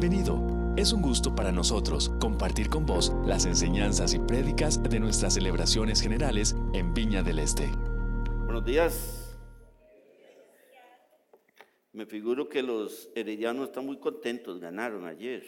bienvenido. 0.00 0.40
Es 0.78 0.94
un 0.94 1.02
gusto 1.02 1.34
para 1.34 1.52
nosotros 1.52 2.10
compartir 2.20 2.70
con 2.70 2.86
vos 2.86 3.12
las 3.26 3.44
enseñanzas 3.44 4.14
y 4.14 4.18
prédicas 4.18 4.82
de 4.82 4.98
nuestras 4.98 5.34
celebraciones 5.34 6.00
generales 6.00 6.56
en 6.72 6.94
Viña 6.94 7.22
del 7.22 7.38
Este. 7.38 7.66
Buenos 8.46 8.64
días. 8.64 9.38
Me 11.92 12.06
figuro 12.06 12.48
que 12.48 12.62
los 12.62 13.10
heredianos 13.14 13.68
están 13.68 13.84
muy 13.84 13.98
contentos, 13.98 14.58
ganaron 14.58 15.04
ayer. 15.04 15.44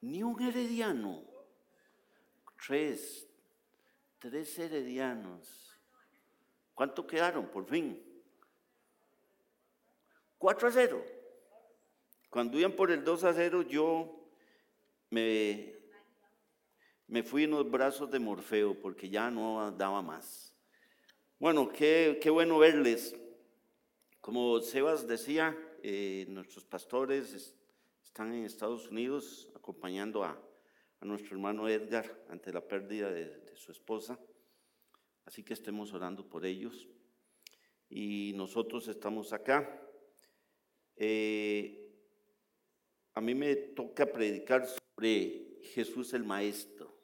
Ni 0.00 0.24
un 0.24 0.42
herediano. 0.42 1.22
Tres. 2.66 3.28
Tres 4.18 4.58
heredianos. 4.58 5.78
¿Cuánto 6.74 7.06
quedaron 7.06 7.46
por 7.46 7.64
fin? 7.66 8.02
4 10.38 10.68
a 10.68 10.72
0. 10.72 11.19
Cuando 12.30 12.60
iban 12.60 12.72
por 12.72 12.92
el 12.92 13.02
2 13.02 13.24
a 13.24 13.34
0, 13.34 13.62
yo 13.62 14.24
me, 15.10 15.74
me 17.08 17.24
fui 17.24 17.42
en 17.42 17.50
los 17.50 17.68
brazos 17.68 18.08
de 18.08 18.20
Morfeo 18.20 18.80
porque 18.80 19.10
ya 19.10 19.32
no 19.32 19.72
daba 19.72 20.00
más. 20.00 20.54
Bueno, 21.40 21.68
qué, 21.68 22.20
qué 22.22 22.30
bueno 22.30 22.58
verles. 22.58 23.16
Como 24.20 24.60
Sebas 24.60 25.08
decía, 25.08 25.58
eh, 25.82 26.24
nuestros 26.28 26.64
pastores 26.64 27.56
están 28.04 28.32
en 28.32 28.44
Estados 28.44 28.88
Unidos 28.88 29.50
acompañando 29.56 30.22
a, 30.22 30.40
a 31.00 31.04
nuestro 31.04 31.34
hermano 31.34 31.68
Edgar 31.68 32.24
ante 32.28 32.52
la 32.52 32.60
pérdida 32.60 33.10
de, 33.10 33.56
su 33.56 33.72
esposa. 33.72 34.20
Así 35.24 35.42
que 35.42 35.54
estemos 35.54 35.92
orando 35.92 36.28
por 36.28 36.46
ellos. 36.46 36.88
Y 37.88 38.34
nosotros 38.36 38.86
estamos 38.86 39.32
acá. 39.32 39.82
Eh, 40.94 41.79
a 43.14 43.20
mí 43.20 43.34
me 43.34 43.54
toca 43.56 44.06
predicar 44.06 44.66
sobre 44.66 45.58
Jesús 45.62 46.12
el 46.14 46.24
Maestro. 46.24 46.96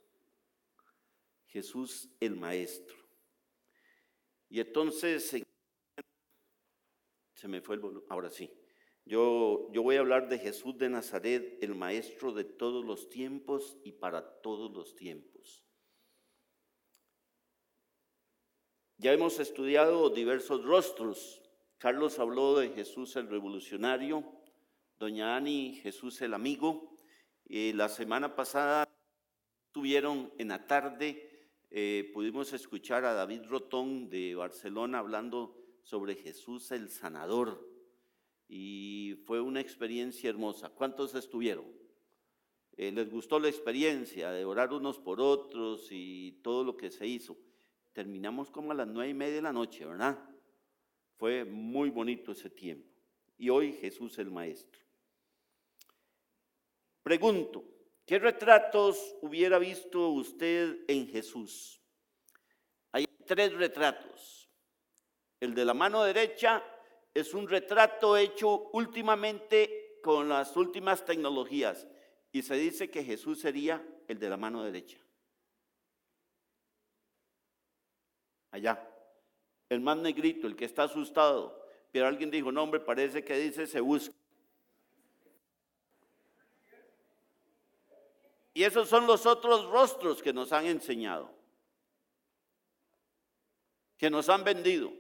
Jesús 1.47 2.09
el 2.21 2.37
Maestro. 2.37 2.97
Y 4.49 4.61
entonces, 4.61 5.37
se 7.35 7.49
me 7.49 7.61
fue 7.61 7.77
el 7.77 7.81
volumen, 7.81 8.07
ahora 8.11 8.31
sí. 8.31 8.53
Yo, 9.05 9.71
yo 9.73 9.83
voy 9.83 9.97
a 9.97 10.01
hablar 10.01 10.29
de 10.29 10.39
Jesús 10.39 10.77
de 10.79 10.89
Nazaret, 10.89 11.59
el 11.63 11.75
Maestro 11.75 12.33
de 12.33 12.45
todos 12.45 12.85
los 12.85 13.09
tiempos 13.09 13.79
y 13.85 13.93
para 13.93 14.41
todos 14.41 14.73
los 14.73 14.97
tiempos. 14.97 15.65
Ya 18.99 19.13
hemos 19.13 19.39
estudiado 19.39 20.11
diversos 20.11 20.65
rostros 20.65 21.47
Carlos 21.79 22.19
habló 22.19 22.59
de 22.59 22.71
Jesús 22.71 23.17
el 23.17 23.29
revolucionario, 23.29 24.25
doña 24.99 25.37
Ani 25.37 25.75
Jesús 25.83 26.21
el 26.23 26.35
amigo. 26.35 26.99
Eh, 27.49 27.73
la 27.75 27.89
semana 27.89 28.35
pasada 28.35 28.89
tuvieron 29.73 30.33
en 30.39 30.49
la 30.49 30.67
tarde, 30.67 31.51
eh, 31.71 32.11
pudimos 32.15 32.53
escuchar 32.53 33.05
a 33.05 33.13
David 33.13 33.43
Rotón 33.49 34.09
de 34.09 34.35
Barcelona 34.35 34.99
hablando 34.99 35.57
sobre 35.83 36.17
Jesús 36.17 36.71
el 36.73 36.89
sanador. 36.89 37.69
Y 38.49 39.23
fue 39.27 39.41
una 39.41 39.61
experiencia 39.61 40.31
hermosa. 40.31 40.71
¿Cuántos 40.71 41.15
estuvieron? 41.15 41.67
Eh, 42.77 42.93
¿Les 42.93 43.11
gustó 43.11 43.39
la 43.39 43.49
experiencia 43.49 44.31
de 44.31 44.45
orar 44.45 44.73
unos 44.73 44.99
por 44.99 45.21
otros 45.21 45.89
y 45.91 46.41
todo 46.43 46.65
lo 46.65 46.77
que 46.77 46.91
se 46.91 47.07
hizo? 47.07 47.37
Terminamos 47.93 48.51
como 48.51 48.73
a 48.73 48.75
las 48.75 48.87
nueve 48.87 49.11
y 49.11 49.15
media 49.15 49.37
de 49.37 49.43
la 49.43 49.53
noche, 49.53 49.85
¿verdad? 49.85 50.19
Fue 51.17 51.45
muy 51.45 51.91
bonito 51.91 52.33
ese 52.33 52.51
tiempo. 52.51 52.89
Y 53.39 53.49
hoy 53.49 53.73
Jesús 53.73 54.19
el 54.19 54.31
Maestro. 54.31 54.86
Pregunto, 57.07 57.63
¿qué 58.05 58.19
retratos 58.19 59.15
hubiera 59.23 59.61
visto 59.61 60.09
usted 60.09 60.79
en 60.89 61.07
Jesús? 61.07 61.81
Hay 62.91 63.07
tres 63.25 63.53
retratos. 63.53 64.51
El 65.39 65.55
de 65.55 65.65
la 65.65 65.73
mano 65.73 66.03
derecha 66.03 66.65
es 67.15 67.33
un 67.33 67.49
retrato 67.49 68.17
hecho 68.17 68.71
últimamente 68.73 70.01
con 70.03 70.29
las 70.29 70.57
últimas 70.57 71.05
tecnologías 71.05 71.87
y 72.33 72.43
se 72.43 72.57
dice 72.57 72.91
que 72.91 73.05
Jesús 73.05 73.39
sería 73.39 73.87
el 74.09 74.19
de 74.19 74.29
la 74.29 74.37
mano 74.37 74.65
derecha. 74.65 74.99
Allá 78.51 78.85
el 79.69 79.81
más 79.81 79.99
negrito, 79.99 80.49
el 80.49 80.57
que 80.57 80.65
está 80.65 80.83
asustado. 80.83 81.69
Pero 81.93 82.09
alguien 82.09 82.33
dijo, 82.33 82.51
no 82.51 82.65
hombre, 82.65 82.81
parece 82.81 83.25
que 83.25 83.39
dice 83.39 83.69
se 83.69 83.79
busca. 83.79 84.13
Y 88.57 88.65
esos 88.65 88.89
son 88.89 89.07
los 89.07 89.27
otros 89.27 89.67
rostros 89.67 90.23
que 90.23 90.33
nos 90.33 90.51
han 90.51 90.65
enseñado, 90.65 91.31
que 93.99 94.09
nos 94.09 94.31
han 94.31 94.45
vendido. 94.45 94.91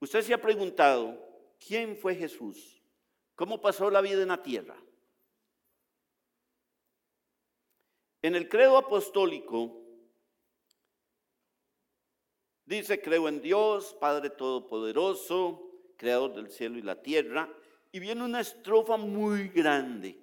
Usted 0.00 0.22
se 0.22 0.32
ha 0.32 0.40
preguntado, 0.40 1.22
¿quién 1.58 1.94
fue 1.94 2.14
Jesús? 2.14 2.82
¿Cómo 3.34 3.60
pasó 3.60 3.90
la 3.90 4.00
vida 4.00 4.22
en 4.22 4.28
la 4.28 4.42
tierra? 4.42 4.82
En 8.22 8.34
el 8.34 8.48
credo 8.48 8.78
apostólico 8.78 9.81
dice, 12.66 13.00
creo 13.00 13.28
en 13.28 13.42
Dios, 13.42 13.96
Padre 14.00 14.30
Todopoderoso, 14.30 15.68
Creador 15.96 16.34
del 16.34 16.50
cielo 16.50 16.78
y 16.78 16.82
la 16.82 17.02
tierra, 17.02 17.48
y 17.92 18.00
viene 18.00 18.24
una 18.24 18.40
estrofa 18.40 18.96
muy 18.96 19.48
grande. 19.48 20.18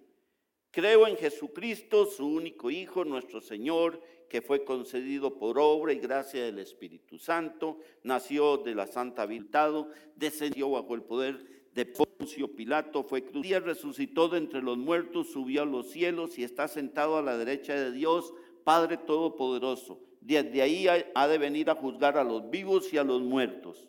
Creo 0.72 1.08
en 1.08 1.18
Jesucristo, 1.18 2.06
su 2.06 2.28
único 2.28 2.70
Hijo, 2.70 3.06
nuestro 3.06 3.42
Señor, 3.42 4.02
que 4.30 4.42
fue 4.42 4.64
concedido 4.64 5.38
por 5.38 5.58
obra 5.58 5.94
y 5.94 6.00
gracia 6.00 6.44
del 6.44 6.60
Espíritu 6.60 7.18
Santo, 7.18 7.80
nació 8.04 8.58
de 8.58 8.76
la 8.76 8.86
Santa 8.86 9.26
Virtud, 9.26 9.88
descendió 10.16 10.70
bajo 10.70 10.94
el 10.94 11.02
poder 11.02 11.70
de 11.74 11.86
Poncio 11.86 12.56
Pilato, 12.56 13.04
fue 13.04 13.24
crucificado, 13.24 13.66
resucitó 13.66 14.30
de 14.30 14.38
entre 14.38 14.62
los 14.62 14.78
muertos, 14.78 15.32
subió 15.32 15.64
a 15.64 15.66
los 15.66 15.90
cielos 15.90 16.38
y 16.38 16.44
está 16.44 16.68
sentado 16.68 17.18
a 17.18 17.24
la 17.24 17.38
derecha 17.38 17.74
de 17.74 17.92
Dios, 17.92 18.34
Padre 18.64 18.98
Todopoderoso. 18.98 20.00
Desde 20.22 20.62
ahí 20.62 20.88
ha 20.88 21.28
de 21.28 21.38
venir 21.38 21.70
a 21.70 21.76
juzgar 21.76 22.18
a 22.18 22.24
los 22.24 22.50
vivos 22.50 22.92
y 22.94 22.98
a 22.98 23.04
los 23.04 23.22
muertos. 23.22 23.88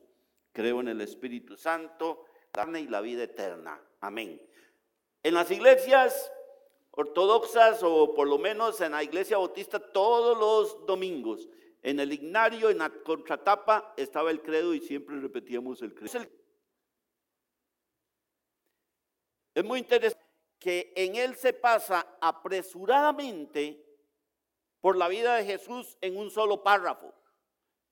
Creo 0.52 0.80
en 0.80 0.88
el 0.88 1.00
Espíritu 1.00 1.56
Santo, 1.56 2.24
carne 2.52 2.80
y 2.80 2.88
la 2.88 3.00
vida 3.00 3.24
eterna. 3.24 3.80
Amén. 4.00 4.41
En 5.22 5.34
las 5.34 5.50
iglesias 5.50 6.32
ortodoxas 6.92 7.82
o 7.82 8.14
por 8.14 8.28
lo 8.28 8.38
menos 8.38 8.80
en 8.80 8.92
la 8.92 9.02
iglesia 9.02 9.38
bautista 9.38 9.78
todos 9.78 10.38
los 10.38 10.86
domingos, 10.86 11.48
en 11.82 12.00
el 12.00 12.12
ignario, 12.12 12.70
en 12.70 12.78
la 12.78 12.91
contratapa, 12.91 13.94
estaba 13.97 14.30
el 14.30 14.42
credo 14.42 14.74
y 14.74 14.80
siempre 14.80 15.18
repetíamos 15.20 15.82
el 15.82 15.94
credo. 15.94 16.26
Es 19.54 19.64
muy 19.64 19.80
interesante 19.80 20.24
que 20.58 20.92
en 20.94 21.16
él 21.16 21.34
se 21.36 21.52
pasa 21.52 22.18
apresuradamente 22.20 23.89
por 24.80 24.96
la 24.96 25.08
vida 25.08 25.36
de 25.36 25.44
Jesús 25.44 25.96
en 26.00 26.16
un 26.16 26.30
solo 26.30 26.62
párrafo. 26.62 27.14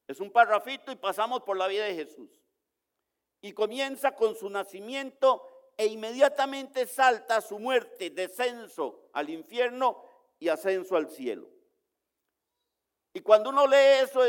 Es 0.07 0.21
un 0.21 0.31
párrafito 0.31 0.91
y 0.91 0.97
pasamos 0.97 1.43
por 1.43 1.57
la 1.57 1.69
vida 1.69 1.85
de 1.85 1.95
Jesús. 1.95 2.31
Y 3.41 3.53
comienza 3.53 4.15
con 4.15 4.35
su 4.35 4.49
nacimiento 4.49 5.47
e 5.77 5.87
inmediatamente 5.87 6.87
salta 6.87 7.37
a 7.37 7.41
su 7.41 7.59
muerte, 7.59 8.11
descenso 8.11 9.11
al 9.13 9.31
infierno 9.31 10.03
y 10.39 10.49
ascenso 10.49 10.97
al 10.97 11.09
cielo. 11.11 11.49
Y 13.13 13.21
cuando 13.21 13.51
uno 13.51 13.67
lee 13.67 14.03
eso, 14.03 14.21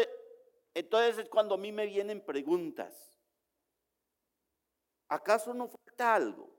entonces 0.74 1.18
es 1.18 1.30
cuando 1.30 1.56
a 1.56 1.58
mí 1.58 1.72
me 1.72 1.86
vienen 1.86 2.24
preguntas. 2.24 3.18
¿Acaso 5.08 5.54
no 5.54 5.68
falta 5.68 6.14
algo? 6.14 6.50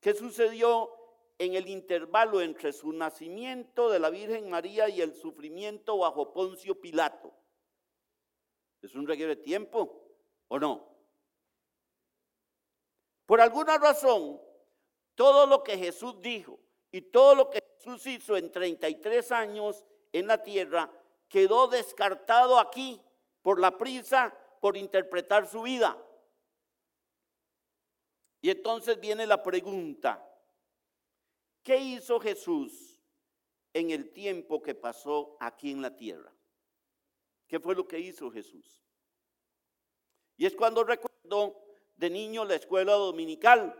¿Qué 0.00 0.14
sucedió 0.14 0.90
en 1.38 1.54
el 1.54 1.68
intervalo 1.68 2.40
entre 2.40 2.72
su 2.72 2.92
nacimiento 2.92 3.90
de 3.90 3.98
la 3.98 4.10
Virgen 4.10 4.50
María 4.50 4.88
y 4.88 5.00
el 5.00 5.14
sufrimiento 5.14 5.98
bajo 5.98 6.32
Poncio 6.32 6.80
Pilato? 6.80 7.32
¿Es 8.82 8.94
un 8.94 9.06
reguero 9.06 9.30
de 9.30 9.42
tiempo 9.42 10.02
o 10.48 10.58
no? 10.58 10.94
Por 13.26 13.40
alguna 13.40 13.78
razón, 13.78 14.40
todo 15.14 15.46
lo 15.46 15.62
que 15.62 15.78
Jesús 15.78 16.20
dijo 16.20 16.58
y 16.90 17.00
todo 17.00 17.34
lo 17.34 17.50
que 17.50 17.62
Jesús 17.78 18.06
hizo 18.06 18.36
en 18.36 18.52
33 18.52 19.32
años 19.32 19.84
en 20.12 20.26
la 20.26 20.42
tierra 20.42 20.90
quedó 21.28 21.66
descartado 21.66 22.58
aquí 22.58 23.00
por 23.42 23.58
la 23.58 23.76
prisa 23.76 24.36
por 24.60 24.76
interpretar 24.76 25.46
su 25.46 25.62
vida. 25.62 25.98
Y 28.40 28.50
entonces 28.50 29.00
viene 29.00 29.26
la 29.26 29.42
pregunta, 29.42 30.22
¿qué 31.64 31.78
hizo 31.78 32.20
Jesús 32.20 33.00
en 33.72 33.90
el 33.90 34.12
tiempo 34.12 34.62
que 34.62 34.74
pasó 34.74 35.36
aquí 35.40 35.72
en 35.72 35.82
la 35.82 35.96
tierra? 35.96 36.32
¿Qué 37.48 37.58
fue 37.58 37.74
lo 37.74 37.88
que 37.88 37.98
hizo 37.98 38.30
Jesús? 38.30 38.84
Y 40.36 40.46
es 40.46 40.54
cuando 40.54 40.84
recuerdo 40.84 41.60
de 41.96 42.10
niño 42.10 42.44
la 42.44 42.54
escuela 42.54 42.92
dominical. 42.92 43.74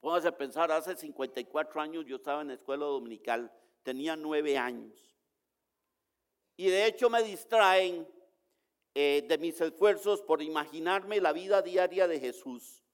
Póngase 0.00 0.28
a 0.28 0.36
pensar, 0.36 0.70
hace 0.70 0.94
54 0.94 1.80
años 1.80 2.04
yo 2.06 2.16
estaba 2.16 2.42
en 2.42 2.48
la 2.48 2.54
escuela 2.54 2.84
dominical, 2.84 3.50
tenía 3.82 4.16
nueve 4.16 4.58
años. 4.58 5.16
Y 6.56 6.68
de 6.68 6.86
hecho 6.86 7.08
me 7.10 7.22
distraen 7.22 8.06
eh, 8.94 9.24
de 9.26 9.38
mis 9.38 9.60
esfuerzos 9.60 10.22
por 10.22 10.42
imaginarme 10.42 11.20
la 11.20 11.32
vida 11.32 11.62
diaria 11.62 12.06
de 12.06 12.20
Jesús. 12.20 12.84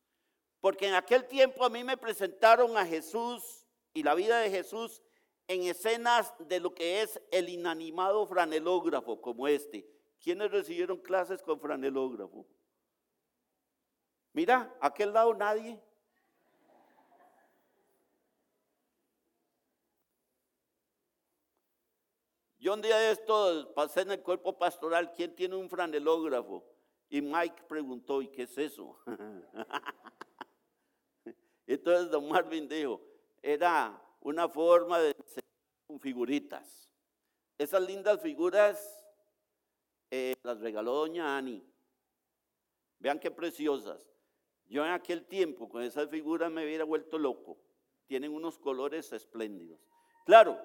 Porque 0.61 0.89
en 0.89 0.95
aquel 0.95 1.27
tiempo 1.27 1.65
a 1.65 1.71
mí 1.71 1.83
me 1.85 1.97
presentaron 1.97 2.77
a 2.77 2.87
Jesús 2.87 3.60
y 3.95 4.03
la 4.03 4.15
vida 4.15 4.41
de 4.41 4.51
Jesús 4.51 5.03
en 5.49 5.65
escenas 5.65 6.33
de 6.39 6.61
lo 6.61 6.75
que 6.75 7.03
es 7.03 7.21
el 7.33 7.49
inanimado 7.49 8.27
franelógrafo 8.27 9.21
como 9.21 9.49
este. 9.49 9.89
¿Quiénes 10.21 10.51
recibieron 10.51 10.99
clases 10.99 11.43
con 11.43 11.61
franelógrafo? 11.61 12.47
Mira, 14.33 14.77
aquel 14.81 15.13
lado 15.13 15.35
nadie. 15.35 15.81
Yo 22.61 22.75
un 22.75 22.83
día 22.83 22.99
de 22.99 23.13
esto 23.13 23.73
pasé 23.75 24.03
en 24.03 24.11
el 24.13 24.23
cuerpo 24.23 24.59
pastoral, 24.59 25.13
¿quién 25.15 25.35
tiene 25.35 25.57
un 25.57 25.71
franelógrafo? 25.71 26.63
Y 27.09 27.23
Mike 27.23 27.65
preguntó, 27.67 28.23
¿y 28.23 28.29
qué 28.29 28.43
es 28.43 28.57
eso? 28.57 29.01
Entonces 31.67 32.11
don 32.11 32.29
Marvin 32.29 32.69
dijo, 32.69 33.01
era 33.43 34.01
una 34.21 34.49
forma 34.49 34.99
de 34.99 35.15
con 35.87 36.01
figuritas. 36.01 36.89
Esas 37.59 37.83
lindas 37.83 38.21
figuras 38.21 39.05
eh, 40.11 40.35
las 40.43 40.61
regaló 40.61 40.95
doña 40.95 41.37
Ani. 41.37 41.63
Vean 42.99 43.19
qué 43.19 43.31
preciosas. 43.31 44.07
Yo 44.67 44.85
en 44.85 44.93
aquel 44.93 45.27
tiempo 45.27 45.69
con 45.69 45.83
esas 45.83 46.09
figuras 46.09 46.51
me 46.51 46.65
hubiera 46.65 46.85
vuelto 46.85 47.19
loco. 47.19 47.59
Tienen 48.07 48.33
unos 48.33 48.59
colores 48.59 49.13
espléndidos. 49.13 49.81
Claro, 50.25 50.61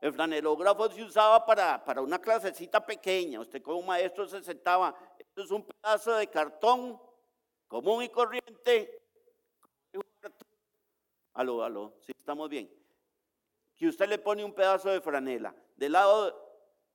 el 0.00 0.12
flanelógrafo 0.12 0.90
se 0.90 1.02
usaba 1.02 1.44
para, 1.44 1.84
para 1.84 2.00
una 2.00 2.20
clasecita 2.20 2.84
pequeña. 2.84 3.40
Usted 3.40 3.62
como 3.62 3.82
maestro 3.82 4.26
se 4.28 4.42
sentaba. 4.42 4.94
Esto 5.18 5.42
es 5.42 5.50
un 5.50 5.64
pedazo 5.64 6.14
de 6.14 6.28
cartón 6.28 7.00
común 7.66 8.04
y 8.04 8.08
corriente. 8.08 8.97
Aló, 11.38 11.62
aló, 11.62 11.94
sí, 12.00 12.10
estamos 12.18 12.48
bien. 12.48 12.68
Que 13.76 13.86
usted 13.86 14.08
le 14.08 14.18
pone 14.18 14.44
un 14.44 14.52
pedazo 14.52 14.90
de 14.90 15.00
franela. 15.00 15.54
Del 15.76 15.92
lado, 15.92 16.36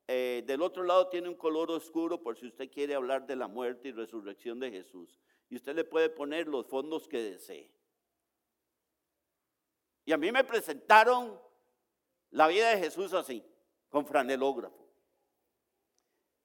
eh, 0.06 0.44
del 0.46 0.62
otro 0.62 0.84
lado 0.84 1.08
tiene 1.08 1.30
un 1.30 1.36
color 1.36 1.72
oscuro 1.72 2.22
por 2.22 2.38
si 2.38 2.48
usted 2.48 2.70
quiere 2.70 2.94
hablar 2.94 3.26
de 3.26 3.38
la 3.38 3.48
muerte 3.48 3.88
y 3.88 3.92
resurrección 3.94 4.60
de 4.60 4.70
Jesús. 4.70 5.18
Y 5.48 5.56
usted 5.56 5.74
le 5.74 5.86
puede 5.86 6.10
poner 6.10 6.50
los 6.50 6.68
fondos 6.68 7.08
que 7.08 7.24
desee. 7.24 7.72
Y 10.04 10.12
a 10.12 10.18
mí 10.18 10.30
me 10.30 10.44
presentaron 10.44 11.40
la 12.32 12.50
vida 12.50 12.72
de 12.72 12.80
Jesús 12.80 13.14
así, 13.14 13.42
con 13.88 14.06
franelógrafo. 14.06 14.90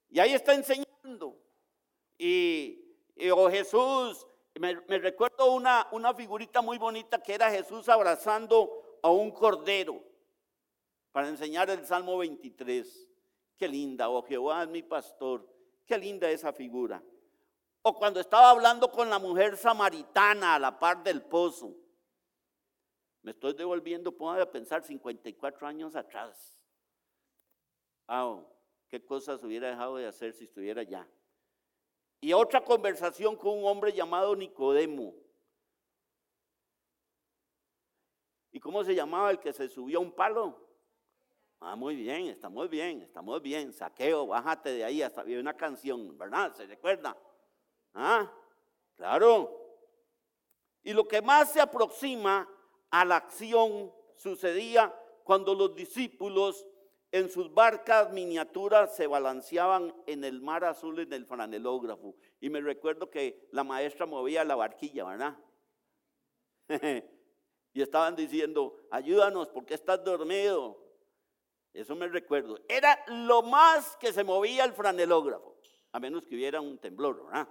Y 0.08 0.20
ahí 0.20 0.34
está 0.34 0.54
enseñando. 0.54 1.36
Y, 2.16 2.94
o 3.32 3.42
oh, 3.42 3.50
Jesús, 3.50 4.24
me, 4.58 4.98
recuerdo 4.98 5.52
una, 5.52 5.88
una 5.92 6.14
figurita 6.14 6.60
muy 6.60 6.78
bonita 6.78 7.22
que 7.22 7.34
era 7.34 7.50
Jesús 7.50 7.88
abrazando 7.88 8.98
a 9.02 9.10
un 9.10 9.30
cordero 9.30 10.02
para 11.12 11.28
enseñar 11.28 11.70
el 11.70 11.86
Salmo 11.86 12.18
23. 12.18 13.08
Qué 13.56 13.68
linda, 13.68 14.08
oh 14.08 14.22
Jehová 14.22 14.64
es 14.64 14.68
mi 14.68 14.82
pastor. 14.82 15.48
Qué 15.86 15.96
linda 15.96 16.30
esa 16.30 16.52
figura. 16.52 17.02
O 17.82 17.94
cuando 17.94 18.20
estaba 18.20 18.50
hablando 18.50 18.90
con 18.90 19.08
la 19.08 19.18
mujer 19.18 19.56
samaritana 19.56 20.56
a 20.56 20.58
la 20.58 20.78
par 20.78 21.02
del 21.02 21.22
pozo. 21.22 21.74
Me 23.22 23.30
estoy 23.30 23.54
devolviendo, 23.54 24.12
puedo 24.12 24.50
pensar, 24.50 24.82
54 24.82 25.66
años 25.66 25.96
atrás. 25.96 26.62
Ah, 28.06 28.40
qué 28.88 29.04
cosas 29.04 29.42
hubiera 29.42 29.68
dejado 29.68 29.96
de 29.96 30.06
hacer 30.06 30.32
si 30.32 30.44
estuviera 30.44 30.82
allá. 30.82 31.06
Y 32.20 32.32
otra 32.32 32.64
conversación 32.64 33.36
con 33.36 33.58
un 33.58 33.64
hombre 33.64 33.92
llamado 33.92 34.34
Nicodemo. 34.34 35.14
¿Y 38.50 38.60
cómo 38.60 38.82
se 38.82 38.94
llamaba 38.94 39.30
el 39.30 39.38
que 39.38 39.52
se 39.52 39.68
subió 39.68 39.98
a 39.98 40.02
un 40.02 40.12
palo? 40.12 40.68
Ah, 41.60 41.76
muy 41.76 41.96
bien, 41.96 42.26
estamos 42.26 42.68
bien, 42.68 43.02
estamos 43.02 43.42
bien. 43.42 43.72
Saqueo, 43.72 44.26
bájate 44.26 44.70
de 44.70 44.84
ahí, 44.84 45.02
hasta 45.02 45.20
había 45.20 45.40
una 45.40 45.56
canción, 45.56 46.16
¿verdad? 46.16 46.54
¿Se 46.54 46.66
recuerda? 46.66 47.16
Ah, 47.94 48.32
claro. 48.96 49.58
Y 50.82 50.92
lo 50.92 51.06
que 51.06 51.20
más 51.20 51.52
se 51.52 51.60
aproxima 51.60 52.48
a 52.90 53.04
la 53.04 53.16
acción 53.16 53.92
sucedía 54.16 54.94
cuando 55.24 55.54
los 55.54 55.74
discípulos 55.74 56.66
en 57.10 57.30
sus 57.30 57.52
barcas 57.52 58.12
miniaturas 58.12 58.94
se 58.94 59.06
balanceaban 59.06 59.94
en 60.06 60.24
el 60.24 60.40
mar 60.42 60.64
azul 60.64 60.98
en 61.00 61.12
el 61.12 61.24
franelógrafo. 61.26 62.14
Y 62.40 62.50
me 62.50 62.60
recuerdo 62.60 63.10
que 63.10 63.48
la 63.52 63.64
maestra 63.64 64.06
movía 64.06 64.44
la 64.44 64.56
barquilla, 64.56 65.04
¿verdad? 65.04 65.36
y 67.72 67.82
estaban 67.82 68.14
diciendo, 68.14 68.76
ayúdanos 68.90 69.48
porque 69.48 69.74
estás 69.74 70.04
dormido. 70.04 70.78
Eso 71.72 71.94
me 71.94 72.08
recuerdo. 72.08 72.58
Era 72.68 73.02
lo 73.06 73.42
más 73.42 73.96
que 73.96 74.12
se 74.12 74.24
movía 74.24 74.64
el 74.64 74.72
franelógrafo, 74.72 75.56
a 75.92 76.00
menos 76.00 76.26
que 76.26 76.34
hubiera 76.34 76.60
un 76.60 76.78
temblor, 76.78 77.24
¿verdad? 77.24 77.48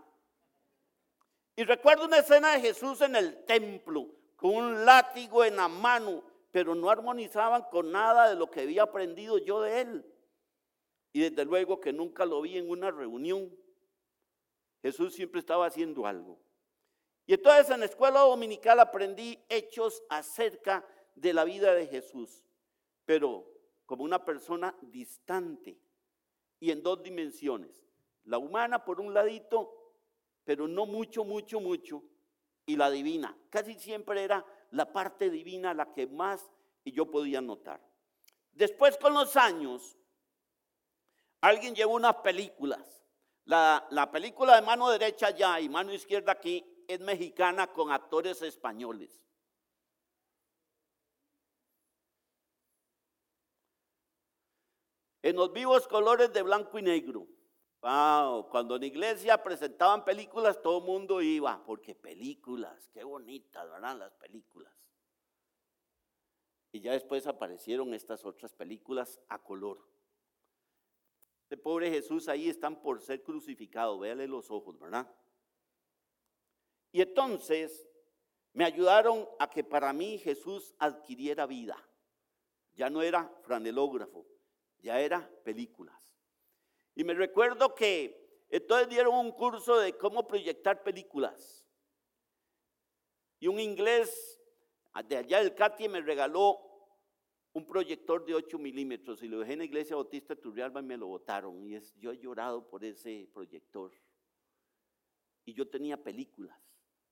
Y 1.56 1.64
recuerdo 1.64 2.06
una 2.06 2.20
escena 2.20 2.54
de 2.54 2.62
Jesús 2.62 3.02
en 3.02 3.16
el 3.16 3.44
templo, 3.46 4.08
con 4.36 4.54
un 4.54 4.86
látigo 4.86 5.44
en 5.44 5.56
la 5.56 5.68
mano, 5.68 6.24
pero 6.52 6.76
no 6.76 6.90
armonizaban 6.90 7.64
con 7.70 7.92
nada 7.92 8.30
de 8.30 8.36
lo 8.36 8.50
que 8.50 8.62
había 8.62 8.84
aprendido 8.84 9.38
yo 9.38 9.62
de 9.62 9.82
él. 9.82 10.06
Y 11.14 11.22
desde 11.22 11.46
luego 11.46 11.80
que 11.80 11.94
nunca 11.94 12.26
lo 12.26 12.42
vi 12.42 12.58
en 12.58 12.70
una 12.70 12.92
reunión. 12.92 13.56
Jesús 14.82 15.14
siempre 15.14 15.40
estaba 15.40 15.66
haciendo 15.66 16.06
algo. 16.06 16.40
Y 17.26 17.34
entonces 17.34 17.70
en 17.70 17.82
la 17.82 17.86
escuela 17.86 18.22
dominical 18.22 18.80
aprendí 18.80 19.44
hechos 19.50 20.04
acerca 20.10 20.88
de 21.16 21.34
la 21.34 21.44
vida 21.44 21.74
de 21.74 21.88
Jesús, 21.88 22.46
pero 23.06 23.46
como 23.86 24.04
una 24.04 24.24
persona 24.24 24.78
distante 24.82 25.78
y 26.60 26.72
en 26.72 26.84
dos 26.84 27.04
dimensiones. 27.04 27.84
La 28.24 28.38
humana 28.38 28.86
por 28.86 29.02
un 29.02 29.14
ladito, 29.14 29.94
pero 30.44 30.68
no 30.68 30.86
mucho, 30.86 31.26
mucho, 31.26 31.60
mucho, 31.60 32.04
y 32.66 32.76
la 32.76 32.90
divina. 32.92 33.38
Casi 33.50 33.74
siempre 33.76 34.24
era 34.24 34.46
la 34.72 34.92
parte 34.92 35.30
divina 35.30 35.74
la 35.74 35.94
que 35.94 36.08
más 36.08 36.50
yo 36.92 37.10
podía 37.10 37.42
notar. 37.42 37.82
Después 38.52 38.98
con 38.98 39.14
los 39.14 39.36
años, 39.36 39.98
alguien 41.42 41.76
llevó 41.76 41.96
unas 41.96 42.16
películas. 42.18 43.04
La, 43.46 43.88
la 43.92 44.12
película 44.12 44.56
de 44.56 44.62
mano 44.62 44.90
derecha 44.90 45.28
allá 45.28 45.60
y 45.60 45.70
mano 45.70 45.94
izquierda 45.94 46.34
aquí 46.34 46.66
es 46.88 47.00
mexicana 47.00 47.68
con 47.68 47.92
actores 47.92 48.42
españoles. 48.42 49.24
En 55.22 55.36
los 55.36 55.52
vivos 55.52 55.88
colores 55.88 56.32
de 56.32 56.42
blanco 56.42 56.80
y 56.80 56.82
negro. 56.82 57.28
Wow, 57.82 58.50
cuando 58.50 58.76
en 58.76 58.84
iglesia 58.84 59.42
presentaban 59.42 60.04
películas, 60.04 60.62
todo 60.62 60.80
el 60.80 60.86
mundo 60.86 61.22
iba, 61.22 61.64
porque 61.66 61.94
películas, 61.94 62.90
qué 62.92 63.04
bonitas, 63.04 63.70
¿verdad? 63.70 63.98
Las 63.98 64.14
películas. 64.16 64.74
Y 66.72 66.82
ya 66.82 66.92
después 66.94 67.28
aparecieron 67.28 67.94
estas 67.94 68.26
otras 68.26 68.54
películas 68.54 69.22
a 69.30 69.40
color. 69.40 69.88
Este 71.44 71.56
pobre 71.56 71.90
Jesús 71.90 72.28
ahí 72.28 72.50
están 72.50 72.82
por 72.82 73.00
ser 73.02 73.24
crucificado, 73.24 74.00
véale 74.00 74.28
los 74.28 74.52
ojos, 74.52 74.78
¿verdad? 74.78 75.10
Y 76.92 77.02
entonces 77.02 77.88
me 78.54 78.66
ayudaron 78.66 79.28
a 79.40 79.50
que 79.50 79.64
para 79.64 79.94
mí 79.94 80.18
Jesús 80.18 80.74
adquiriera 80.80 81.46
vida. 81.46 81.78
Ya 82.76 82.90
no 82.90 83.02
era 83.02 83.32
franelógrafo, 83.44 84.26
ya 84.80 85.00
era 85.00 85.30
películas. 85.44 85.97
Y 86.98 87.04
me 87.04 87.14
recuerdo 87.14 87.76
que 87.76 88.44
entonces 88.50 88.90
dieron 88.90 89.14
un 89.14 89.32
curso 89.32 89.78
de 89.78 89.96
cómo 89.96 90.28
proyectar 90.28 90.82
películas. 90.82 91.64
Y 93.40 93.48
un 93.48 93.60
inglés 93.60 94.42
de 95.08 95.18
allá 95.18 95.44
del 95.44 95.54
CATI 95.54 95.90
me 95.90 96.02
regaló 96.02 96.58
un 97.54 97.68
proyector 97.68 98.26
de 98.26 98.34
8 98.34 98.58
milímetros 98.58 99.22
y 99.22 99.28
lo 99.28 99.38
dejé 99.38 99.54
en 99.54 99.60
la 99.60 99.66
iglesia 99.66 99.96
Bautista 99.96 100.36
Turrialba 100.36 100.80
y 100.80 100.86
me 100.86 100.98
lo 100.98 101.06
botaron. 101.06 101.64
Y 101.64 101.80
yo 102.00 102.12
he 102.12 102.18
llorado 102.18 102.68
por 102.68 102.84
ese 102.84 103.30
proyector. 103.32 103.92
Y 105.46 105.54
yo 105.54 105.70
tenía 105.70 106.02
películas. 106.04 106.58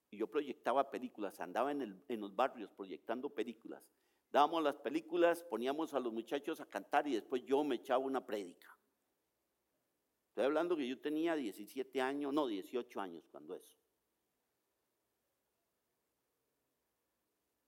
Y 0.10 0.18
yo 0.18 0.26
proyectaba 0.26 0.90
películas. 0.90 1.40
Andaba 1.40 1.72
en, 1.72 2.04
en 2.08 2.22
los 2.22 2.36
barrios 2.36 2.72
proyectando 2.72 3.30
películas. 3.30 3.84
Dábamos 4.32 4.64
las 4.64 4.78
películas, 4.78 5.44
poníamos 5.44 5.94
a 5.94 6.00
los 6.00 6.12
muchachos 6.12 6.60
a 6.60 6.66
cantar 6.66 7.08
y 7.08 7.14
después 7.14 7.44
yo 7.46 7.64
me 7.64 7.76
echaba 7.76 8.00
una 8.00 8.26
prédica. 8.26 8.75
Estoy 10.36 10.48
hablando 10.48 10.76
que 10.76 10.86
yo 10.86 11.00
tenía 11.00 11.34
17 11.34 12.02
años, 12.02 12.34
no, 12.34 12.46
18 12.46 13.00
años 13.00 13.24
cuando 13.32 13.56
eso. 13.56 13.78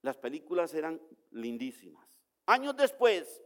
Las 0.02 0.18
películas 0.18 0.74
eran 0.74 1.00
lindísimas. 1.30 2.06
Años 2.44 2.76
después, 2.76 3.42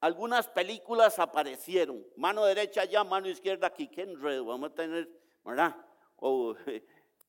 algunas 0.00 0.48
películas 0.48 1.18
aparecieron. 1.18 2.06
Mano 2.16 2.46
derecha 2.46 2.80
allá, 2.80 3.04
mano 3.04 3.28
izquierda 3.28 3.66
aquí. 3.66 3.86
Qué 3.86 4.00
enredo, 4.00 4.46
vamos 4.46 4.70
a 4.70 4.74
tener, 4.74 5.10
¿verdad? 5.44 5.76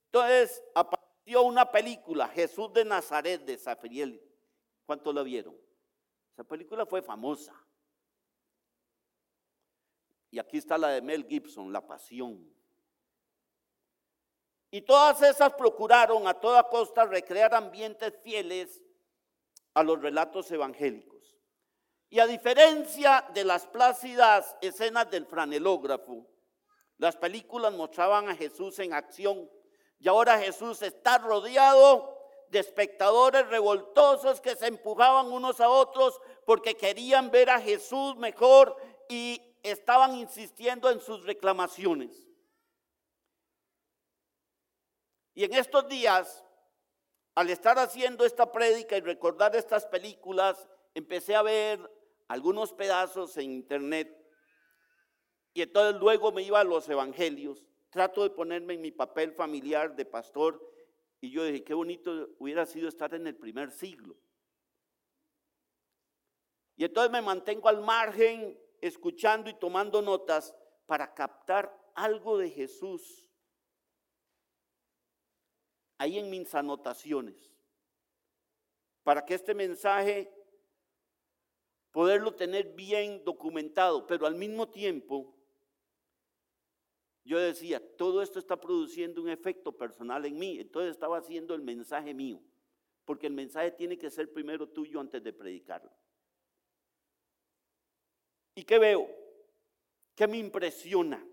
entonces 0.05 0.63
apareció 0.73 1.43
una 1.43 1.69
película, 1.69 2.29
Jesús 2.29 2.71
de 2.71 2.85
Nazaret 2.85 3.43
de 3.43 3.57
Zafiriel. 3.57 4.23
¿Cuántos 4.85 5.13
la 5.13 5.21
vieron? 5.21 5.57
Esa 6.31 6.45
película 6.45 6.85
fue 6.85 7.01
famosa. 7.01 7.53
Y 10.35 10.39
aquí 10.39 10.57
está 10.57 10.77
la 10.77 10.89
de 10.89 11.01
Mel 11.01 11.25
Gibson, 11.25 11.71
La 11.71 11.79
Pasión. 11.79 12.45
Y 14.69 14.81
todas 14.81 15.21
esas 15.21 15.53
procuraron 15.53 16.27
a 16.27 16.33
toda 16.33 16.67
costa 16.67 17.05
recrear 17.05 17.55
ambientes 17.55 18.13
fieles 18.21 18.83
a 19.73 19.81
los 19.81 20.01
relatos 20.01 20.51
evangélicos. 20.51 21.37
Y 22.09 22.19
a 22.19 22.27
diferencia 22.27 23.25
de 23.33 23.45
las 23.45 23.65
plácidas 23.67 24.57
escenas 24.59 25.09
del 25.09 25.25
franelógrafo, 25.25 26.27
las 26.97 27.15
películas 27.15 27.71
mostraban 27.71 28.27
a 28.27 28.35
Jesús 28.35 28.77
en 28.79 28.91
acción 28.91 29.49
y 29.99 30.09
ahora 30.09 30.37
Jesús 30.39 30.81
está 30.81 31.17
rodeado 31.17 32.13
de 32.49 32.59
espectadores 32.59 33.47
revoltosos 33.47 34.41
que 34.41 34.57
se 34.57 34.67
empujaban 34.67 35.31
unos 35.31 35.61
a 35.61 35.69
otros 35.69 36.19
porque 36.45 36.75
querían 36.75 37.31
ver 37.31 37.49
a 37.49 37.61
Jesús 37.61 38.17
mejor 38.17 38.75
y 39.07 39.54
estaban 39.71 40.15
insistiendo 40.15 40.89
en 40.89 40.99
sus 40.99 41.23
reclamaciones. 41.25 42.27
Y 45.33 45.43
en 45.43 45.53
estos 45.53 45.87
días, 45.87 46.45
al 47.35 47.49
estar 47.49 47.77
haciendo 47.79 48.25
esta 48.25 48.51
prédica 48.51 48.95
y 48.97 49.01
recordar 49.01 49.55
estas 49.55 49.85
películas, 49.85 50.69
empecé 50.93 51.35
a 51.35 51.41
ver 51.41 51.79
algunos 52.27 52.73
pedazos 52.73 53.35
en 53.37 53.51
internet 53.51 54.25
y 55.53 55.61
entonces 55.61 55.99
luego 55.99 56.31
me 56.31 56.43
iba 56.43 56.59
a 56.59 56.63
los 56.63 56.87
evangelios. 56.89 57.65
Trato 57.89 58.23
de 58.23 58.29
ponerme 58.29 58.73
en 58.73 58.81
mi 58.81 58.91
papel 58.91 59.31
familiar 59.33 59.95
de 59.95 60.05
pastor 60.05 60.61
y 61.21 61.31
yo 61.31 61.43
dije, 61.43 61.63
qué 61.63 61.73
bonito 61.73 62.29
hubiera 62.39 62.65
sido 62.65 62.87
estar 62.87 63.13
en 63.13 63.25
el 63.25 63.35
primer 63.35 63.71
siglo. 63.71 64.17
Y 66.75 66.83
entonces 66.83 67.11
me 67.11 67.21
mantengo 67.21 67.69
al 67.69 67.81
margen, 67.81 68.59
escuchando 68.81 69.49
y 69.49 69.53
tomando 69.53 70.01
notas 70.01 70.55
para 70.85 71.13
captar 71.13 71.75
algo 71.95 72.37
de 72.37 72.49
Jesús. 72.49 73.27
Ahí 75.97 76.19
en 76.19 76.29
mis 76.29 76.53
anotaciones, 76.53 77.51
para 79.03 79.25
que 79.25 79.33
este 79.33 79.53
mensaje 79.53 80.31
poderlo 81.91 82.35
tener 82.35 82.73
bien 82.75 83.23
documentado, 83.23 84.05
pero 84.05 84.25
al 84.25 84.35
mismo 84.35 84.69
tiempo 84.69 85.33
yo 87.23 87.39
decía, 87.39 87.81
todo 87.97 88.21
esto 88.21 88.37
está 88.37 88.59
produciendo 88.59 89.21
un 89.21 89.29
efecto 89.29 89.71
personal 89.71 90.25
en 90.25 90.37
mí, 90.37 90.59
entonces 90.59 90.91
estaba 90.91 91.17
haciendo 91.17 91.55
el 91.55 91.61
mensaje 91.61 92.13
mío, 92.13 92.39
porque 93.03 93.27
el 93.27 93.33
mensaje 93.33 93.71
tiene 93.71 93.97
que 93.97 94.11
ser 94.11 94.31
primero 94.31 94.67
tuyo 94.67 94.99
antes 94.99 95.23
de 95.23 95.33
predicarlo. 95.33 95.89
¿Y 98.55 98.63
qué 98.63 98.79
veo? 98.79 99.07
¿Qué 100.15 100.27
me 100.27 100.37
impresiona? 100.37 101.23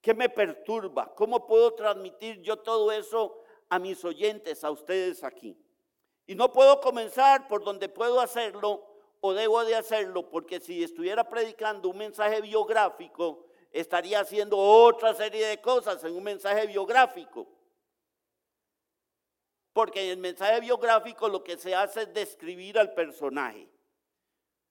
¿Qué 0.00 0.12
me 0.12 0.28
perturba? 0.28 1.14
¿Cómo 1.14 1.46
puedo 1.46 1.74
transmitir 1.74 2.42
yo 2.42 2.58
todo 2.58 2.90
eso 2.90 3.40
a 3.68 3.78
mis 3.78 4.04
oyentes, 4.04 4.64
a 4.64 4.70
ustedes 4.72 5.22
aquí? 5.22 5.56
Y 6.26 6.34
no 6.34 6.52
puedo 6.52 6.80
comenzar 6.80 7.46
por 7.46 7.62
donde 7.62 7.88
puedo 7.88 8.20
hacerlo 8.20 8.84
o 9.20 9.32
debo 9.32 9.64
de 9.64 9.76
hacerlo, 9.76 10.28
porque 10.28 10.58
si 10.58 10.82
estuviera 10.82 11.28
predicando 11.28 11.88
un 11.88 11.98
mensaje 11.98 12.40
biográfico, 12.40 13.46
estaría 13.70 14.18
haciendo 14.18 14.58
otra 14.58 15.14
serie 15.14 15.46
de 15.46 15.60
cosas 15.60 16.02
en 16.02 16.16
un 16.16 16.24
mensaje 16.24 16.66
biográfico. 16.66 17.46
Porque 19.72 20.04
en 20.04 20.10
el 20.10 20.18
mensaje 20.18 20.60
biográfico 20.60 21.28
lo 21.28 21.44
que 21.44 21.56
se 21.56 21.72
hace 21.72 22.02
es 22.02 22.12
describir 22.12 22.78
al 22.80 22.92
personaje. 22.94 23.68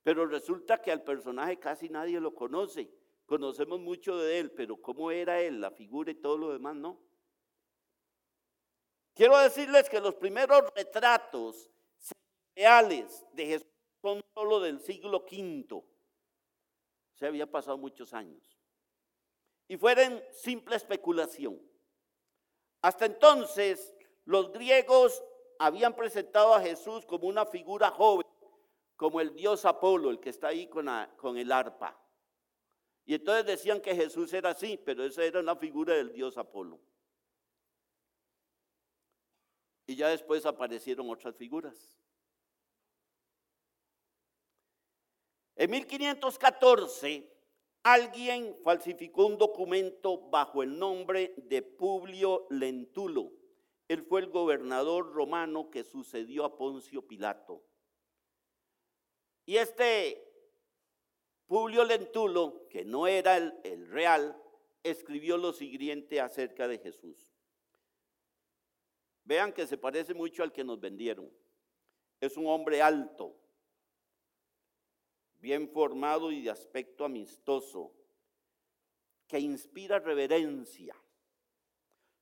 Pero 0.03 0.25
resulta 0.25 0.81
que 0.81 0.91
al 0.91 1.03
personaje 1.03 1.59
casi 1.59 1.89
nadie 1.89 2.19
lo 2.19 2.33
conoce. 2.33 2.89
Conocemos 3.25 3.79
mucho 3.79 4.17
de 4.17 4.39
él, 4.39 4.51
pero 4.51 4.77
cómo 4.81 5.11
era 5.11 5.41
él, 5.41 5.61
la 5.61 5.71
figura 5.71 6.11
y 6.11 6.15
todo 6.15 6.37
lo 6.37 6.51
demás, 6.51 6.75
no. 6.75 6.99
Quiero 9.13 9.37
decirles 9.37 9.89
que 9.89 9.99
los 9.99 10.15
primeros 10.15 10.63
retratos 10.75 11.69
reales 12.55 13.25
de 13.33 13.45
Jesús 13.45 13.67
son 14.01 14.21
solo 14.33 14.59
del 14.59 14.79
siglo 14.79 15.25
V. 15.29 15.83
Se 17.13 17.27
había 17.27 17.49
pasado 17.49 17.77
muchos 17.77 18.13
años 18.13 18.57
y 19.67 19.77
fueran 19.77 20.21
simple 20.33 20.75
especulación. 20.75 21.57
Hasta 22.81 23.05
entonces, 23.05 23.95
los 24.25 24.51
griegos 24.51 25.23
habían 25.59 25.95
presentado 25.95 26.53
a 26.53 26.61
Jesús 26.61 27.05
como 27.05 27.27
una 27.27 27.45
figura 27.45 27.89
joven, 27.91 28.20
como 29.01 29.19
el 29.19 29.33
dios 29.33 29.65
Apolo, 29.65 30.11
el 30.11 30.19
que 30.19 30.29
está 30.29 30.49
ahí 30.49 30.67
con, 30.67 30.87
el 31.35 31.51
arpa. 31.51 31.99
Y 33.03 33.15
entonces 33.15 33.47
decían 33.47 33.81
que 33.81 33.95
Jesús 33.95 34.31
era 34.31 34.51
así, 34.51 34.77
pero 34.77 35.03
esa 35.03 35.23
era 35.23 35.39
una 35.39 35.55
figura 35.55 35.95
del 35.95 36.13
dios 36.13 36.37
Apolo. 36.37 36.79
Y 39.87 39.95
ya 39.95 40.09
después 40.09 40.45
aparecieron 40.45 41.09
otras 41.09 41.35
figuras. 41.35 41.97
En 45.55 45.71
1514, 45.71 47.27
Alguien 47.81 48.55
falsificó 48.63 49.25
un 49.25 49.39
documento 49.39 50.29
bajo 50.29 50.61
el 50.61 50.77
nombre 50.77 51.33
de 51.37 51.63
Publio 51.63 52.45
Lentulo. 52.51 53.31
Él 53.87 54.03
fue 54.03 54.21
el 54.21 54.27
gobernador 54.27 55.11
romano 55.11 55.71
que 55.71 55.83
sucedió 55.83 56.45
a 56.45 56.55
Poncio 56.55 57.07
Pilato. 57.07 57.63
Y 59.51 59.57
este 59.57 60.25
Publio 61.45 61.83
Lentulo, 61.83 62.69
que 62.69 62.85
no 62.85 63.05
era 63.05 63.35
el, 63.35 63.53
el 63.65 63.85
real, 63.89 64.41
escribió 64.81 65.35
lo 65.35 65.51
siguiente 65.51 66.21
acerca 66.21 66.69
de 66.69 66.77
Jesús. 66.77 67.35
Vean 69.25 69.51
que 69.51 69.67
se 69.67 69.77
parece 69.77 70.13
mucho 70.13 70.41
al 70.41 70.53
que 70.53 70.63
nos 70.63 70.79
vendieron. 70.79 71.29
Es 72.21 72.37
un 72.37 72.47
hombre 72.47 72.81
alto, 72.81 73.35
bien 75.41 75.67
formado 75.67 76.31
y 76.31 76.41
de 76.43 76.51
aspecto 76.51 77.03
amistoso, 77.03 77.91
que 79.27 79.37
inspira 79.37 79.99
reverencia. 79.99 80.95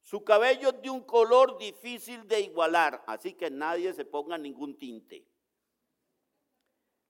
Su 0.01 0.23
cabello 0.23 0.69
es 0.69 0.81
de 0.81 0.89
un 0.89 1.01
color 1.01 1.59
difícil 1.59 2.27
de 2.27 2.41
igualar, 2.41 3.03
así 3.05 3.35
que 3.35 3.51
nadie 3.51 3.93
se 3.93 4.03
ponga 4.03 4.35
ningún 4.35 4.79
tinte. 4.79 5.28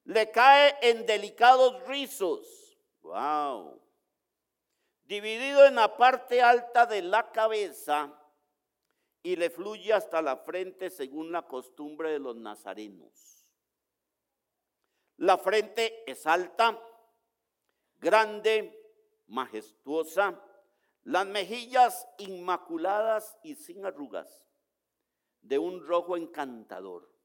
Le 0.10 0.32
cae 0.32 0.76
en 0.82 1.06
delicados 1.06 1.86
rizos. 1.86 2.76
Wow. 3.04 3.80
Dividido 5.04 5.68
en 5.68 5.76
la 5.76 5.96
parte 5.98 6.42
alta 6.42 6.88
de 6.88 7.04
la 7.04 7.32
cabeza 7.32 8.12
y 9.22 9.36
le 9.36 9.52
fluye 9.52 9.94
hasta 9.94 10.20
la 10.24 10.38
frente 10.38 10.90
según 10.90 11.32
la 11.32 11.44
costumbre 11.44 12.10
de 12.10 12.18
los 12.18 12.36
nazarenos. 12.36 13.46
La 15.18 15.38
frente 15.38 16.10
es 16.10 16.26
alta, 16.26 16.82
grande, 18.00 18.98
majestuosa, 19.28 20.44
las 21.04 21.28
mejillas 21.28 22.08
inmaculadas 22.18 23.38
y 23.44 23.54
sin 23.54 23.86
arrugas, 23.86 24.44
de 25.42 25.60
un 25.60 25.86
rojo 25.86 26.18
encantador. 26.18 27.19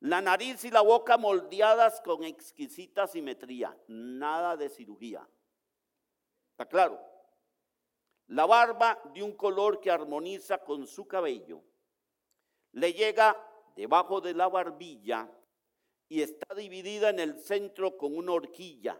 La 0.00 0.22
nariz 0.22 0.64
y 0.64 0.70
la 0.70 0.80
boca 0.80 1.18
moldeadas 1.18 2.00
con 2.00 2.24
exquisita 2.24 3.06
simetría, 3.06 3.76
nada 3.88 4.56
de 4.56 4.70
cirugía. 4.70 5.28
¿Está 6.52 6.66
claro? 6.66 6.98
La 8.28 8.46
barba 8.46 8.98
de 9.12 9.22
un 9.22 9.36
color 9.36 9.78
que 9.78 9.90
armoniza 9.90 10.64
con 10.64 10.86
su 10.86 11.06
cabello. 11.06 11.62
Le 12.72 12.94
llega 12.94 13.36
debajo 13.76 14.22
de 14.22 14.32
la 14.32 14.48
barbilla 14.48 15.30
y 16.08 16.22
está 16.22 16.54
dividida 16.54 17.10
en 17.10 17.18
el 17.20 17.38
centro 17.38 17.98
con 17.98 18.16
una 18.16 18.32
horquilla, 18.32 18.98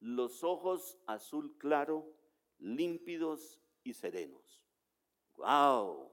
los 0.00 0.44
ojos 0.44 0.98
azul 1.06 1.56
claro, 1.56 2.12
límpidos 2.58 3.58
y 3.84 3.94
serenos. 3.94 4.62
¡Wow! 5.36 6.12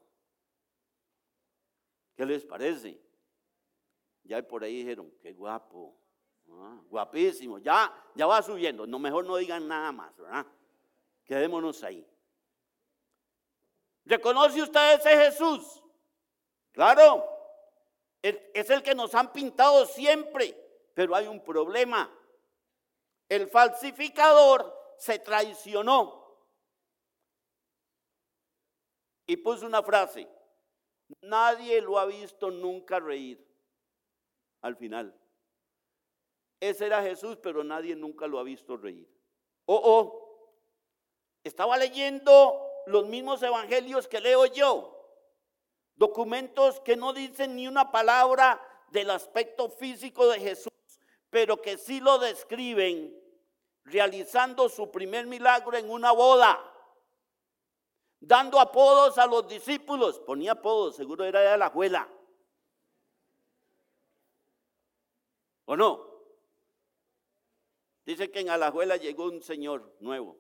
¿Qué 2.15 2.25
les 2.25 2.46
parece? 2.46 3.03
Ya 4.24 4.42
por 4.42 4.63
ahí 4.63 4.77
dijeron, 4.77 5.12
qué 5.22 5.34
guapo, 5.34 5.96
ah, 6.50 6.80
guapísimo, 6.89 7.60
ya, 7.60 7.94
ya 8.15 8.25
va 8.25 8.42
subiendo, 8.42 8.88
no 8.88 8.98
mejor 8.98 9.25
no 9.25 9.36
digan 9.36 9.68
nada 9.68 9.92
más, 9.92 10.15
¿verdad? 10.18 10.46
Quedémonos 11.25 11.84
ahí. 11.84 12.08
¿Reconoce 14.06 14.62
usted 14.62 15.00
ese 15.00 15.18
Jesús? 15.18 15.84
Claro, 16.72 17.25
es 18.22 18.70
el 18.70 18.82
que 18.82 18.96
nos 18.96 19.13
han 19.13 19.32
pintado 19.34 19.86
siempre, 19.86 20.58
pero 20.94 21.15
hay 21.15 21.27
un 21.27 21.44
problema. 21.44 22.10
El 23.27 23.48
falsificador 23.50 24.74
se 24.98 25.20
traicionó 25.20 26.24
y 29.25 29.38
puso 29.38 29.65
una 29.65 29.84
frase, 29.84 30.30
nadie 31.22 31.82
lo 31.82 32.00
ha 32.00 32.06
visto 32.06 32.51
nunca 32.51 33.00
reír 33.00 33.53
al 34.63 34.75
final. 34.75 35.15
Ese 36.60 36.88
era 36.88 37.03
Jesús, 37.03 37.38
pero 37.38 37.63
nadie 37.63 37.96
nunca 37.96 38.25
lo 38.25 38.39
ha 38.39 38.43
visto 38.43 38.77
reír. 38.77 39.08
Oh, 39.65 39.82
oh, 39.84 40.24
estaba 41.43 41.77
leyendo 41.77 42.60
los 42.88 43.05
mismos 43.05 43.43
evangelios 43.43 44.08
que 44.08 44.22
leo 44.22 44.46
yo. 44.48 44.89
Documentos 45.96 46.79
que 46.79 46.96
no 46.96 47.13
dicen 47.13 47.55
ni 47.55 47.67
una 47.67 47.91
palabra 47.91 48.60
del 48.89 49.12
aspecto 49.12 49.70
físico 49.70 50.27
de 50.27 50.39
Jesús, 50.39 50.72
pero 51.29 51.62
que 51.62 51.77
sí 51.77 52.00
lo 52.00 52.17
describen 52.17 53.20
realizando 53.86 54.70
su 54.70 54.89
primer 54.89 55.27
milagro 55.27 55.75
en 55.75 55.89
una 55.89 56.13
boda, 56.13 56.60
dando 58.22 58.60
apodos 58.60 59.17
a 59.17 59.27
los 59.27 59.48
discípulos. 59.50 60.20
Ponía 60.20 60.53
apodos, 60.53 60.96
seguro 60.96 61.25
era 61.25 61.41
de 61.41 61.58
la 61.58 61.65
abuela. 61.65 62.08
¿O 65.65 65.77
no? 65.77 66.13
Dice 68.05 68.29
que 68.32 68.41
en 68.41 68.50
Alajuela 68.50 68.98
llegó 68.98 69.25
un 69.25 69.41
señor 69.41 69.96
nuevo 70.00 70.38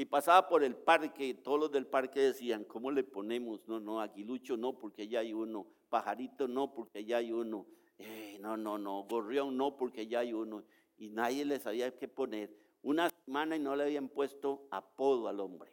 y 0.00 0.04
pasaba 0.04 0.48
por 0.48 0.62
el 0.62 0.76
parque, 0.76 1.34
todos 1.34 1.58
los 1.58 1.72
del 1.72 1.86
parque 1.86 2.20
decían, 2.20 2.64
¿cómo 2.64 2.92
le 2.92 3.02
ponemos? 3.02 3.66
No, 3.66 3.80
no, 3.80 4.00
aguilucho 4.00 4.56
no, 4.56 4.78
porque 4.78 5.08
ya 5.08 5.20
hay 5.20 5.32
uno, 5.32 5.66
pajarito 5.88 6.46
no, 6.46 6.72
porque 6.72 7.04
ya 7.04 7.16
hay 7.16 7.32
uno, 7.32 7.66
eh, 7.98 8.38
no, 8.40 8.56
no, 8.56 8.78
no, 8.78 9.02
gorrión 9.02 9.56
no, 9.56 9.76
porque 9.76 10.06
ya 10.06 10.20
hay 10.20 10.32
uno, 10.32 10.62
y 10.96 11.10
nadie 11.10 11.44
le 11.44 11.58
sabía 11.58 11.96
qué 11.98 12.06
poner. 12.06 12.56
Una 12.82 13.10
semana 13.10 13.56
y 13.56 13.58
no 13.58 13.74
le 13.74 13.82
habían 13.82 14.08
puesto 14.08 14.68
apodo 14.70 15.26
al 15.26 15.40
hombre. 15.40 15.72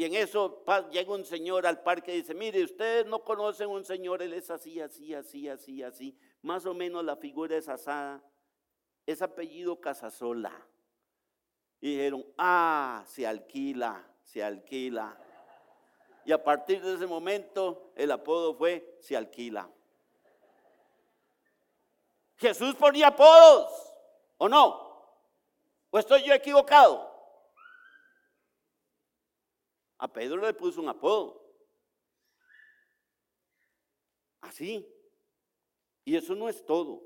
Y 0.00 0.04
en 0.06 0.14
eso 0.14 0.64
llega 0.90 1.12
un 1.12 1.26
señor 1.26 1.66
al 1.66 1.82
parque 1.82 2.14
y 2.14 2.22
dice, 2.22 2.32
mire, 2.32 2.64
ustedes 2.64 3.04
no 3.04 3.22
conocen 3.22 3.68
un 3.68 3.84
señor, 3.84 4.22
él 4.22 4.32
es 4.32 4.48
así, 4.50 4.80
así, 4.80 5.12
así, 5.12 5.46
así, 5.46 5.82
así. 5.82 6.18
Más 6.40 6.64
o 6.64 6.72
menos 6.72 7.04
la 7.04 7.16
figura 7.16 7.54
es 7.54 7.68
asada 7.68 8.24
es 9.04 9.20
apellido 9.20 9.78
Casasola. 9.78 10.58
Y 11.82 11.96
dijeron, 11.96 12.24
ah, 12.38 13.04
se 13.08 13.26
alquila, 13.26 14.02
se 14.22 14.42
alquila. 14.42 15.18
Y 16.24 16.32
a 16.32 16.42
partir 16.42 16.80
de 16.80 16.94
ese 16.94 17.06
momento 17.06 17.92
el 17.94 18.10
apodo 18.10 18.54
fue 18.54 18.96
se 19.00 19.18
alquila. 19.18 19.68
Jesús 22.36 22.74
ponía 22.74 23.08
apodos, 23.08 23.70
¿o 24.38 24.48
no? 24.48 25.12
¿O 25.90 25.98
estoy 25.98 26.22
yo 26.22 26.32
equivocado? 26.32 27.09
A 30.00 30.08
Pedro 30.08 30.40
le 30.40 30.54
puso 30.54 30.80
un 30.80 30.88
apodo. 30.88 31.46
Así. 34.40 34.88
Y 36.06 36.16
eso 36.16 36.34
no 36.34 36.48
es 36.48 36.64
todo. 36.64 37.02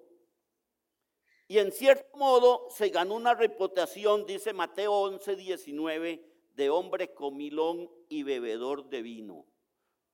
Y 1.49 1.59
en 1.59 1.73
cierto 1.73 2.17
modo 2.17 2.71
se 2.71 2.91
ganó 2.91 3.15
una 3.15 3.35
reputación, 3.35 4.25
dice 4.27 4.53
Mateo 4.53 4.93
11, 4.93 5.35
19, 5.35 6.25
de 6.55 6.71
hombre 6.71 7.13
comilón 7.13 7.91
y 8.09 8.23
bebedor 8.23 8.89
de 8.89 9.03
vino. 9.03 9.45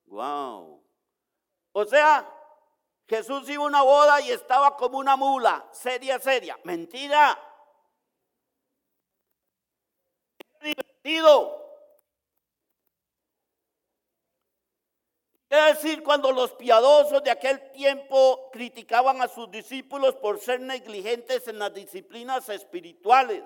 Wow. 0.05 0.83
O 1.73 1.85
sea, 1.85 2.27
Jesús 3.07 3.47
iba 3.47 3.63
a 3.63 3.67
una 3.67 3.83
boda 3.83 4.21
y 4.21 4.31
estaba 4.31 4.75
como 4.75 4.97
una 4.97 5.15
mula, 5.15 5.69
seria, 5.71 6.17
seria. 6.17 6.59
Mentira. 6.63 7.39
divertido. 10.61 11.60
Es 15.51 15.81
decir, 15.81 16.01
cuando 16.01 16.31
los 16.31 16.53
piadosos 16.53 17.21
de 17.25 17.29
aquel 17.29 17.73
tiempo 17.73 18.49
criticaban 18.53 19.21
a 19.21 19.27
sus 19.27 19.51
discípulos 19.51 20.15
por 20.15 20.39
ser 20.39 20.61
negligentes 20.61 21.45
en 21.49 21.59
las 21.59 21.73
disciplinas 21.73 22.47
espirituales. 22.47 23.43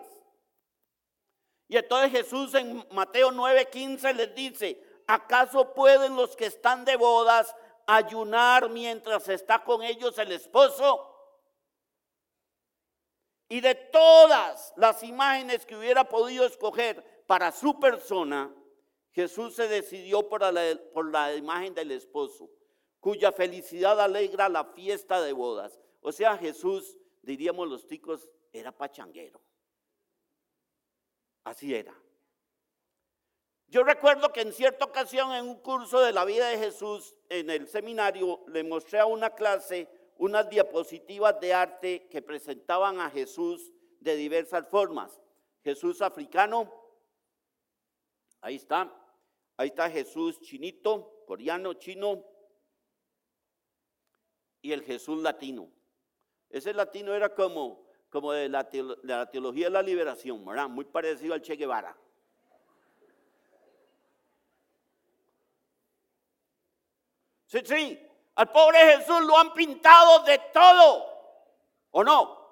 Y 1.67 1.77
entonces 1.77 2.11
Jesús 2.11 2.53
en 2.53 2.85
Mateo 2.91 3.31
9:15 3.31 4.13
les 4.13 4.35
dice, 4.35 4.79
¿acaso 5.07 5.73
pueden 5.73 6.15
los 6.15 6.35
que 6.35 6.45
están 6.45 6.85
de 6.85 6.95
bodas 6.95 7.55
ayunar 7.87 8.69
mientras 8.69 9.27
está 9.27 9.63
con 9.63 9.81
ellos 9.81 10.15
el 10.19 10.31
esposo? 10.31 11.11
Y 13.49 13.61
de 13.61 13.73
todas 13.73 14.73
las 14.75 15.01
imágenes 15.01 15.65
que 15.65 15.75
hubiera 15.75 16.03
podido 16.03 16.45
escoger 16.45 17.23
para 17.25 17.51
su 17.51 17.79
persona, 17.79 18.53
Jesús 19.15 19.55
se 19.55 19.69
decidió 19.69 20.27
por 20.27 20.41
la, 20.41 21.35
imagen 21.35 21.73
del 21.73 21.91
esposo, 21.91 22.49
cuya 22.99 23.31
felicidad 23.31 23.99
alegra 24.01 24.49
la 24.49 24.65
fiesta 24.65 25.21
de 25.21 25.31
bodas. 25.31 25.79
O 26.01 26.11
sea, 26.11 26.37
Jesús, 26.37 26.97
diríamos 27.21 27.69
los 27.69 27.87
ticos, 27.87 28.29
era 28.51 28.73
pachanguero. 28.73 29.41
Así 31.45 31.73
era. 31.73 31.95
Yo 33.67 33.85
recuerdo 33.85 34.33
que 34.33 34.41
en 34.41 34.51
cierta 34.51 34.83
ocasión 34.83 35.31
en 35.31 35.47
un 35.47 35.61
curso 35.61 36.01
de 36.01 36.11
la 36.11 36.25
vida 36.25 36.49
de 36.49 36.57
Jesús 36.57 37.15
en 37.29 37.49
el 37.49 37.69
seminario 37.69 38.43
le 38.47 38.65
mostré 38.65 38.99
a 38.99 39.05
una 39.05 39.29
clase 39.29 39.87
unas 40.17 40.49
diapositivas 40.49 41.39
de 41.39 41.53
arte 41.53 42.07
que 42.09 42.21
presentaban 42.21 42.99
a 42.99 43.09
Jesús 43.09 43.71
de 44.01 44.17
diversas 44.17 44.67
formas. 44.67 45.21
Jesús 45.63 46.01
africano, 46.01 46.71
ahí 48.41 48.55
está, 48.55 48.93
Ahí 49.57 49.69
está 49.69 49.89
Jesús 49.89 50.39
chinito, 50.41 51.23
coreano, 51.25 51.73
chino, 51.75 52.23
y 54.61 54.71
el 54.73 54.83
Jesús 54.83 55.21
latino. 55.21 55.69
Ese 56.49 56.73
latino 56.73 57.13
era 57.13 57.33
como, 57.33 57.85
como 58.09 58.31
de, 58.31 58.49
la 58.49 59.29
teología 59.29 59.67
de 59.67 59.71
la 59.71 59.81
liberación, 59.81 60.43
¿verdad? 60.43 60.67
Muy 60.67 60.85
parecido 60.85 61.33
al 61.33 61.41
Che 61.41 61.55
Guevara. 61.55 61.95
Sí, 67.45 67.59
sí, 67.63 67.99
al 68.35 68.51
pobre 68.51 68.79
Jesús 68.97 69.21
lo 69.21 69.37
han 69.37 69.53
pintado 69.53 70.23
de 70.23 70.39
todo, 70.51 71.05
¿o 71.91 72.03
no? 72.03 72.44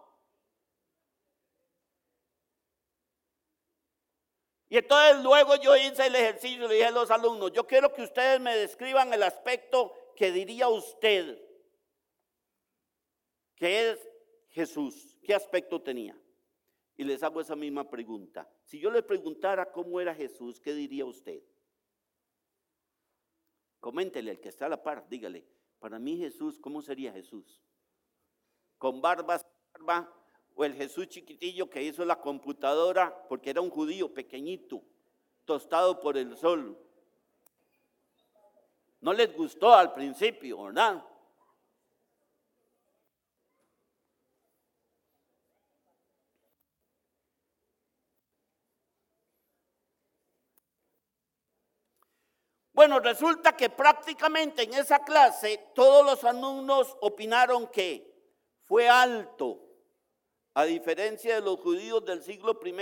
Y 4.73 4.77
entonces 4.77 5.23
luego 5.23 5.55
yo 5.57 5.77
hice 5.77 6.07
el 6.07 6.15
ejercicio 6.15 6.67
le 6.67 6.73
dije 6.73 6.87
a 6.87 6.89
los 6.89 7.11
alumnos, 7.11 7.51
yo 7.51 7.67
quiero 7.67 7.93
que 7.93 8.01
ustedes 8.01 8.39
me 8.39 8.57
describan 8.57 9.13
el 9.13 9.21
aspecto 9.21 9.93
que 10.15 10.31
diría 10.31 10.67
usted 10.67 11.39
que 13.55 13.91
es 13.91 14.09
Jesús. 14.49 15.19
¿Qué 15.21 15.35
aspecto 15.35 15.79
tenía? 15.79 16.19
Y 16.97 17.03
les 17.03 17.21
hago 17.21 17.39
esa 17.39 17.55
misma 17.55 17.87
pregunta. 17.87 18.49
Si 18.63 18.79
yo 18.79 18.89
le 18.89 19.03
preguntara 19.03 19.71
cómo 19.71 20.01
era 20.01 20.15
Jesús, 20.15 20.59
¿qué 20.59 20.73
diría 20.73 21.05
usted? 21.05 21.43
Coméntele 23.79 24.31
al 24.31 24.39
que 24.39 24.49
está 24.49 24.65
a 24.65 24.69
la 24.69 24.81
par, 24.81 25.07
dígale, 25.07 25.45
para 25.77 25.99
mí 25.99 26.17
Jesús, 26.17 26.57
¿cómo 26.59 26.81
sería 26.81 27.13
Jesús? 27.13 27.61
Con 28.79 29.01
barba, 29.03 29.39
barba, 29.73 30.22
o 30.55 30.65
el 30.65 30.75
Jesús 30.75 31.07
chiquitillo 31.07 31.69
que 31.69 31.81
hizo 31.81 32.05
la 32.05 32.19
computadora 32.19 33.25
porque 33.27 33.49
era 33.49 33.61
un 33.61 33.69
judío 33.69 34.13
pequeñito, 34.13 34.81
tostado 35.45 35.99
por 35.99 36.17
el 36.17 36.37
sol. 36.37 36.77
No 39.01 39.13
les 39.13 39.35
gustó 39.35 39.73
al 39.73 39.93
principio, 39.93 40.63
¿verdad? 40.63 41.03
Bueno, 52.73 52.99
resulta 52.99 53.55
que 53.55 53.69
prácticamente 53.69 54.63
en 54.63 54.73
esa 54.73 55.03
clase 55.03 55.69
todos 55.75 56.03
los 56.03 56.23
alumnos 56.23 56.97
opinaron 57.01 57.67
que 57.67 58.11
fue 58.63 58.89
alto, 58.89 59.72
a 60.53 60.65
diferencia 60.65 61.35
de 61.35 61.41
los 61.41 61.59
judíos 61.59 62.05
del 62.05 62.21
siglo 62.21 62.59
I 62.63 62.73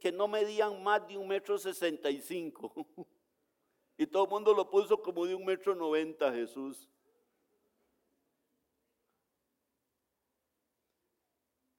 que 0.00 0.12
no 0.12 0.26
medían 0.28 0.82
más 0.82 1.06
de 1.06 1.16
un 1.16 1.28
metro 1.28 1.58
sesenta 1.58 2.10
y 2.10 2.20
cinco. 2.20 2.72
Y 3.98 4.06
todo 4.06 4.24
el 4.24 4.30
mundo 4.30 4.54
lo 4.54 4.68
puso 4.68 5.00
como 5.00 5.26
de 5.26 5.34
un 5.34 5.44
metro 5.44 5.74
noventa 5.74 6.32
Jesús. 6.32 6.88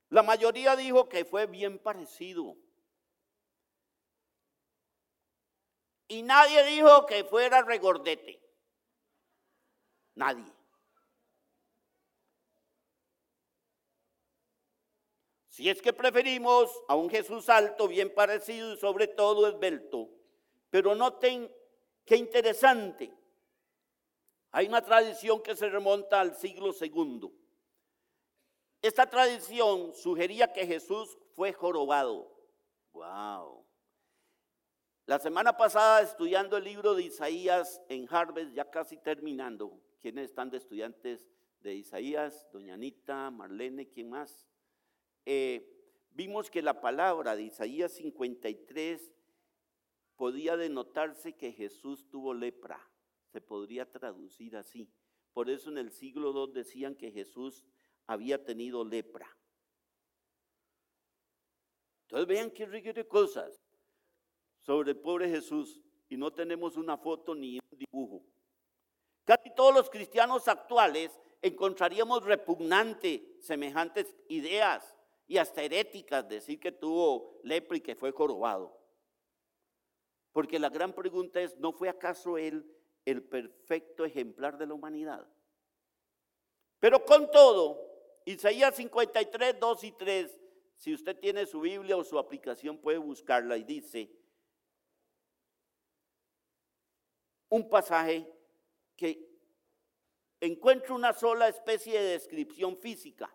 La 0.10 0.22
mayoría 0.22 0.76
dijo 0.76 1.10
que 1.10 1.26
fue 1.26 1.48
bien 1.48 1.80
parecido. 1.80 2.56
Y 6.08 6.22
nadie 6.22 6.64
dijo 6.66 7.08
que 7.08 7.24
fuera 7.24 7.64
regordete. 7.64 8.40
Nadie. 10.14 10.53
Si 15.54 15.70
es 15.70 15.84
que 15.84 15.94
preferimos 15.94 16.82
a 16.88 16.96
un 16.96 17.12
Jesús 17.12 17.48
alto, 17.48 17.88
bien 17.88 18.12
parecido 18.12 18.74
y 18.74 18.78
sobre 18.78 19.06
todo 19.06 19.48
esbelto. 19.48 20.10
Pero 20.72 20.96
noten 20.96 21.48
qué 22.04 22.18
interesante. 22.18 23.14
Hay 24.50 24.66
una 24.66 24.84
tradición 24.84 25.44
que 25.44 25.56
se 25.56 25.70
remonta 25.70 26.20
al 26.20 26.36
siglo 26.36 26.74
segundo. 26.74 27.32
Esta 28.82 29.08
tradición 29.08 29.94
sugería 29.94 30.52
que 30.52 30.66
Jesús 30.66 31.16
fue 31.36 31.54
jorobado. 31.54 32.36
Wow. 32.94 33.64
La 35.06 35.20
semana 35.20 35.56
pasada 35.56 36.02
estudiando 36.02 36.58
el 36.58 36.64
libro 36.64 36.96
de 36.96 37.04
Isaías 37.04 37.80
en 37.90 38.08
Harvard, 38.10 38.54
ya 38.54 38.72
casi 38.72 38.98
terminando. 38.98 39.80
¿Quiénes 40.02 40.32
están 40.32 40.50
de 40.50 40.58
estudiantes 40.58 41.30
de 41.60 41.76
Isaías? 41.76 42.50
Doña 42.52 42.74
Anita, 42.74 43.30
Marlene, 43.30 43.88
¿quién 43.88 44.10
más? 44.10 44.48
Eh, 45.26 45.70
vimos 46.12 46.50
que 46.50 46.62
la 46.62 46.82
palabra 46.82 47.36
de 47.36 47.44
Isaías 47.44 47.94
53 47.94 49.12
podía 50.16 50.58
denotarse 50.58 51.36
que 51.36 51.52
Jesús 51.52 52.08
tuvo 52.10 52.34
lepra. 52.34 52.80
Se 53.32 53.42
podría 53.42 53.90
traducir 53.90 54.56
así. 54.56 54.92
Por 55.34 55.50
eso 55.50 55.70
en 55.70 55.80
el 55.80 55.92
siglo 55.92 56.32
II 56.32 56.54
decían 56.54 56.96
que 56.96 57.12
Jesús 57.12 57.64
había 58.06 58.44
tenido 58.44 58.86
lepra. 58.86 59.28
Entonces 62.04 62.28
vean 62.28 62.52
qué 62.52 62.66
rico 62.66 62.94
de 62.94 63.08
cosas 63.08 63.60
sobre 64.62 64.92
el 64.92 64.98
pobre 64.98 65.30
Jesús 65.30 65.82
y 66.10 66.18
no 66.18 66.32
tenemos 66.32 66.78
una 66.78 66.98
foto 66.98 67.34
ni 67.34 67.58
un 67.58 67.78
dibujo. 67.78 68.24
Casi 69.24 69.50
todos 69.56 69.74
los 69.74 69.90
cristianos 69.90 70.48
actuales 70.48 71.20
encontraríamos 71.42 72.24
repugnante 72.24 73.38
semejantes 73.40 74.16
ideas 74.28 74.96
y 75.28 75.38
hasta 75.38 75.64
heréticas 75.64 76.28
decir 76.28 76.60
que 76.60 76.72
tuvo 76.72 77.40
lepra 77.44 77.78
y 77.78 77.82
que 77.82 77.96
fue 77.96 78.12
jorobado. 78.12 78.80
Porque 80.32 80.60
la 80.60 80.70
gran 80.70 80.94
pregunta 80.94 81.42
es, 81.42 81.58
¿no 81.58 81.72
fue 81.72 81.90
acaso 81.90 82.38
él 82.38 82.66
el 83.06 83.24
perfecto 83.24 84.04
ejemplar 84.06 84.58
de 84.58 84.68
la 84.68 84.74
humanidad? 84.74 85.28
Pero 86.80 87.06
con 87.06 87.32
todo, 87.32 87.80
Isaías 88.26 88.76
53, 88.76 89.60
2 89.60 89.84
y 89.84 89.92
3, 89.94 90.40
si 90.76 90.94
usted 90.94 91.18
tiene 91.20 91.46
su 91.46 91.62
Biblia 91.62 91.96
o 91.96 92.04
su 92.04 92.18
aplicación 92.18 92.78
puede 92.78 92.98
buscarla 92.98 93.56
y 93.58 93.64
dice, 93.64 94.12
un 97.50 97.70
pasaje 97.70 98.28
que 98.96 99.30
encuentra 100.42 100.94
una 100.96 101.14
sola 101.14 101.48
especie 101.48 102.02
de 102.02 102.10
descripción 102.14 102.76
física. 102.78 103.34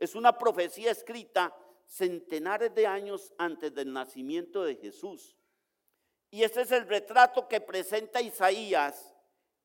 Es 0.00 0.14
una 0.14 0.36
profecía 0.36 0.90
escrita 0.90 1.54
centenares 1.86 2.74
de 2.74 2.86
años 2.86 3.32
antes 3.36 3.74
del 3.74 3.92
nacimiento 3.92 4.64
de 4.64 4.76
Jesús. 4.76 5.36
Y 6.30 6.42
este 6.42 6.62
es 6.62 6.72
el 6.72 6.88
retrato 6.88 7.46
que 7.46 7.60
presenta 7.60 8.20
Isaías 8.22 9.14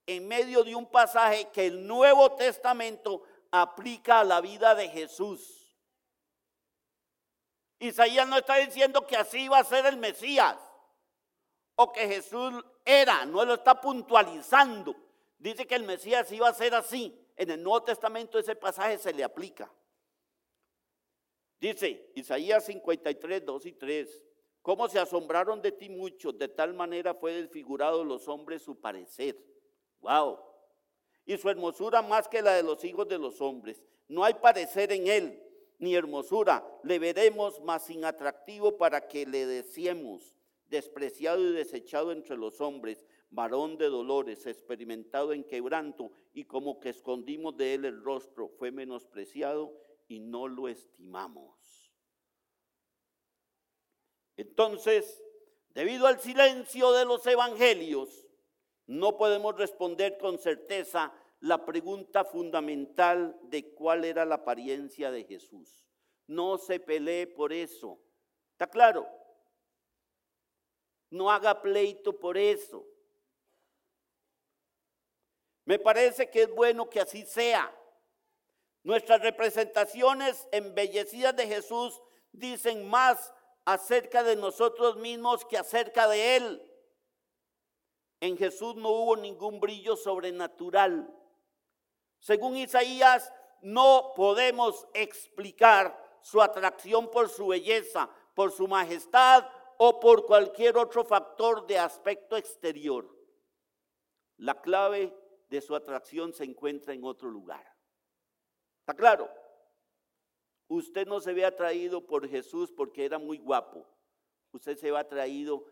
en 0.05 0.27
medio 0.27 0.63
de 0.63 0.75
un 0.75 0.85
pasaje 0.87 1.49
que 1.53 1.67
el 1.67 1.87
Nuevo 1.87 2.33
Testamento 2.33 3.23
aplica 3.49 4.19
a 4.19 4.23
la 4.23 4.41
vida 4.41 4.75
de 4.75 4.89
Jesús. 4.89 5.77
Isaías 7.79 8.27
no 8.27 8.37
está 8.37 8.55
diciendo 8.57 9.07
que 9.07 9.15
así 9.15 9.43
iba 9.43 9.57
a 9.57 9.63
ser 9.63 9.85
el 9.85 9.97
Mesías 9.97 10.57
o 11.75 11.91
que 11.91 12.07
Jesús 12.07 12.53
era, 12.83 13.25
no 13.25 13.45
lo 13.45 13.55
está 13.55 13.79
puntualizando. 13.79 14.95
Dice 15.37 15.65
que 15.65 15.75
el 15.75 15.83
Mesías 15.83 16.31
iba 16.31 16.49
a 16.49 16.53
ser 16.53 16.73
así. 16.75 17.21
En 17.35 17.51
el 17.51 17.61
Nuevo 17.61 17.83
Testamento 17.83 18.39
ese 18.39 18.55
pasaje 18.55 18.97
se 18.97 19.13
le 19.13 19.23
aplica. 19.23 19.71
Dice 21.73 22.11
Isaías 22.15 22.65
53, 22.65 23.45
2 23.45 23.65
y 23.65 23.71
3. 23.73 24.25
¿Cómo 24.61 24.87
se 24.87 24.99
asombraron 24.99 25.61
de 25.61 25.71
ti 25.71 25.89
muchos? 25.89 26.37
De 26.37 26.47
tal 26.47 26.73
manera 26.73 27.13
fue 27.13 27.33
desfigurado 27.33 28.03
los 28.03 28.27
hombres 28.27 28.61
su 28.61 28.79
parecer. 28.79 29.37
Wow 30.01 30.55
y 31.25 31.37
su 31.37 31.49
hermosura 31.49 32.01
más 32.01 32.27
que 32.27 32.41
la 32.41 32.53
de 32.53 32.63
los 32.63 32.83
hijos 32.83 33.07
de 33.07 33.17
los 33.17 33.41
hombres. 33.41 33.83
No 34.07 34.23
hay 34.23 34.35
parecer 34.35 34.91
en 34.91 35.07
él, 35.07 35.43
ni 35.79 35.95
hermosura. 35.95 36.65
Le 36.83 36.99
veremos 36.99 37.59
más 37.61 37.89
inatractivo 37.89 38.77
para 38.77 39.07
que 39.07 39.25
le 39.25 39.45
deseemos, 39.45 40.35
despreciado 40.69 41.41
y 41.41 41.53
desechado 41.53 42.11
entre 42.11 42.37
los 42.37 42.61
hombres, 42.61 43.03
varón 43.31 43.77
de 43.77 43.89
dolores, 43.89 44.45
experimentado 44.45 45.33
en 45.33 45.43
quebranto, 45.43 46.11
y 46.33 46.45
como 46.45 46.79
que 46.79 46.89
escondimos 46.89 47.57
de 47.57 47.73
él 47.73 47.85
el 47.85 48.03
rostro, 48.03 48.49
fue 48.49 48.71
menospreciado 48.71 49.73
y 50.07 50.19
no 50.19 50.47
lo 50.47 50.67
estimamos. 50.67 51.54
Entonces, 54.37 55.23
debido 55.69 56.07
al 56.07 56.19
silencio 56.19 56.91
de 56.91 57.05
los 57.05 57.25
evangelios, 57.27 58.25
no 58.87 59.17
podemos 59.17 59.57
responder 59.57 60.17
con 60.17 60.37
certeza 60.37 61.13
la 61.39 61.65
pregunta 61.65 62.23
fundamental 62.23 63.37
de 63.43 63.73
cuál 63.73 64.05
era 64.05 64.25
la 64.25 64.35
apariencia 64.35 65.11
de 65.11 65.23
Jesús. 65.23 65.85
No 66.27 66.57
se 66.57 66.79
pelee 66.79 67.27
por 67.27 67.53
eso. 67.53 67.99
¿Está 68.51 68.67
claro? 68.67 69.07
No 71.09 71.31
haga 71.31 71.61
pleito 71.61 72.19
por 72.19 72.37
eso. 72.37 72.85
Me 75.65 75.79
parece 75.79 76.29
que 76.29 76.43
es 76.43 76.49
bueno 76.53 76.89
que 76.89 76.99
así 76.99 77.25
sea. 77.25 77.75
Nuestras 78.83 79.21
representaciones 79.21 80.47
embellecidas 80.51 81.35
de 81.35 81.47
Jesús 81.47 81.99
dicen 82.31 82.87
más 82.87 83.33
acerca 83.65 84.23
de 84.23 84.35
nosotros 84.35 84.97
mismos 84.97 85.43
que 85.45 85.57
acerca 85.57 86.07
de 86.07 86.37
Él. 86.37 86.71
En 88.21 88.37
Jesús 88.37 88.75
no 88.75 88.89
hubo 88.89 89.17
ningún 89.17 89.59
brillo 89.59 89.95
sobrenatural. 89.95 91.13
Según 92.19 92.57
Isaías, 92.57 93.33
no 93.61 94.13
podemos 94.15 94.87
explicar 94.93 96.03
su 96.21 96.41
atracción 96.41 97.09
por 97.09 97.29
su 97.29 97.47
belleza, 97.47 98.09
por 98.33 98.51
su 98.51 98.67
majestad 98.67 99.47
o 99.77 99.99
por 99.99 100.25
cualquier 100.25 100.77
otro 100.77 101.03
factor 101.03 101.67
de 101.67 101.77
aspecto 101.77 102.37
exterior. 102.37 103.07
La 104.37 104.61
clave 104.61 105.15
de 105.49 105.61
su 105.61 105.75
atracción 105.75 106.33
se 106.33 106.43
encuentra 106.43 106.93
en 106.93 107.03
otro 107.03 107.29
lugar. 107.29 107.65
¿Está 108.79 108.93
claro? 108.93 109.29
Usted 110.67 111.07
no 111.07 111.19
se 111.19 111.33
ve 111.33 111.45
atraído 111.45 112.05
por 112.05 112.27
Jesús 112.27 112.71
porque 112.71 113.05
era 113.05 113.19
muy 113.19 113.37
guapo. 113.37 113.85
Usted 114.51 114.77
se 114.77 114.91
ve 114.91 114.97
atraído 114.97 115.65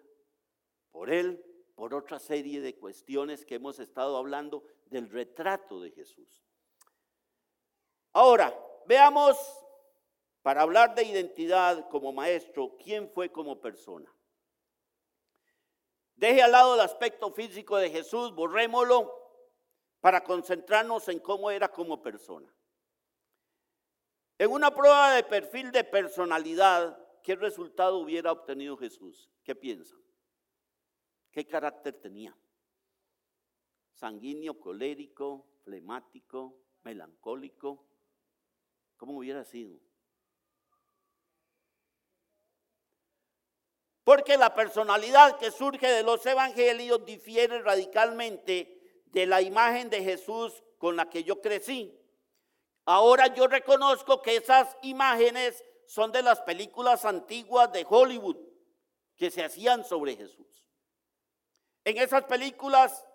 por 0.92 1.10
Él 1.10 1.44
por 1.76 1.94
otra 1.94 2.20
serie 2.20 2.62
de 2.62 2.76
cuestiones 2.76 3.46
que 3.46 3.56
hemos 3.56 3.80
estado 3.80 4.18
hablando 4.18 4.64
del 4.86 5.10
retrato 5.10 5.82
de 5.82 5.92
Jesús. 5.92 6.44
Ahora, 8.12 8.54
veamos, 8.86 9.38
para 10.44 10.62
hablar 10.62 10.94
de 10.94 11.04
identidad 11.04 11.90
como 11.90 12.12
maestro, 12.12 12.78
quién 12.78 13.10
fue 13.10 13.32
como 13.32 13.60
persona. 13.60 14.14
Deje 16.16 16.44
al 16.44 16.52
lado 16.52 16.76
el 16.76 16.82
aspecto 16.82 17.32
físico 17.32 17.78
de 17.78 17.90
Jesús, 17.90 18.34
borrémoslo 18.36 19.12
para 20.00 20.24
concentrarnos 20.24 21.08
en 21.08 21.20
cómo 21.20 21.50
era 21.50 21.70
como 21.70 22.02
persona. 22.02 22.54
En 24.44 24.52
una 24.52 24.76
prueba 24.76 25.16
de 25.16 25.24
perfil 25.24 25.72
de 25.72 25.86
personalidad, 25.86 27.00
¿qué 27.24 27.34
resultado 27.34 28.00
hubiera 28.00 28.30
obtenido 28.30 28.76
Jesús? 28.76 29.30
¿Qué 29.42 29.56
piensan? 29.56 29.98
¿Qué 31.32 31.48
carácter 31.48 31.94
tenía? 32.02 32.38
Sanguíneo, 33.94 34.60
colérico, 34.60 35.48
flemático, 35.64 36.60
melancólico. 36.84 37.86
¿Cómo 38.98 39.20
hubiera 39.20 39.46
sido? 39.46 39.80
Porque 44.04 44.36
la 44.36 44.54
personalidad 44.54 45.40
que 45.40 45.52
surge 45.52 45.88
de 45.88 46.04
los 46.04 46.26
evangelios 46.26 47.06
difiere 47.06 47.62
radicalmente 47.62 49.04
de 49.06 49.26
la 49.26 49.42
imagen 49.42 49.90
de 49.90 50.04
Jesús 50.04 50.62
con 50.78 50.98
la 50.98 51.10
que 51.10 51.24
yo 51.24 51.40
crecí. 51.40 51.98
Ahora 52.86 53.28
yo 53.28 53.48
reconozco 53.48 54.22
que 54.22 54.38
esas 54.38 54.76
imágenes 54.82 55.64
son 55.86 56.12
de 56.12 56.22
las 56.22 56.42
películas 56.42 57.06
antiguas 57.06 57.72
de 57.72 57.86
Hollywood 57.88 58.38
que 59.16 59.32
se 59.32 59.44
hacían 59.44 59.86
sobre 59.86 60.16
Jesús. 60.16 60.66
En 61.86 61.98
esas 61.98 62.24
películas 62.26 63.06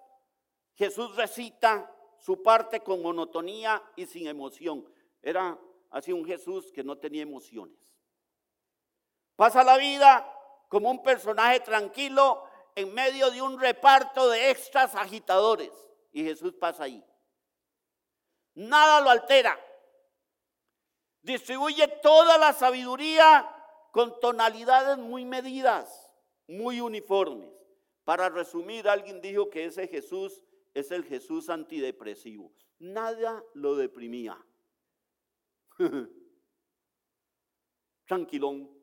Jesús 0.75 1.17
recita 1.17 1.93
su 2.19 2.43
parte 2.43 2.81
con 2.81 3.03
monotonía 3.03 3.83
y 3.97 4.07
sin 4.07 4.27
emoción. 4.27 4.87
Era 5.23 5.59
hacia 5.91 6.15
un 6.15 6.25
Jesús 6.25 6.71
que 6.73 6.85
no 6.85 6.97
tenía 6.97 7.23
emociones. 7.23 7.79
Pasa 9.37 9.65
la 9.65 9.77
vida 9.77 10.35
como 10.69 10.91
un 10.91 11.03
personaje 11.03 11.61
tranquilo 11.61 12.45
en 12.75 12.93
medio 12.95 13.31
de 13.31 13.43
un 13.43 13.59
reparto 13.59 14.29
de 14.29 14.51
extras 14.51 14.95
agitadores. 14.95 15.73
Y 16.13 16.25
Jesús 16.25 16.55
pasa 16.55 16.85
ahí. 16.85 17.05
Nada 18.59 19.01
lo 19.01 19.11
altera. 19.11 19.57
Distribuye 21.23 21.87
toda 22.03 22.37
la 22.39 22.53
sabiduría 22.53 23.49
con 23.93 24.19
tonalidades 24.19 24.99
muy 24.99 25.25
medidas, 25.25 26.13
muy 26.49 26.81
uniformes. 26.81 27.53
Para 28.03 28.29
resumir, 28.29 28.89
alguien 28.89 29.21
dijo 29.21 29.49
que 29.49 29.67
ese 29.67 29.87
Jesús 29.87 30.43
es 30.75 30.91
el 30.91 31.05
Jesús 31.05 31.49
antidepresivo. 31.51 32.53
Nada 32.81 33.45
lo 33.55 33.77
deprimía. 33.77 34.37
Tranquilón. 38.07 38.77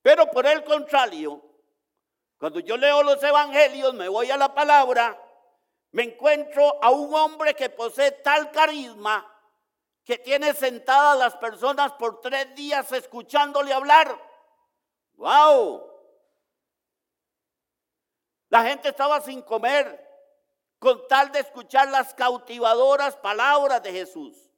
Pero 0.00 0.30
por 0.30 0.46
el 0.46 0.62
contrario, 0.62 1.42
cuando 2.38 2.60
yo 2.60 2.76
leo 2.76 3.02
los 3.02 3.20
evangelios, 3.20 3.94
me 3.94 4.06
voy 4.08 4.30
a 4.30 4.36
la 4.36 4.54
palabra, 4.54 5.20
me 5.92 6.04
encuentro 6.04 6.82
a 6.82 6.90
un 6.90 7.14
hombre 7.14 7.54
que 7.54 7.68
posee 7.68 8.10
tal 8.10 8.50
carisma 8.50 9.28
que 10.04 10.18
tiene 10.18 10.52
sentadas 10.54 11.18
las 11.18 11.36
personas 11.36 11.92
por 11.92 12.20
tres 12.20 12.54
días 12.54 12.90
escuchándole 12.92 13.72
hablar. 13.72 14.18
¡Wow! 15.14 15.88
La 18.48 18.64
gente 18.64 18.88
estaba 18.88 19.20
sin 19.20 19.42
comer 19.42 20.10
con 20.78 21.06
tal 21.06 21.30
de 21.30 21.40
escuchar 21.40 21.88
las 21.88 22.12
cautivadoras 22.14 23.16
palabras 23.16 23.82
de 23.82 23.92
Jesús. 23.92 24.50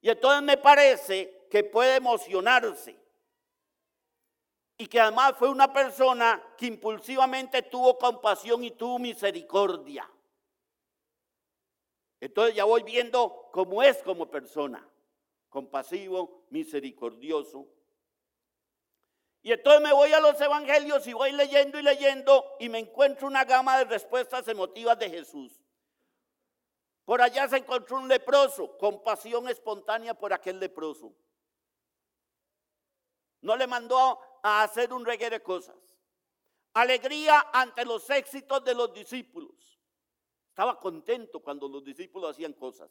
Y 0.00 0.10
entonces 0.10 0.42
me 0.42 0.56
parece 0.56 1.46
que 1.50 1.64
puede 1.64 1.96
emocionarse 1.96 3.05
y 4.78 4.86
que 4.86 5.00
además 5.00 5.34
fue 5.38 5.48
una 5.48 5.72
persona 5.72 6.42
que 6.56 6.66
impulsivamente 6.66 7.62
tuvo 7.62 7.96
compasión 7.96 8.62
y 8.62 8.72
tuvo 8.72 8.98
misericordia. 8.98 10.08
Entonces 12.20 12.54
ya 12.54 12.64
voy 12.64 12.82
viendo 12.82 13.48
cómo 13.52 13.82
es 13.82 14.02
como 14.02 14.30
persona, 14.30 14.86
compasivo, 15.48 16.46
misericordioso. 16.50 17.66
Y 19.42 19.52
entonces 19.52 19.80
me 19.80 19.92
voy 19.92 20.12
a 20.12 20.20
los 20.20 20.40
evangelios 20.40 21.06
y 21.06 21.12
voy 21.12 21.32
leyendo 21.32 21.78
y 21.78 21.82
leyendo 21.82 22.56
y 22.58 22.68
me 22.68 22.80
encuentro 22.80 23.28
una 23.28 23.44
gama 23.44 23.78
de 23.78 23.84
respuestas 23.84 24.48
emotivas 24.48 24.98
de 24.98 25.08
Jesús. 25.08 25.62
Por 27.04 27.22
allá 27.22 27.48
se 27.48 27.58
encontró 27.58 27.98
un 27.98 28.08
leproso, 28.08 28.76
compasión 28.76 29.48
espontánea 29.48 30.14
por 30.14 30.32
aquel 30.32 30.58
leproso. 30.58 31.14
No 33.42 33.54
le 33.56 33.68
mandó 33.68 34.18
a 34.46 34.62
hacer 34.62 34.92
un 34.92 35.04
reguero 35.04 35.36
de 35.36 35.42
cosas. 35.42 35.76
Alegría 36.74 37.50
ante 37.52 37.84
los 37.84 38.08
éxitos 38.10 38.62
de 38.64 38.74
los 38.74 38.92
discípulos. 38.94 39.80
Estaba 40.50 40.78
contento 40.78 41.40
cuando 41.40 41.68
los 41.68 41.82
discípulos 41.82 42.30
hacían 42.30 42.52
cosas. 42.52 42.90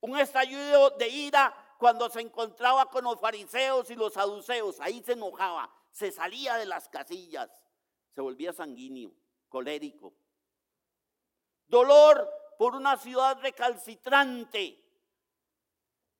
Un 0.00 0.16
estallido 0.18 0.90
de 0.90 1.08
ira 1.08 1.74
cuando 1.78 2.08
se 2.08 2.20
encontraba 2.20 2.88
con 2.88 3.04
los 3.04 3.18
fariseos 3.20 3.90
y 3.90 3.96
los 3.96 4.12
saduceos. 4.12 4.80
Ahí 4.80 5.02
se 5.02 5.12
enojaba, 5.12 5.74
se 5.90 6.12
salía 6.12 6.56
de 6.56 6.66
las 6.66 6.88
casillas, 6.88 7.50
se 8.14 8.20
volvía 8.20 8.52
sanguíneo, 8.52 9.12
colérico. 9.48 10.14
Dolor 11.66 12.30
por 12.58 12.76
una 12.76 12.96
ciudad 12.96 13.40
recalcitrante. 13.40 14.80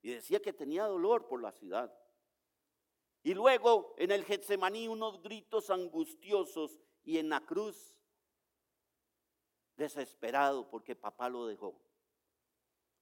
Y 0.03 0.11
decía 0.11 0.43
que 0.43 0.53
tenía 0.53 0.87
dolor 0.87 1.29
por 1.29 1.41
la 1.41 1.53
ciudad. 1.53 1.93
Y 3.25 3.33
luego 3.33 3.95
en 3.97 4.11
el 4.11 4.23
Getsemaní 4.23 4.87
unos 4.87 5.23
gritos 5.23 5.71
angustiosos 5.71 6.79
y 7.03 7.17
en 7.17 7.31
la 7.31 7.41
cruz 7.41 7.97
desesperado 9.77 10.69
porque 10.69 10.95
papá 10.95 11.31
lo 11.31 11.47
dejó. 11.47 11.75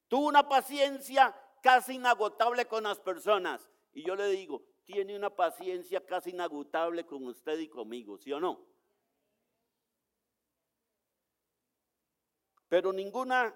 Tuvo 0.07 0.29
una 0.29 0.49
paciencia 0.49 1.37
casi 1.61 1.95
inagotable 1.95 2.67
con 2.67 2.85
las 2.85 3.01
personas. 3.01 3.69
Y 3.93 4.05
yo 4.05 4.15
le 4.15 4.29
digo, 4.29 4.63
tiene 4.85 5.17
una 5.17 5.35
paciencia 5.35 6.07
casi 6.07 6.31
inagotable 6.31 7.05
con 7.05 7.27
usted 7.27 7.59
y 7.59 7.69
conmigo, 7.69 8.17
¿sí 8.17 8.33
o 8.33 8.39
no? 8.39 8.65
Pero 12.69 12.93
ninguna 12.93 13.53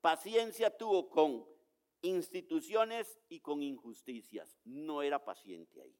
paciencia 0.00 0.76
tuvo 0.76 1.08
con 1.08 1.51
instituciones 2.02 3.18
y 3.28 3.40
con 3.40 3.62
injusticias. 3.62 4.58
No 4.64 5.02
era 5.02 5.24
paciente 5.24 5.80
ahí. 5.80 5.96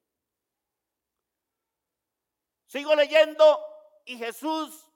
Sigo 2.66 2.94
leyendo 2.94 3.58
y 4.04 4.16
Jesús 4.16 4.88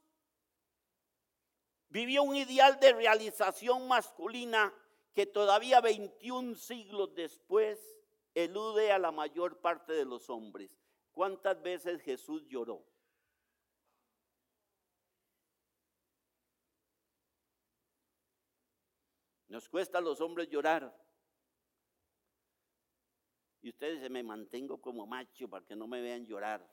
vivió 1.89 2.23
un 2.23 2.37
ideal 2.37 2.79
de 2.81 2.93
realización 2.93 3.89
masculina 3.89 4.73
que 5.15 5.27
todavía 5.27 5.81
21 5.81 6.57
siglos 6.57 7.15
después 7.15 7.79
elude 8.35 8.93
a 8.93 8.99
la 8.99 9.13
mayor 9.13 9.61
parte 9.61 9.93
de 9.95 10.05
los 10.05 10.29
hombres. 10.29 10.77
¿Cuántas 11.13 11.63
veces 11.63 12.03
Jesús 12.03 12.47
lloró? 12.49 12.85
Nos 19.57 19.71
cuesta 19.71 19.97
a 19.97 20.01
los 20.03 20.21
hombres 20.21 20.51
llorar. 20.51 20.95
Y 23.63 23.71
ustedes 23.71 24.03
se 24.03 24.11
me 24.11 24.23
mantengo 24.23 24.83
como 24.83 25.07
macho 25.07 25.49
para 25.49 25.65
que 25.65 25.75
no 25.75 25.87
me 25.87 26.03
vean 26.03 26.27
llorar. 26.27 26.71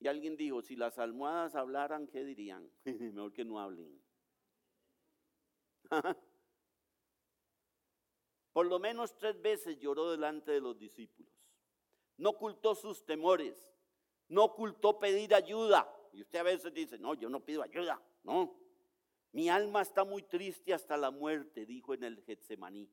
Y 0.00 0.08
alguien 0.08 0.38
dijo, 0.38 0.62
si 0.62 0.74
las 0.74 0.98
almohadas 0.98 1.54
hablaran, 1.54 2.06
¿qué 2.06 2.24
dirían? 2.24 2.66
Mejor 2.86 3.34
que 3.34 3.44
no 3.44 3.60
hablen. 3.60 4.02
Por 8.54 8.64
lo 8.64 8.78
menos 8.78 9.14
tres 9.18 9.38
veces 9.42 9.78
lloró 9.78 10.10
delante 10.12 10.50
de 10.50 10.62
los 10.62 10.78
discípulos. 10.78 11.30
No 12.16 12.30
ocultó 12.30 12.74
sus 12.74 13.04
temores. 13.04 13.70
No 14.28 14.44
ocultó 14.44 14.98
pedir 14.98 15.34
ayuda. 15.34 15.94
Y 16.14 16.22
usted 16.22 16.38
a 16.38 16.44
veces 16.44 16.72
dice, 16.72 16.98
no, 16.98 17.12
yo 17.12 17.28
no 17.28 17.44
pido 17.44 17.62
ayuda. 17.62 18.00
No, 18.22 18.63
mi 19.34 19.48
alma 19.48 19.82
está 19.82 20.04
muy 20.04 20.22
triste 20.22 20.72
hasta 20.72 20.96
la 20.96 21.10
muerte, 21.10 21.66
dijo 21.66 21.92
en 21.92 22.04
el 22.04 22.22
Getsemaní. 22.22 22.88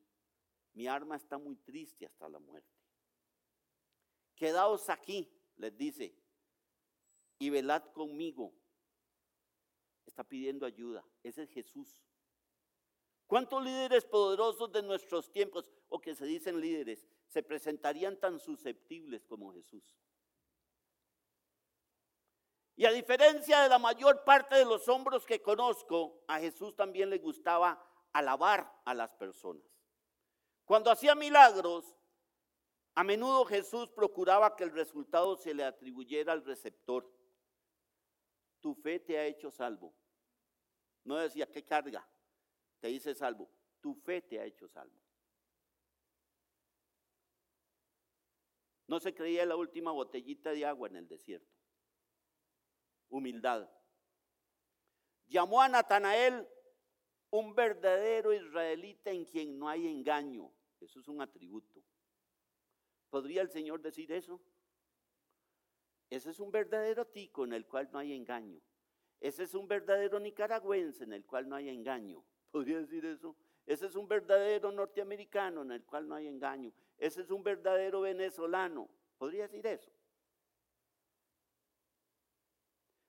Mi 0.72 0.88
alma 0.88 1.14
está 1.14 1.38
muy 1.38 1.54
triste 1.54 2.04
hasta 2.04 2.28
la 2.28 2.40
muerte. 2.40 2.68
Quedaos 4.34 4.90
aquí, 4.90 5.32
les 5.56 5.76
dice, 5.76 6.12
y 7.38 7.48
velad 7.48 7.84
conmigo. 7.92 8.52
Está 10.04 10.24
pidiendo 10.24 10.66
ayuda. 10.66 11.06
Ese 11.22 11.44
es 11.44 11.50
Jesús. 11.50 11.96
¿Cuántos 13.28 13.62
líderes 13.62 14.04
poderosos 14.04 14.72
de 14.72 14.82
nuestros 14.82 15.30
tiempos, 15.30 15.70
o 15.88 16.00
que 16.00 16.16
se 16.16 16.26
dicen 16.26 16.60
líderes, 16.60 17.06
se 17.28 17.44
presentarían 17.44 18.18
tan 18.18 18.40
susceptibles 18.40 19.24
como 19.26 19.52
Jesús? 19.52 19.94
Y 22.76 22.86
a 22.86 22.92
diferencia 22.92 23.60
de 23.60 23.68
la 23.68 23.78
mayor 23.78 24.24
parte 24.24 24.56
de 24.56 24.64
los 24.64 24.88
hombros 24.88 25.26
que 25.26 25.42
conozco, 25.42 26.24
a 26.26 26.40
Jesús 26.40 26.74
también 26.74 27.10
le 27.10 27.18
gustaba 27.18 27.82
alabar 28.12 28.80
a 28.84 28.94
las 28.94 29.12
personas. 29.14 29.64
Cuando 30.64 30.90
hacía 30.90 31.14
milagros, 31.14 31.94
a 32.94 33.04
menudo 33.04 33.44
Jesús 33.44 33.88
procuraba 33.90 34.56
que 34.56 34.64
el 34.64 34.70
resultado 34.70 35.36
se 35.36 35.54
le 35.54 35.64
atribuyera 35.64 36.32
al 36.32 36.44
receptor. 36.44 37.10
Tu 38.60 38.74
fe 38.74 39.00
te 39.00 39.18
ha 39.18 39.26
hecho 39.26 39.50
salvo. 39.50 39.94
No 41.04 41.16
decía, 41.16 41.50
¿qué 41.50 41.64
carga? 41.64 42.08
Te 42.80 42.88
dice 42.88 43.14
salvo. 43.14 43.50
Tu 43.80 43.94
fe 43.94 44.22
te 44.22 44.40
ha 44.40 44.44
hecho 44.44 44.68
salvo. 44.68 44.98
No 48.86 49.00
se 49.00 49.14
creía 49.14 49.44
la 49.44 49.56
última 49.56 49.90
botellita 49.90 50.50
de 50.50 50.64
agua 50.64 50.88
en 50.88 50.96
el 50.96 51.08
desierto 51.08 51.61
humildad. 53.12 53.70
Llamó 55.26 55.62
a 55.62 55.68
Natanael 55.68 56.48
un 57.30 57.54
verdadero 57.54 58.32
israelita 58.32 59.10
en 59.10 59.24
quien 59.24 59.58
no 59.58 59.68
hay 59.68 59.86
engaño. 59.86 60.50
Eso 60.80 60.98
es 60.98 61.08
un 61.08 61.20
atributo. 61.20 61.80
¿Podría 63.10 63.42
el 63.42 63.50
Señor 63.50 63.80
decir 63.80 64.10
eso? 64.10 64.40
Ese 66.10 66.30
es 66.30 66.40
un 66.40 66.50
verdadero 66.50 67.06
tico 67.06 67.44
en 67.44 67.52
el 67.52 67.66
cual 67.66 67.88
no 67.92 67.98
hay 67.98 68.12
engaño. 68.12 68.60
Ese 69.20 69.44
es 69.44 69.54
un 69.54 69.68
verdadero 69.68 70.18
nicaragüense 70.18 71.04
en 71.04 71.12
el 71.12 71.24
cual 71.24 71.48
no 71.48 71.56
hay 71.56 71.68
engaño. 71.68 72.24
¿Podría 72.50 72.78
decir 72.78 73.04
eso? 73.04 73.36
Ese 73.66 73.86
es 73.86 73.94
un 73.94 74.08
verdadero 74.08 74.72
norteamericano 74.72 75.62
en 75.62 75.72
el 75.72 75.84
cual 75.84 76.08
no 76.08 76.14
hay 76.14 76.26
engaño. 76.26 76.72
Ese 76.98 77.20
es 77.20 77.30
un 77.30 77.42
verdadero 77.42 78.00
venezolano. 78.00 78.88
¿Podría 79.18 79.42
decir 79.42 79.66
eso? 79.66 79.91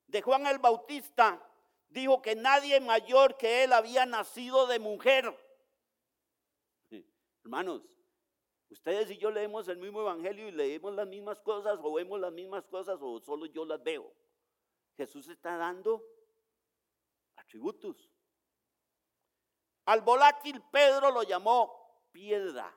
De 0.08 0.22
Juan 0.22 0.48
el 0.48 0.60
Bautista 0.60 1.42
dijo 1.90 2.22
que 2.22 2.36
nadie 2.36 2.80
mayor 2.80 3.38
que 3.38 3.64
él 3.64 3.74
había 3.74 4.06
nacido 4.06 4.68
de 4.68 4.80
mujer. 4.80 5.38
Hermanos, 7.44 7.82
ustedes 8.70 9.12
y 9.12 9.18
yo 9.18 9.32
leemos 9.32 9.68
el 9.68 9.78
mismo 9.78 10.02
evangelio 10.02 10.48
y 10.48 10.52
leemos 10.52 10.94
las 10.94 11.08
mismas 11.08 11.40
cosas 11.42 11.80
o 11.82 11.94
vemos 11.94 12.20
las 12.20 12.32
mismas 12.32 12.66
cosas 12.68 12.98
o 13.02 13.20
solo 13.20 13.46
yo 13.46 13.66
las 13.66 13.82
veo. 13.84 14.12
Jesús 14.96 15.28
está 15.28 15.58
dando 15.58 16.04
atributos. 17.36 18.10
Al 19.86 20.02
volátil 20.02 20.62
Pedro 20.72 21.12
lo 21.12 21.24
llamó 21.24 22.06
piedra, 22.12 22.74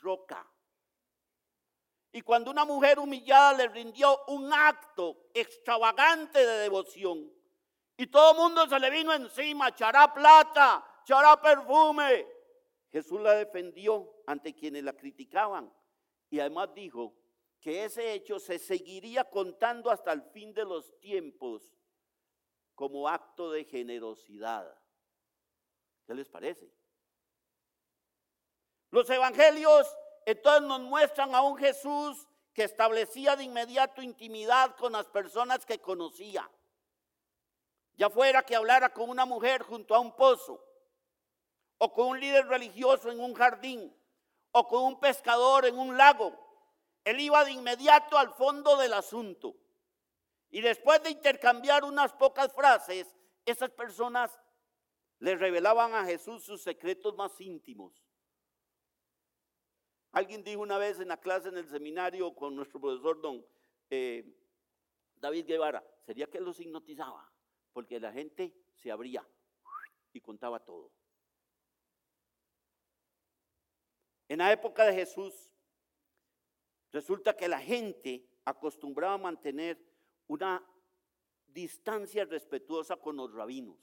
roca. 0.00 0.50
Y 2.16 2.22
cuando 2.22 2.50
una 2.50 2.64
mujer 2.64 2.98
humillada 2.98 3.52
le 3.52 3.68
rindió 3.68 4.24
un 4.28 4.50
acto 4.50 5.28
extravagante 5.34 6.38
de 6.38 6.60
devoción, 6.60 7.30
y 7.94 8.06
todo 8.06 8.30
el 8.30 8.38
mundo 8.38 8.66
se 8.66 8.80
le 8.80 8.88
vino 8.88 9.12
encima, 9.12 9.74
chará 9.74 10.14
plata, 10.14 11.02
chará 11.04 11.38
perfume, 11.38 12.26
Jesús 12.90 13.20
la 13.20 13.34
defendió 13.34 14.22
ante 14.26 14.54
quienes 14.54 14.82
la 14.82 14.94
criticaban. 14.94 15.70
Y 16.30 16.40
además 16.40 16.72
dijo 16.74 17.14
que 17.60 17.84
ese 17.84 18.14
hecho 18.14 18.40
se 18.40 18.58
seguiría 18.58 19.24
contando 19.24 19.90
hasta 19.90 20.10
el 20.10 20.22
fin 20.22 20.54
de 20.54 20.64
los 20.64 20.98
tiempos 20.98 21.70
como 22.74 23.10
acto 23.10 23.50
de 23.50 23.64
generosidad. 23.64 24.74
¿Qué 26.06 26.14
les 26.14 26.30
parece? 26.30 26.72
Los 28.90 29.10
evangelios 29.10 29.86
entonces 30.26 30.62
nos 30.62 30.80
muestran 30.80 31.34
a 31.34 31.40
un 31.40 31.56
Jesús 31.56 32.26
que 32.52 32.64
establecía 32.64 33.36
de 33.36 33.44
inmediato 33.44 34.02
intimidad 34.02 34.74
con 34.76 34.92
las 34.92 35.06
personas 35.06 35.64
que 35.64 35.78
conocía. 35.78 36.50
Ya 37.94 38.10
fuera 38.10 38.42
que 38.42 38.56
hablara 38.56 38.92
con 38.92 39.08
una 39.08 39.24
mujer 39.24 39.62
junto 39.62 39.94
a 39.94 40.00
un 40.00 40.16
pozo, 40.16 40.62
o 41.78 41.92
con 41.92 42.08
un 42.08 42.20
líder 42.20 42.46
religioso 42.48 43.10
en 43.10 43.20
un 43.20 43.34
jardín, 43.34 43.96
o 44.50 44.66
con 44.66 44.82
un 44.82 44.98
pescador 44.98 45.64
en 45.64 45.78
un 45.78 45.96
lago. 45.96 46.34
Él 47.04 47.20
iba 47.20 47.44
de 47.44 47.52
inmediato 47.52 48.18
al 48.18 48.34
fondo 48.34 48.76
del 48.76 48.94
asunto. 48.94 49.54
Y 50.50 50.60
después 50.60 51.02
de 51.04 51.10
intercambiar 51.10 51.84
unas 51.84 52.12
pocas 52.14 52.52
frases, 52.52 53.06
esas 53.44 53.70
personas 53.70 54.36
le 55.20 55.36
revelaban 55.36 55.94
a 55.94 56.04
Jesús 56.04 56.44
sus 56.44 56.62
secretos 56.62 57.14
más 57.14 57.40
íntimos. 57.40 58.05
Alguien 60.16 60.42
dijo 60.42 60.62
una 60.62 60.78
vez 60.78 60.98
en 60.98 61.08
la 61.08 61.20
clase 61.20 61.50
en 61.50 61.58
el 61.58 61.68
seminario 61.68 62.34
con 62.34 62.56
nuestro 62.56 62.80
profesor 62.80 63.20
don 63.20 63.44
eh, 63.90 64.24
David 65.16 65.44
Guevara, 65.44 65.86
sería 66.06 66.26
que 66.26 66.40
los 66.40 66.58
hipnotizaba, 66.58 67.30
porque 67.74 68.00
la 68.00 68.10
gente 68.10 68.56
se 68.72 68.90
abría 68.90 69.28
y 70.14 70.22
contaba 70.22 70.58
todo. 70.58 70.90
En 74.26 74.38
la 74.38 74.50
época 74.50 74.86
de 74.86 74.94
Jesús, 74.94 75.50
resulta 76.92 77.36
que 77.36 77.46
la 77.46 77.60
gente 77.60 78.26
acostumbraba 78.46 79.16
a 79.16 79.18
mantener 79.18 79.78
una 80.28 80.66
distancia 81.46 82.24
respetuosa 82.24 82.96
con 82.96 83.16
los 83.18 83.34
rabinos 83.34 83.76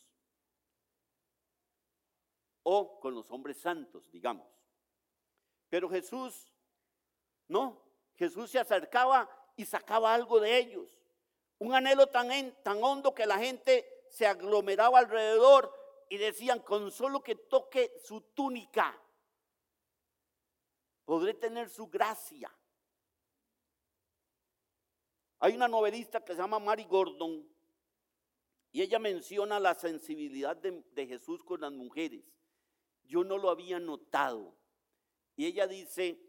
o 2.63 2.99
con 2.99 3.13
los 3.13 3.29
hombres 3.29 3.57
santos, 3.57 4.09
digamos. 4.11 4.62
Pero 5.73 5.89
Jesús, 5.89 6.53
no, 7.47 7.81
Jesús 8.13 8.51
se 8.51 8.59
acercaba 8.59 9.27
y 9.55 9.65
sacaba 9.65 10.13
algo 10.13 10.39
de 10.39 10.55
ellos. 10.55 11.01
Un 11.57 11.73
anhelo 11.73 12.05
tan, 12.05 12.29
tan 12.61 12.83
hondo 12.83 13.15
que 13.15 13.25
la 13.25 13.39
gente 13.39 14.05
se 14.07 14.27
aglomeraba 14.27 14.99
alrededor 14.99 15.75
y 16.09 16.17
decían, 16.17 16.59
con 16.59 16.91
solo 16.91 17.23
que 17.23 17.33
toque 17.33 17.91
su 18.03 18.21
túnica, 18.21 18.95
podré 21.05 21.33
tener 21.33 21.71
su 21.71 21.87
gracia. 21.87 22.55
Hay 25.39 25.55
una 25.55 25.67
novelista 25.67 26.23
que 26.23 26.33
se 26.33 26.39
llama 26.39 26.59
Mary 26.59 26.85
Gordon 26.85 27.49
y 28.71 28.83
ella 28.83 28.99
menciona 28.99 29.59
la 29.59 29.73
sensibilidad 29.73 30.55
de, 30.55 30.83
de 30.91 31.07
Jesús 31.07 31.43
con 31.43 31.61
las 31.61 31.71
mujeres. 31.71 32.23
Yo 33.05 33.23
no 33.23 33.39
lo 33.39 33.49
había 33.49 33.79
notado. 33.79 34.61
Y 35.35 35.45
ella 35.45 35.67
dice 35.67 36.19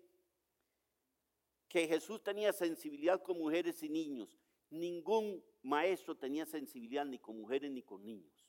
que 1.69 1.87
Jesús 1.87 2.23
tenía 2.23 2.53
sensibilidad 2.53 3.23
con 3.23 3.38
mujeres 3.38 3.83
y 3.83 3.88
niños. 3.88 4.38
Ningún 4.71 5.45
maestro 5.62 6.17
tenía 6.17 6.47
sensibilidad 6.47 7.05
ni 7.05 7.19
con 7.19 7.40
mujeres 7.40 7.71
ni 7.71 7.83
con 7.83 8.05
niños. 8.05 8.47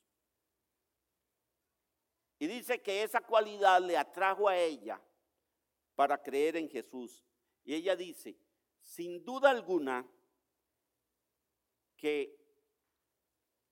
Y 2.38 2.46
dice 2.46 2.82
que 2.82 3.02
esa 3.02 3.20
cualidad 3.20 3.80
le 3.80 3.96
atrajo 3.96 4.48
a 4.48 4.56
ella 4.56 5.00
para 5.94 6.22
creer 6.22 6.56
en 6.56 6.68
Jesús. 6.68 7.24
Y 7.64 7.74
ella 7.74 7.96
dice, 7.96 8.38
sin 8.82 9.24
duda 9.24 9.50
alguna, 9.50 10.06
que 11.96 12.38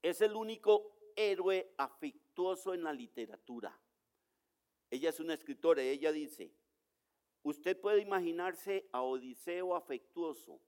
es 0.03 0.21
el 0.21 0.35
único 0.35 0.99
héroe 1.15 1.73
afectuoso 1.77 2.75
en 2.75 2.83
la 2.83 2.93
literatura. 2.93 3.79
Ella 4.91 5.11
es 5.11 5.21
una 5.21 5.35
escritora 5.35 5.83
y 5.83 5.89
ella 5.89 6.11
dice, 6.13 6.53
usted 7.45 7.79
puede 7.81 8.01
imaginarse 8.01 8.89
a 8.91 9.03
Odiseo 9.03 9.77
afectuoso, 9.77 10.61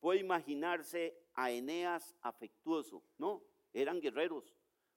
puede 0.00 0.20
imaginarse 0.20 1.14
a 1.34 1.50
Eneas 1.50 2.16
afectuoso, 2.22 3.02
no, 3.18 3.42
eran 3.72 4.00
guerreros, 4.00 4.56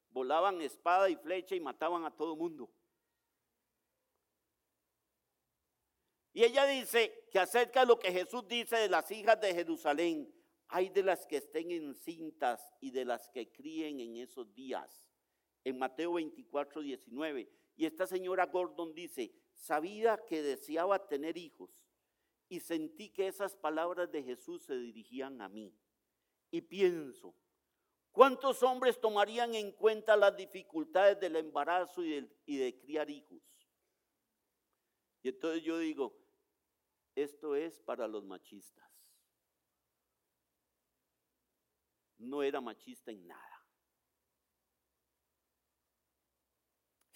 volaban 0.10 0.62
espada 0.62 1.10
y 1.10 1.16
flecha 1.16 1.56
y 1.56 1.60
mataban 1.60 2.06
a 2.06 2.16
todo 2.16 2.36
mundo. 2.36 2.70
Y 6.34 6.44
ella 6.44 6.66
dice 6.68 7.26
que 7.32 7.40
acerca 7.40 7.80
de 7.80 7.88
lo 7.88 7.98
que 7.98 8.12
Jesús 8.12 8.48
dice 8.48 8.78
de 8.78 8.90
las 8.90 9.10
hijas 9.10 9.42
de 9.42 9.56
Jerusalén, 9.56 10.32
hay 10.68 10.90
de 10.90 11.02
las 11.02 11.26
que 11.26 11.38
estén 11.38 11.72
encintas 11.72 12.62
y 12.80 12.92
de 12.92 13.06
las 13.06 13.28
que 13.30 13.52
críen 13.52 14.00
en 14.00 14.18
esos 14.18 14.54
días. 14.54 15.04
En 15.64 15.80
Mateo 15.80 16.14
24, 16.14 16.82
19. 16.82 17.50
Y 17.76 17.86
esta 17.88 18.06
señora 18.06 18.46
Gordon 18.46 18.94
dice, 18.94 19.34
sabía 19.58 20.18
que 20.26 20.42
deseaba 20.42 21.08
tener 21.08 21.38
hijos 21.38 21.70
y 22.48 22.60
sentí 22.60 23.10
que 23.10 23.28
esas 23.28 23.56
palabras 23.56 24.12
de 24.12 24.24
Jesús 24.24 24.64
se 24.64 24.78
dirigían 24.78 25.42
a 25.42 25.50
mí. 25.50 25.74
Y 26.50 26.62
pienso, 26.62 27.36
¿cuántos 28.12 28.64
hombres 28.64 29.02
tomarían 29.02 29.54
en 29.56 29.72
cuenta 29.74 30.16
las 30.16 30.38
dificultades 30.38 31.20
del 31.20 31.36
embarazo 31.36 32.04
y 32.04 32.12
de, 32.12 32.30
y 32.46 32.58
de 32.58 32.80
criar 32.80 33.10
hijos? 33.10 33.42
Y 35.24 35.30
entonces 35.30 35.64
yo 35.64 35.78
digo, 35.78 36.16
esto 37.16 37.56
es 37.56 37.80
para 37.80 38.08
los 38.08 38.24
machistas. 38.24 38.88
No 42.20 42.44
era 42.44 42.62
machista 42.62 43.12
en 43.12 43.28
nada. 43.28 43.57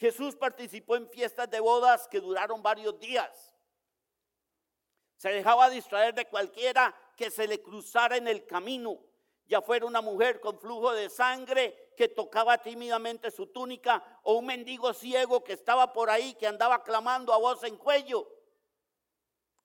Jesús 0.02 0.36
participó 0.36 0.96
en 0.96 1.08
fiestas 1.08 1.48
de 1.52 1.60
bodas 1.60 2.08
que 2.08 2.20
duraron 2.20 2.64
varios 2.64 3.00
días. 3.00 3.54
Se 5.16 5.30
dejaba 5.30 5.70
distraer 5.70 6.16
de 6.16 6.26
cualquiera 6.26 6.96
que 7.16 7.30
se 7.30 7.48
le 7.48 7.62
cruzara 7.62 8.18
en 8.18 8.28
el 8.28 8.48
camino, 8.48 8.98
ya 9.46 9.62
fuera 9.62 9.86
una 9.86 10.02
mujer 10.02 10.40
con 10.40 10.58
flujo 10.60 10.92
de 10.92 11.08
sangre 11.08 11.94
que 11.96 12.08
tocaba 12.08 12.58
tímidamente 12.58 13.30
su 13.30 13.46
túnica 13.46 14.04
o 14.24 14.40
un 14.40 14.48
mendigo 14.48 14.92
ciego 14.92 15.44
que 15.44 15.54
estaba 15.54 15.94
por 15.94 16.10
ahí, 16.10 16.34
que 16.34 16.48
andaba 16.48 16.82
clamando 16.82 17.32
a 17.32 17.38
voz 17.38 17.64
en 17.64 17.78
cuello. 17.78 18.28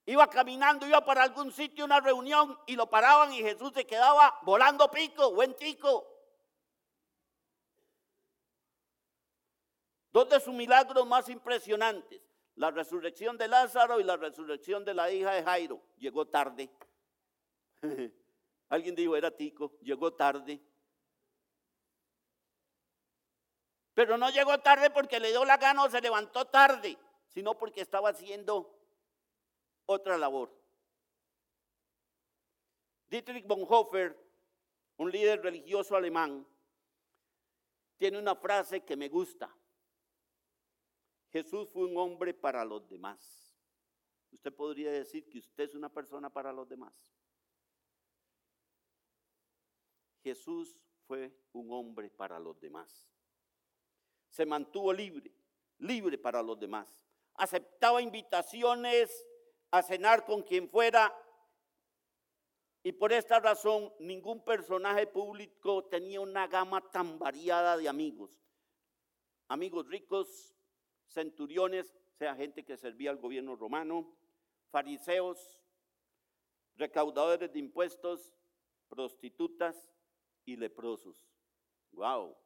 Iba 0.04 0.28
caminando, 0.28 0.86
iba 0.86 1.02
para 1.02 1.22
algún 1.22 1.50
sitio, 1.50 1.86
una 1.86 2.00
reunión, 2.00 2.60
y 2.66 2.76
lo 2.76 2.90
paraban 2.90 3.32
y 3.32 3.40
Jesús 3.40 3.72
se 3.74 3.86
quedaba 3.86 4.38
volando 4.42 4.90
pico, 4.90 5.32
buen 5.32 5.54
tico. 5.54 6.15
Dos 10.16 10.30
de 10.30 10.40
sus 10.40 10.54
milagros 10.54 11.06
más 11.06 11.28
impresionantes, 11.28 12.22
la 12.54 12.70
resurrección 12.70 13.36
de 13.36 13.48
Lázaro 13.48 14.00
y 14.00 14.02
la 14.02 14.16
resurrección 14.16 14.82
de 14.82 14.94
la 14.94 15.12
hija 15.12 15.34
de 15.34 15.42
Jairo. 15.42 15.82
Llegó 15.98 16.26
tarde. 16.26 16.70
Alguien 18.70 18.94
dijo, 18.94 19.14
era 19.14 19.30
tico, 19.30 19.76
llegó 19.82 20.14
tarde. 20.14 20.58
Pero 23.92 24.16
no 24.16 24.30
llegó 24.30 24.58
tarde 24.60 24.88
porque 24.88 25.20
le 25.20 25.32
dio 25.32 25.44
la 25.44 25.58
gana 25.58 25.84
o 25.84 25.90
se 25.90 26.00
levantó 26.00 26.46
tarde, 26.46 26.96
sino 27.28 27.52
porque 27.58 27.82
estaba 27.82 28.08
haciendo 28.08 28.74
otra 29.84 30.16
labor. 30.16 30.50
Dietrich 33.08 33.46
Bonhoeffer, 33.46 34.16
un 34.96 35.10
líder 35.10 35.42
religioso 35.42 35.94
alemán, 35.94 36.46
tiene 37.98 38.18
una 38.18 38.34
frase 38.34 38.80
que 38.80 38.96
me 38.96 39.10
gusta. 39.10 39.54
Jesús 41.36 41.68
fue 41.68 41.84
un 41.84 41.98
hombre 41.98 42.32
para 42.32 42.64
los 42.64 42.88
demás. 42.88 43.54
Usted 44.32 44.54
podría 44.54 44.90
decir 44.90 45.28
que 45.28 45.36
usted 45.36 45.64
es 45.64 45.74
una 45.74 45.92
persona 45.92 46.30
para 46.30 46.50
los 46.50 46.66
demás. 46.66 46.94
Jesús 50.22 50.74
fue 51.06 51.30
un 51.52 51.70
hombre 51.72 52.08
para 52.08 52.38
los 52.40 52.58
demás. 52.58 53.06
Se 54.30 54.46
mantuvo 54.46 54.94
libre, 54.94 55.30
libre 55.76 56.16
para 56.16 56.42
los 56.42 56.58
demás. 56.58 57.06
aceptaba 57.34 58.00
invitaciones 58.00 59.26
a 59.70 59.82
cenar 59.82 60.24
con 60.24 60.42
quien 60.42 60.70
fuera. 60.70 61.14
Y 62.82 62.92
por 62.92 63.12
esta 63.12 63.40
razón, 63.40 63.92
ningún 63.98 64.42
personaje 64.42 65.06
público 65.06 65.84
tenía 65.84 66.22
una 66.22 66.46
gama 66.46 66.80
tan 66.90 67.18
variada 67.18 67.76
de 67.76 67.90
amigos. 67.90 68.30
Amigos 69.48 69.86
ricos, 69.86 70.55
centuriones, 71.08 71.94
sea 72.18 72.34
gente 72.34 72.64
que 72.64 72.76
servía 72.76 73.10
al 73.10 73.18
gobierno 73.18 73.56
romano, 73.56 74.16
fariseos, 74.70 75.60
recaudadores 76.76 77.52
de 77.52 77.58
impuestos, 77.58 78.32
prostitutas 78.88 79.90
y 80.44 80.56
leprosos. 80.56 81.16
Wow. 81.92 82.36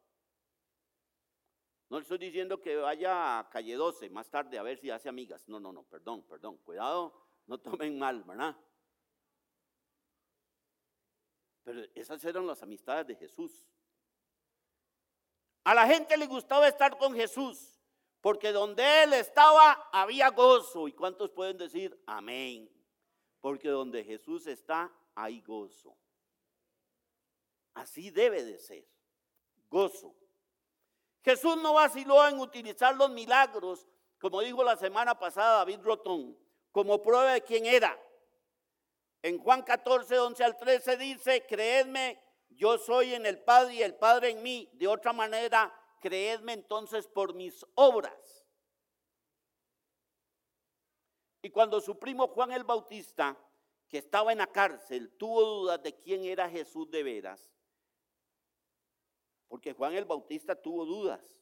No 1.89 1.99
estoy 1.99 2.19
diciendo 2.19 2.61
que 2.61 2.77
vaya 2.77 3.41
a 3.41 3.51
calle 3.51 3.75
12 3.75 4.11
más 4.11 4.31
tarde 4.31 4.59
a 4.59 4.63
ver 4.63 4.79
si 4.79 4.91
hace 4.91 5.09
amigas. 5.09 5.49
No, 5.49 5.59
no, 5.59 5.73
no, 5.73 5.83
perdón, 5.83 6.23
perdón. 6.23 6.57
Cuidado, 6.59 7.13
no 7.47 7.59
tomen 7.59 7.99
mal, 7.99 8.23
¿verdad? 8.23 8.57
Pero 11.65 11.83
esas 11.95 12.25
eran 12.25 12.47
las 12.47 12.63
amistades 12.63 13.09
de 13.09 13.17
Jesús. 13.17 13.67
A 15.65 15.75
la 15.75 15.87
gente 15.87 16.17
le 16.17 16.27
gustaba 16.27 16.69
estar 16.69 16.97
con 16.97 17.15
Jesús, 17.15 17.70
porque 18.21 18.53
donde 18.53 19.03
Él 19.03 19.13
estaba 19.15 19.89
había 19.93 20.31
gozo. 20.31 20.89
¿Y 20.89 20.93
cuántos 20.93 21.31
pueden 21.31 21.57
decir 21.57 21.99
amén? 22.07 22.71
Porque 23.41 23.69
donde 23.69 24.05
Jesús 24.05 24.47
está 24.47 24.93
hay 25.15 25.41
gozo. 25.41 25.97
Así 27.75 28.11
debe 28.11 28.45
de 28.45 28.59
ser. 28.59 28.87
Gozo. 29.71 30.15
Jesús 31.23 31.57
no 31.59 31.75
vaciló 31.75 32.27
en 32.27 32.39
utilizar 32.39 32.97
los 32.97 33.11
milagros, 33.11 33.87
como 34.19 34.41
dijo 34.41 34.65
la 34.65 34.77
semana 34.77 35.19
pasada 35.19 35.59
David 35.59 35.81
Rotón, 35.83 36.37
como 36.73 37.03
prueba 37.03 37.35
de 37.35 37.43
quién 37.43 37.67
era. 37.67 37.99
En 39.23 39.39
Juan 39.39 39.63
14, 39.63 40.19
11 40.19 40.45
al 40.45 40.57
13 40.57 40.97
dice, 40.97 41.47
creedme, 41.47 42.19
yo 42.49 42.79
soy 42.79 43.15
en 43.15 43.27
el 43.27 43.39
Padre 43.39 43.75
y 43.75 43.83
el 43.83 43.95
Padre 43.95 44.31
en 44.31 44.43
mí. 44.43 44.69
De 44.73 44.89
otra 44.89 45.13
manera, 45.13 45.73
creedme 46.01 46.55
entonces 46.55 47.07
por 47.07 47.35
mis 47.35 47.65
obras. 47.75 48.47
Y 51.43 51.51
cuando 51.51 51.81
su 51.81 51.99
primo 51.99 52.29
Juan 52.29 52.53
el 52.53 52.65
Bautista, 52.65 53.37
que 53.89 53.99
estaba 53.99 54.33
en 54.33 54.39
la 54.39 54.47
cárcel, 54.47 55.17
tuvo 55.17 55.43
dudas 55.43 55.83
de 55.83 55.99
quién 56.01 56.25
era 56.25 56.49
Jesús 56.49 56.91
de 56.91 57.03
veras, 57.03 57.53
porque 59.49 59.73
Juan 59.73 59.95
el 59.95 60.05
Bautista 60.05 60.55
tuvo 60.55 60.85
dudas. 60.85 61.41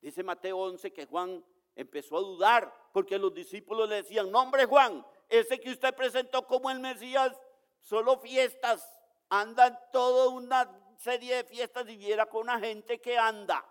Dice 0.00 0.22
Mateo 0.22 0.58
11 0.58 0.92
que 0.92 1.06
Juan 1.06 1.44
empezó 1.74 2.16
a 2.16 2.20
dudar 2.20 2.90
porque 2.92 3.18
los 3.18 3.34
discípulos 3.34 3.88
le 3.88 3.96
decían, 3.96 4.30
no 4.30 4.40
hombre 4.40 4.64
Juan, 4.64 5.04
ese 5.28 5.60
que 5.60 5.70
usted 5.70 5.94
presentó 5.94 6.46
como 6.46 6.70
el 6.70 6.80
Mesías, 6.80 7.38
solo 7.80 8.18
fiestas, 8.18 8.98
andan 9.28 9.78
toda 9.92 10.28
una 10.28 10.64
serie 11.00 11.36
de 11.36 11.44
fiestas 11.44 11.88
y 11.88 11.96
viera 11.96 12.26
con 12.26 12.42
una 12.42 12.60
gente 12.60 13.00
que 13.00 13.16
anda. 13.16 13.64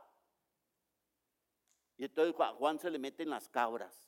Y 1.96 2.06
entonces 2.06 2.36
Juan 2.36 2.80
se 2.80 2.90
le 2.90 2.98
mete 2.98 3.22
en 3.24 3.30
las 3.30 3.48
cabras 3.48 4.04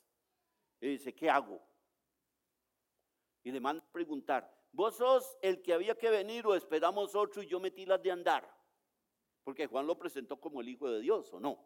y 0.80 0.88
dice, 0.88 1.14
¿qué 1.14 1.30
hago? 1.30 1.62
Y 3.44 3.52
le 3.52 3.60
manda 3.60 3.84
a 3.84 3.92
preguntar, 3.92 4.52
¿vos 4.72 4.96
sos 4.96 5.38
el 5.40 5.62
que 5.62 5.72
había 5.72 5.96
que 5.96 6.10
venir 6.10 6.46
o 6.46 6.56
esperamos 6.56 7.14
otro 7.14 7.42
y 7.42 7.46
yo 7.46 7.60
metí 7.60 7.86
las 7.86 8.02
de 8.02 8.10
andar? 8.10 8.52
Porque 9.44 9.66
Juan 9.66 9.86
lo 9.86 9.96
presentó 9.96 10.40
como 10.40 10.60
el 10.60 10.68
Hijo 10.68 10.90
de 10.90 11.00
Dios, 11.00 11.32
¿o 11.32 11.38
no? 11.38 11.64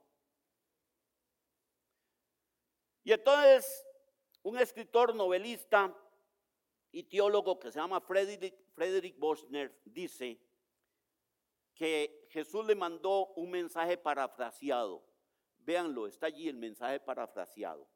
Y 3.02 3.12
entonces 3.12 3.86
un 4.42 4.58
escritor, 4.58 5.14
novelista 5.14 5.96
y 6.92 7.04
teólogo 7.04 7.58
que 7.58 7.70
se 7.72 7.78
llama 7.78 8.00
Frederick, 8.00 8.54
Frederick 8.74 9.18
Bosner 9.18 9.80
dice 9.86 10.45
que 11.76 12.26
Jesús 12.30 12.64
le 12.66 12.74
mandó 12.74 13.26
un 13.36 13.50
mensaje 13.50 13.96
parafraseado. 13.96 15.04
Véanlo, 15.58 16.06
está 16.06 16.26
allí 16.26 16.48
el 16.48 16.56
mensaje 16.56 16.98
parafraseado. 16.98 17.86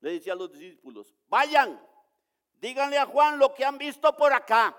Le 0.00 0.12
decía 0.12 0.34
a 0.34 0.36
los 0.36 0.52
discípulos, 0.52 1.14
vayan, 1.28 1.80
díganle 2.60 2.98
a 2.98 3.06
Juan 3.06 3.38
lo 3.38 3.54
que 3.54 3.64
han 3.64 3.78
visto 3.78 4.14
por 4.16 4.32
acá. 4.32 4.76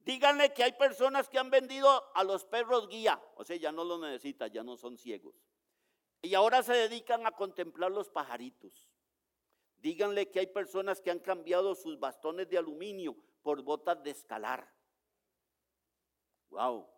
Díganle 0.00 0.54
que 0.54 0.64
hay 0.64 0.72
personas 0.72 1.28
que 1.28 1.38
han 1.38 1.50
vendido 1.50 2.10
a 2.14 2.24
los 2.24 2.46
perros 2.46 2.88
guía, 2.88 3.22
o 3.36 3.44
sea, 3.44 3.56
ya 3.56 3.70
no 3.70 3.84
lo 3.84 3.98
necesitan, 3.98 4.50
ya 4.50 4.62
no 4.62 4.76
son 4.78 4.96
ciegos. 4.96 5.34
Y 6.22 6.34
ahora 6.34 6.62
se 6.62 6.72
dedican 6.72 7.26
a 7.26 7.32
contemplar 7.32 7.90
los 7.90 8.08
pajaritos. 8.08 8.88
Díganle 9.76 10.30
que 10.30 10.40
hay 10.40 10.46
personas 10.46 11.02
que 11.02 11.10
han 11.10 11.18
cambiado 11.18 11.74
sus 11.74 11.98
bastones 11.98 12.48
de 12.48 12.56
aluminio 12.56 13.14
por 13.42 13.62
botas 13.62 14.02
de 14.02 14.10
escalar. 14.10 14.77
Wow. 16.50 16.88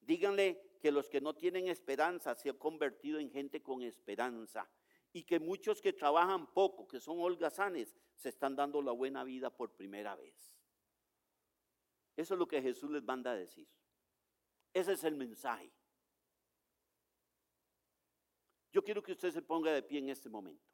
Díganle 0.00 0.78
que 0.80 0.90
los 0.90 1.08
que 1.08 1.20
no 1.20 1.34
tienen 1.34 1.68
esperanza 1.68 2.34
se 2.34 2.50
han 2.50 2.58
convertido 2.58 3.18
en 3.18 3.30
gente 3.30 3.62
con 3.62 3.82
esperanza 3.82 4.68
y 5.12 5.24
que 5.24 5.38
muchos 5.40 5.80
que 5.80 5.92
trabajan 5.92 6.52
poco, 6.52 6.86
que 6.86 7.00
son 7.00 7.20
holgazanes, 7.20 7.94
se 8.16 8.28
están 8.28 8.54
dando 8.56 8.80
la 8.80 8.92
buena 8.92 9.24
vida 9.24 9.50
por 9.50 9.72
primera 9.72 10.14
vez. 10.16 10.54
Eso 12.16 12.34
es 12.34 12.38
lo 12.38 12.46
que 12.46 12.62
Jesús 12.62 12.90
les 12.90 13.02
manda 13.02 13.32
a 13.32 13.36
decir. 13.36 13.66
Ese 14.72 14.92
es 14.92 15.04
el 15.04 15.16
mensaje. 15.16 15.72
Yo 18.72 18.84
quiero 18.84 19.02
que 19.02 19.12
usted 19.12 19.32
se 19.32 19.42
ponga 19.42 19.72
de 19.72 19.82
pie 19.82 19.98
en 19.98 20.10
este 20.10 20.28
momento. 20.28 20.70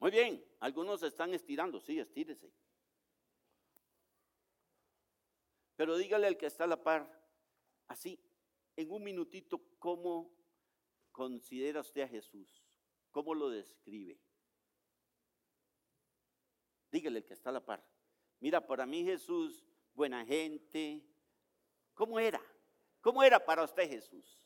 Muy 0.00 0.10
bien, 0.10 0.42
algunos 0.60 1.02
están 1.02 1.34
estirando, 1.34 1.80
sí, 1.80 1.98
estírese. 1.98 2.52
Pero 5.76 5.96
dígale 5.96 6.26
al 6.26 6.36
que 6.36 6.46
está 6.46 6.64
a 6.64 6.68
la 6.68 6.82
par, 6.82 7.10
así, 7.88 8.22
en 8.76 8.90
un 8.90 9.02
minutito, 9.02 9.60
¿cómo 9.78 10.30
considera 11.10 11.80
usted 11.80 12.02
a 12.02 12.08
Jesús? 12.08 12.62
¿Cómo 13.10 13.34
lo 13.34 13.48
describe? 13.48 14.20
Dígale 16.90 17.20
el 17.20 17.24
que 17.24 17.34
está 17.34 17.50
a 17.50 17.54
la 17.54 17.64
par. 17.64 17.84
Mira, 18.40 18.66
para 18.66 18.84
mí 18.84 19.04
Jesús, 19.04 19.64
buena 19.94 20.24
gente. 20.24 21.02
¿Cómo 21.94 22.18
era? 22.18 22.42
¿Cómo 23.00 23.22
era 23.22 23.44
para 23.44 23.64
usted 23.64 23.88
Jesús? 23.88 24.38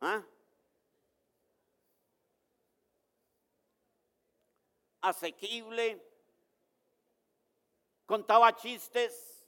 ¿Ah? 0.00 0.26
Asequible. 5.04 6.00
Contaba 8.06 8.50
chistes. 8.52 9.43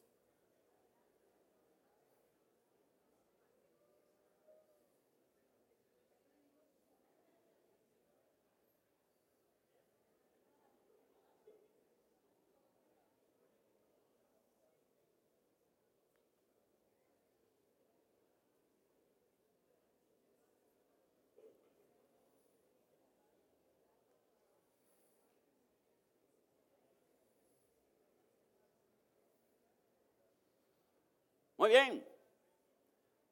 Bien. 31.66 32.06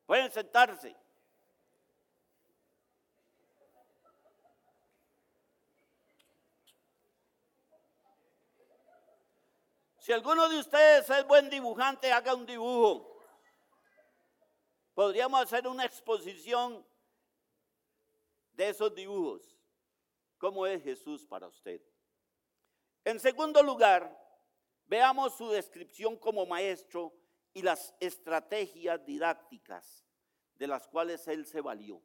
Pueden 0.07 0.31
sentarse. 0.31 0.95
Si 9.99 10.13
alguno 10.13 10.49
de 10.51 10.59
ustedes 10.59 11.09
es 11.09 11.27
buen 11.27 11.49
dibujante, 11.49 12.13
haga 12.13 12.35
un 12.35 12.45
dibujo. 12.45 13.23
Podríamos 14.93 15.41
hacer 15.41 15.67
una 15.67 15.87
exposición 15.87 16.87
de 18.53 18.69
esos 18.69 18.95
dibujos. 18.95 19.57
¿Cómo 20.37 20.67
es 20.67 20.83
Jesús 20.83 21.27
para 21.27 21.49
usted? 21.49 21.81
En 23.03 23.19
segundo 23.19 23.63
lugar, 23.63 24.15
veamos 24.85 25.37
su 25.39 25.49
descripción 25.49 26.19
como 26.19 26.45
maestro 26.45 27.15
y 27.55 27.63
las 27.63 27.95
estrategias 28.01 29.05
didácticas 29.07 30.05
de 30.57 30.67
las 30.67 30.87
cuales 30.89 31.27
él 31.29 31.47
se 31.47 31.61
valió. 31.61 32.03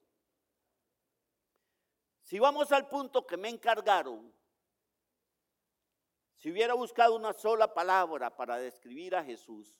Si 2.21 2.37
vamos 2.37 2.71
al 2.71 2.87
punto 2.87 3.25
que 3.25 3.37
me 3.37 3.49
encargaron, 3.49 4.31
si 6.35 6.51
hubiera 6.51 6.75
buscado 6.75 7.15
una 7.15 7.33
sola 7.33 7.73
palabra 7.73 8.35
para 8.35 8.57
describir 8.57 9.15
a 9.15 9.23
Jesús, 9.23 9.75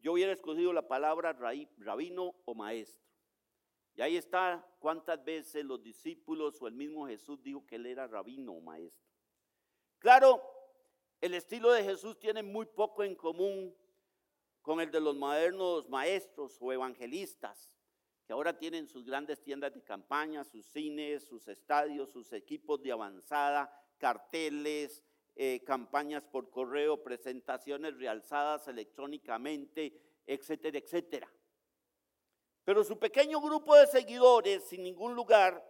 yo 0.00 0.14
hubiera 0.14 0.32
escogido 0.32 0.72
la 0.72 0.88
palabra 0.88 1.32
rabino 1.32 2.34
o 2.44 2.54
maestro. 2.54 3.06
Y 3.94 4.00
ahí 4.00 4.16
está 4.16 4.64
cuántas 4.78 5.22
veces 5.22 5.64
los 5.64 5.82
discípulos 5.82 6.62
o 6.62 6.68
el 6.68 6.74
mismo 6.74 7.06
Jesús 7.06 7.42
dijo 7.42 7.66
que 7.66 7.76
él 7.76 7.86
era 7.86 8.06
rabino 8.06 8.52
o 8.52 8.60
maestro. 8.60 9.06
Claro, 9.98 10.40
el 11.20 11.34
estilo 11.34 11.72
de 11.72 11.82
Jesús 11.82 12.18
tiene 12.18 12.42
muy 12.42 12.66
poco 12.66 13.02
en 13.02 13.14
común 13.14 13.74
con 14.62 14.80
el 14.80 14.90
de 14.90 15.00
los 15.00 15.16
modernos 15.16 15.88
maestros 15.88 16.56
o 16.60 16.72
evangelistas, 16.72 17.72
que 18.26 18.32
ahora 18.32 18.56
tienen 18.56 18.86
sus 18.86 19.04
grandes 19.04 19.42
tiendas 19.42 19.72
de 19.72 19.82
campaña, 19.82 20.44
sus 20.44 20.66
cines, 20.66 21.24
sus 21.24 21.48
estadios, 21.48 22.10
sus 22.10 22.32
equipos 22.32 22.82
de 22.82 22.92
avanzada, 22.92 23.72
carteles, 23.98 25.02
eh, 25.34 25.62
campañas 25.64 26.22
por 26.24 26.50
correo, 26.50 27.02
presentaciones 27.02 27.96
realzadas 27.96 28.68
electrónicamente, 28.68 29.98
etcétera, 30.26 30.78
etcétera. 30.78 31.32
Pero 32.64 32.84
su 32.84 32.98
pequeño 32.98 33.40
grupo 33.40 33.74
de 33.74 33.86
seguidores, 33.86 34.64
sin 34.64 34.82
ningún 34.82 35.14
lugar 35.14 35.64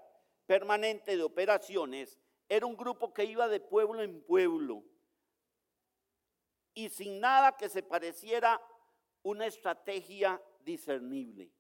permanente 0.47 1.17
de 1.17 1.23
operaciones, 1.23 2.19
era 2.49 2.67
un 2.67 2.77
grupo 2.77 3.15
que 3.15 3.25
iba 3.25 3.47
de 3.47 3.61
pueblo 3.61 4.03
en 4.03 4.21
pueblo 4.23 4.83
y 6.79 6.89
sin 6.89 7.21
nada 7.21 7.57
que 7.57 7.69
se 7.69 7.83
pareciera 7.83 8.61
una 9.23 9.47
estrategia 9.47 10.41
discernible. 10.61 11.53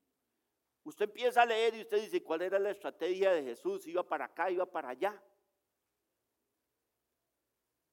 Usted 0.84 1.06
empieza 1.06 1.42
a 1.42 1.46
leer 1.46 1.74
y 1.74 1.82
usted 1.82 2.00
dice, 2.00 2.22
¿cuál 2.22 2.42
era 2.42 2.58
la 2.58 2.70
estrategia 2.70 3.32
de 3.32 3.42
Jesús? 3.42 3.86
Iba 3.86 4.02
para 4.02 4.26
acá, 4.26 4.50
iba 4.50 4.64
para 4.64 4.90
allá. 4.90 5.22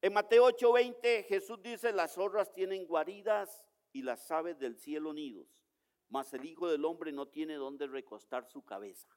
En 0.02 0.14
Mateo 0.14 0.46
8:20 0.46 1.26
Jesús 1.26 1.62
dice, 1.62 1.92
las 1.92 2.14
zorras 2.14 2.54
tienen 2.54 2.86
guaridas 2.86 3.66
y 3.92 4.04
las 4.04 4.30
aves 4.30 4.60
del 4.60 4.78
cielo 4.78 5.14
nidos 5.14 5.48
mas 6.10 6.34
el 6.34 6.46
Hijo 6.46 6.70
del 6.70 6.86
Hombre 6.86 7.12
no 7.12 7.28
tiene 7.28 7.56
dónde 7.56 7.88
recostar 7.88 8.46
su 8.46 8.64
cabeza. 8.64 9.10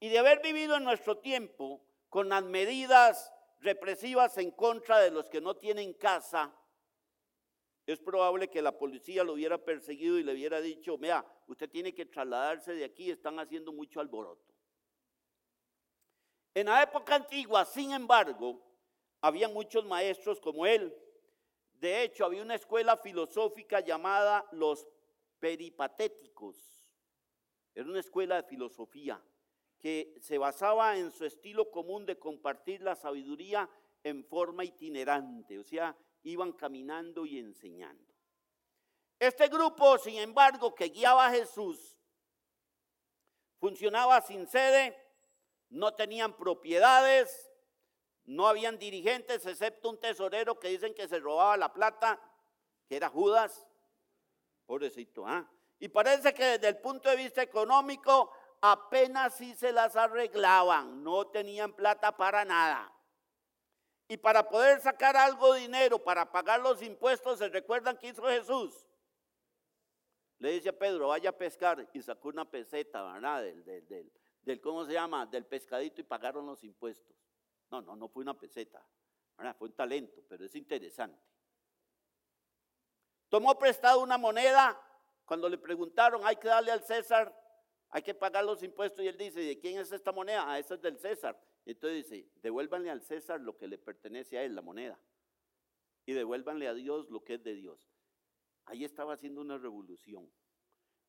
Y 0.00 0.08
de 0.08 0.18
haber 0.18 0.40
vivido 0.40 0.76
en 0.76 0.84
nuestro 0.84 1.18
tiempo 1.18 1.84
con 2.08 2.28
las 2.28 2.44
medidas 2.44 3.34
represivas 3.60 4.36
en 4.38 4.50
contra 4.50 5.00
de 5.00 5.10
los 5.10 5.28
que 5.28 5.40
no 5.40 5.56
tienen 5.56 5.94
casa, 5.94 6.54
es 7.86 8.00
probable 8.00 8.48
que 8.48 8.62
la 8.62 8.76
policía 8.76 9.22
lo 9.22 9.34
hubiera 9.34 9.58
perseguido 9.58 10.18
y 10.18 10.24
le 10.24 10.32
hubiera 10.32 10.60
dicho, 10.60 10.98
vea, 10.98 11.24
usted 11.46 11.70
tiene 11.70 11.94
que 11.94 12.06
trasladarse 12.06 12.74
de 12.74 12.84
aquí, 12.84 13.10
están 13.10 13.38
haciendo 13.38 13.72
mucho 13.72 14.00
alboroto. 14.00 14.52
En 16.54 16.66
la 16.66 16.82
época 16.82 17.14
antigua, 17.14 17.64
sin 17.64 17.92
embargo, 17.92 18.60
había 19.20 19.48
muchos 19.48 19.84
maestros 19.84 20.40
como 20.40 20.66
él, 20.66 20.94
de 21.74 22.02
hecho, 22.02 22.24
había 22.24 22.42
una 22.42 22.54
escuela 22.54 22.96
filosófica 22.96 23.80
llamada 23.80 24.46
los 24.52 24.88
peripatéticos. 25.38 26.56
Era 27.74 27.86
una 27.86 28.00
escuela 28.00 28.36
de 28.36 28.48
filosofía 28.48 29.22
que 29.86 30.16
se 30.20 30.36
basaba 30.36 30.98
en 30.98 31.12
su 31.12 31.24
estilo 31.24 31.70
común 31.70 32.06
de 32.06 32.18
compartir 32.18 32.82
la 32.82 32.96
sabiduría 32.96 33.70
en 34.02 34.24
forma 34.24 34.64
itinerante, 34.64 35.60
o 35.60 35.62
sea, 35.62 35.96
iban 36.24 36.54
caminando 36.54 37.24
y 37.24 37.38
enseñando. 37.38 38.12
Este 39.16 39.46
grupo, 39.46 39.96
sin 39.98 40.16
embargo, 40.16 40.74
que 40.74 40.88
guiaba 40.88 41.28
a 41.28 41.30
Jesús, 41.30 41.96
funcionaba 43.60 44.20
sin 44.22 44.48
sede, 44.48 45.00
no 45.68 45.94
tenían 45.94 46.36
propiedades, 46.36 47.52
no 48.24 48.48
habían 48.48 48.80
dirigentes 48.80 49.46
excepto 49.46 49.90
un 49.90 50.00
tesorero 50.00 50.58
que 50.58 50.66
dicen 50.66 50.94
que 50.94 51.06
se 51.06 51.20
robaba 51.20 51.56
la 51.56 51.72
plata, 51.72 52.20
que 52.88 52.96
era 52.96 53.08
Judas. 53.08 53.68
Pobrecito, 54.66 55.24
¿ah? 55.28 55.48
Y 55.78 55.86
parece 55.86 56.34
que 56.34 56.44
desde 56.44 56.70
el 56.70 56.78
punto 56.78 57.08
de 57.08 57.14
vista 57.14 57.40
económico 57.40 58.32
apenas 58.60 59.34
si 59.34 59.54
se 59.54 59.72
las 59.72 59.96
arreglaban, 59.96 61.02
no 61.02 61.26
tenían 61.26 61.72
plata 61.72 62.16
para 62.16 62.44
nada. 62.44 62.92
Y 64.08 64.16
para 64.16 64.48
poder 64.48 64.80
sacar 64.80 65.16
algo 65.16 65.54
de 65.54 65.60
dinero 65.60 65.98
para 65.98 66.30
pagar 66.30 66.60
los 66.60 66.80
impuestos, 66.82 67.38
¿se 67.38 67.48
recuerdan 67.48 67.98
que 67.98 68.08
hizo 68.08 68.22
Jesús? 68.22 68.86
Le 70.38 70.52
dice 70.52 70.68
a 70.68 70.78
Pedro, 70.78 71.08
vaya 71.08 71.30
a 71.30 71.32
pescar 71.32 71.88
y 71.92 72.02
sacó 72.02 72.28
una 72.28 72.48
peseta, 72.48 73.02
¿verdad? 73.12 73.42
Del, 73.42 73.64
del, 73.64 74.12
del, 74.42 74.60
¿cómo 74.60 74.84
se 74.84 74.92
llama? 74.92 75.26
Del 75.26 75.46
pescadito 75.46 76.00
y 76.00 76.04
pagaron 76.04 76.46
los 76.46 76.62
impuestos. 76.62 77.16
No, 77.70 77.80
no, 77.80 77.96
no 77.96 78.08
fue 78.08 78.22
una 78.22 78.38
peseta, 78.38 78.86
fue 79.58 79.68
un 79.68 79.74
talento, 79.74 80.22
pero 80.28 80.44
es 80.44 80.54
interesante. 80.54 81.20
Tomó 83.28 83.58
prestado 83.58 84.00
una 84.00 84.18
moneda, 84.18 84.80
cuando 85.24 85.48
le 85.48 85.58
preguntaron, 85.58 86.24
hay 86.24 86.36
que 86.36 86.46
darle 86.46 86.70
al 86.70 86.84
César, 86.84 87.34
hay 87.96 88.02
que 88.02 88.12
pagar 88.12 88.44
los 88.44 88.62
impuestos, 88.62 89.02
y 89.02 89.08
él 89.08 89.16
dice, 89.16 89.40
¿de 89.40 89.58
quién 89.58 89.78
es 89.78 89.90
esta 89.90 90.12
moneda? 90.12 90.44
Ah, 90.46 90.58
esa 90.58 90.74
es 90.74 90.82
del 90.82 90.98
César. 90.98 91.42
Entonces 91.64 92.04
dice, 92.04 92.28
devuélvanle 92.42 92.90
al 92.90 93.00
César 93.00 93.40
lo 93.40 93.56
que 93.56 93.66
le 93.66 93.78
pertenece 93.78 94.36
a 94.36 94.42
él, 94.42 94.54
la 94.54 94.60
moneda, 94.60 95.00
y 96.04 96.12
devuélvanle 96.12 96.68
a 96.68 96.74
Dios 96.74 97.08
lo 97.08 97.24
que 97.24 97.34
es 97.34 97.42
de 97.42 97.54
Dios. 97.54 97.80
Ahí 98.66 98.84
estaba 98.84 99.14
haciendo 99.14 99.40
una 99.40 99.56
revolución. 99.56 100.30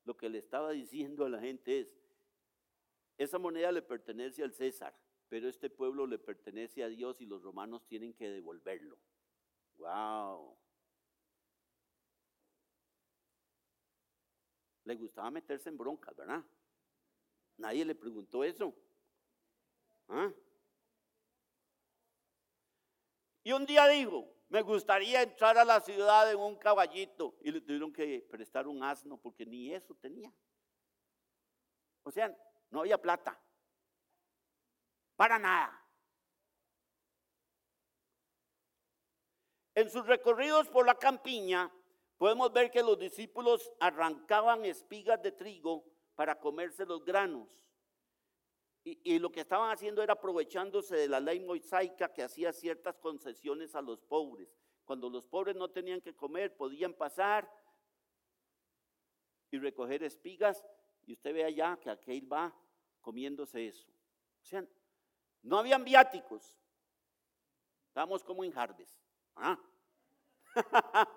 Lo 0.06 0.16
que 0.16 0.30
le 0.30 0.38
estaba 0.38 0.70
diciendo 0.70 1.26
a 1.26 1.28
la 1.28 1.40
gente 1.40 1.80
es, 1.80 1.94
esa 3.18 3.38
moneda 3.38 3.70
le 3.70 3.82
pertenece 3.82 4.42
al 4.42 4.54
César 4.54 4.96
pero 5.28 5.46
este 5.46 5.68
pueblo 5.68 6.06
le 6.06 6.18
pertenece 6.18 6.82
a 6.82 6.88
Dios 6.88 7.20
y 7.20 7.26
los 7.26 7.42
romanos 7.42 7.84
tienen 7.86 8.14
que 8.14 8.30
devolverlo. 8.30 8.98
¡Wow! 9.76 10.56
Le 14.84 14.94
gustaba 14.94 15.30
meterse 15.30 15.68
en 15.68 15.76
broncas, 15.76 16.16
¿verdad? 16.16 16.42
Nadie 17.58 17.84
le 17.84 17.94
preguntó 17.94 18.44
eso. 18.44 18.74
¿Ah? 20.08 20.32
Y 23.42 23.52
un 23.52 23.66
día 23.66 23.86
dijo, 23.88 24.32
me 24.48 24.62
gustaría 24.62 25.22
entrar 25.22 25.58
a 25.58 25.64
la 25.64 25.80
ciudad 25.80 26.30
en 26.30 26.38
un 26.38 26.56
caballito. 26.56 27.36
Y 27.42 27.50
le 27.50 27.60
tuvieron 27.60 27.92
que 27.92 28.26
prestar 28.30 28.66
un 28.66 28.82
asno 28.82 29.18
porque 29.18 29.44
ni 29.44 29.74
eso 29.74 29.94
tenía. 29.94 30.32
O 32.04 32.10
sea, 32.10 32.34
no 32.70 32.80
había 32.80 33.00
plata. 33.00 33.38
Para 35.16 35.38
nada. 35.38 35.84
En 39.74 39.90
sus 39.90 40.06
recorridos 40.06 40.68
por 40.68 40.86
la 40.86 40.94
campiña, 40.94 41.72
podemos 42.16 42.52
ver 42.52 42.70
que 42.70 42.82
los 42.82 42.98
discípulos 42.98 43.72
arrancaban 43.80 44.64
espigas 44.64 45.22
de 45.22 45.32
trigo 45.32 45.84
para 46.18 46.34
comerse 46.34 46.84
los 46.84 47.04
granos. 47.04 47.48
Y, 48.82 49.20
lo 49.20 49.30
que 49.30 49.42
estaban 49.42 49.70
haciendo 49.70 50.02
era 50.02 50.14
aprovechándose 50.14 50.96
de 50.96 51.06
la 51.06 51.20
ley 51.20 51.38
mosaica 51.38 52.12
que 52.12 52.24
hacía 52.24 52.52
ciertas 52.52 52.96
concesiones 52.98 53.76
a 53.76 53.82
los 53.82 54.00
pobres. 54.00 54.52
Cuando 54.84 55.08
los 55.08 55.24
pobres 55.24 55.54
no 55.54 55.70
tenían 55.70 56.00
que 56.00 56.16
comer, 56.16 56.56
podían 56.56 56.92
pasar 56.92 57.48
y 59.52 59.58
recoger 59.60 60.02
espigas. 60.02 60.64
Y 61.06 61.12
usted 61.12 61.32
ve 61.32 61.44
allá 61.44 61.78
que 61.80 61.88
aquel 61.88 62.32
va 62.32 62.52
comiéndose 63.00 63.68
eso. 63.68 63.88
O 64.42 64.44
sea, 64.44 64.66
no 65.42 65.58
habían 65.58 65.84
viáticos. 65.84 66.58
Estábamos 67.86 68.24
como 68.24 68.42
en 68.42 68.50
Jardes. 68.50 69.00
¿ah? 69.36 69.56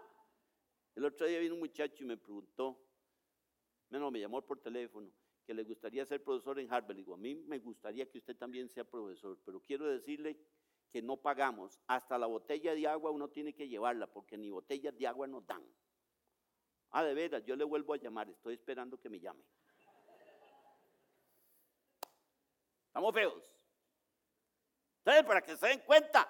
El 0.94 1.06
otro 1.06 1.26
día 1.26 1.40
vino 1.40 1.56
un 1.56 1.62
muchacho 1.62 2.04
y 2.04 2.08
me 2.08 2.18
preguntó, 2.18 2.91
no, 4.00 4.12
me 4.12 4.20
llamó 4.20 4.42
por 4.42 4.60
teléfono, 4.60 5.12
que 5.46 5.54
le 5.54 5.64
gustaría 5.64 6.06
ser 6.06 6.24
profesor 6.24 6.60
en 6.60 6.72
Harvard. 6.72 6.96
digo, 6.96 7.14
a 7.14 7.18
mí 7.18 7.36
me 7.36 7.60
gustaría 7.60 8.10
que 8.10 8.20
usted 8.20 8.38
también 8.38 8.70
sea 8.70 8.84
profesor, 8.84 9.38
pero 9.46 9.60
quiero 9.60 9.86
decirle 9.86 10.38
que 10.92 11.02
no 11.02 11.18
pagamos. 11.18 11.80
Hasta 11.88 12.18
la 12.18 12.28
botella 12.28 12.74
de 12.74 12.88
agua 12.88 13.12
uno 13.12 13.30
tiene 13.30 13.54
que 13.54 13.68
llevarla, 13.68 14.08
porque 14.08 14.38
ni 14.38 14.50
botellas 14.50 14.98
de 14.98 15.08
agua 15.08 15.28
nos 15.28 15.46
dan. 15.46 15.64
Ah, 16.92 17.04
de 17.04 17.14
veras, 17.14 17.44
yo 17.46 17.56
le 17.56 17.64
vuelvo 17.64 17.94
a 17.94 17.98
llamar, 17.98 18.30
estoy 18.30 18.54
esperando 18.54 19.00
que 19.00 19.10
me 19.10 19.20
llame. 19.20 19.44
Estamos 22.88 23.14
feos. 23.14 23.54
Entonces, 25.00 25.24
para 25.26 25.42
que 25.42 25.58
se 25.58 25.68
den 25.68 25.80
cuenta. 25.80 26.30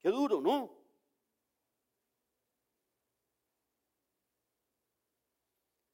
Qué 0.00 0.08
duro, 0.08 0.40
¿no? 0.40 0.81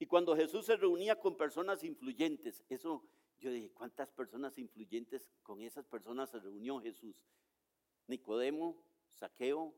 Cuando 0.08 0.34
Jesús 0.34 0.66
se 0.66 0.76
reunía 0.76 1.20
con 1.20 1.36
personas 1.36 1.84
influyentes, 1.84 2.64
eso 2.68 3.08
yo 3.38 3.52
dije, 3.52 3.70
¿cuántas 3.70 4.10
personas 4.10 4.58
influyentes 4.58 5.30
con 5.42 5.62
esas 5.62 5.86
personas 5.86 6.30
se 6.30 6.40
reunió 6.40 6.80
Jesús? 6.80 7.22
Nicodemo, 8.08 8.82
Saqueo, 9.10 9.74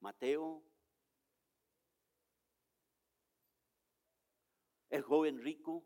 Mateo, 0.00 0.62
el 4.90 5.02
joven 5.02 5.42
rico, 5.42 5.84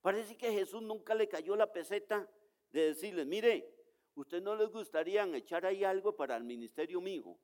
Parece 0.00 0.36
que 0.36 0.52
Jesús 0.52 0.82
nunca 0.82 1.14
le 1.14 1.28
cayó 1.28 1.56
la 1.56 1.70
peseta 1.70 2.28
de 2.70 2.86
decirles, 2.86 3.26
mire, 3.26 3.70
¿usted 4.14 4.42
no 4.42 4.56
les 4.56 4.70
gustaría 4.70 5.24
echar 5.36 5.66
ahí 5.66 5.84
algo 5.84 6.16
para 6.16 6.36
el 6.36 6.44
ministerio 6.44 7.00
mío 7.00 7.36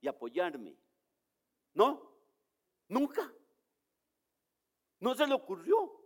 y 0.00 0.08
apoyarme? 0.08 0.76
¿No? 1.74 2.10
Nunca. 2.88 3.32
No 5.00 5.14
se 5.14 5.26
le 5.26 5.34
ocurrió. 5.34 6.00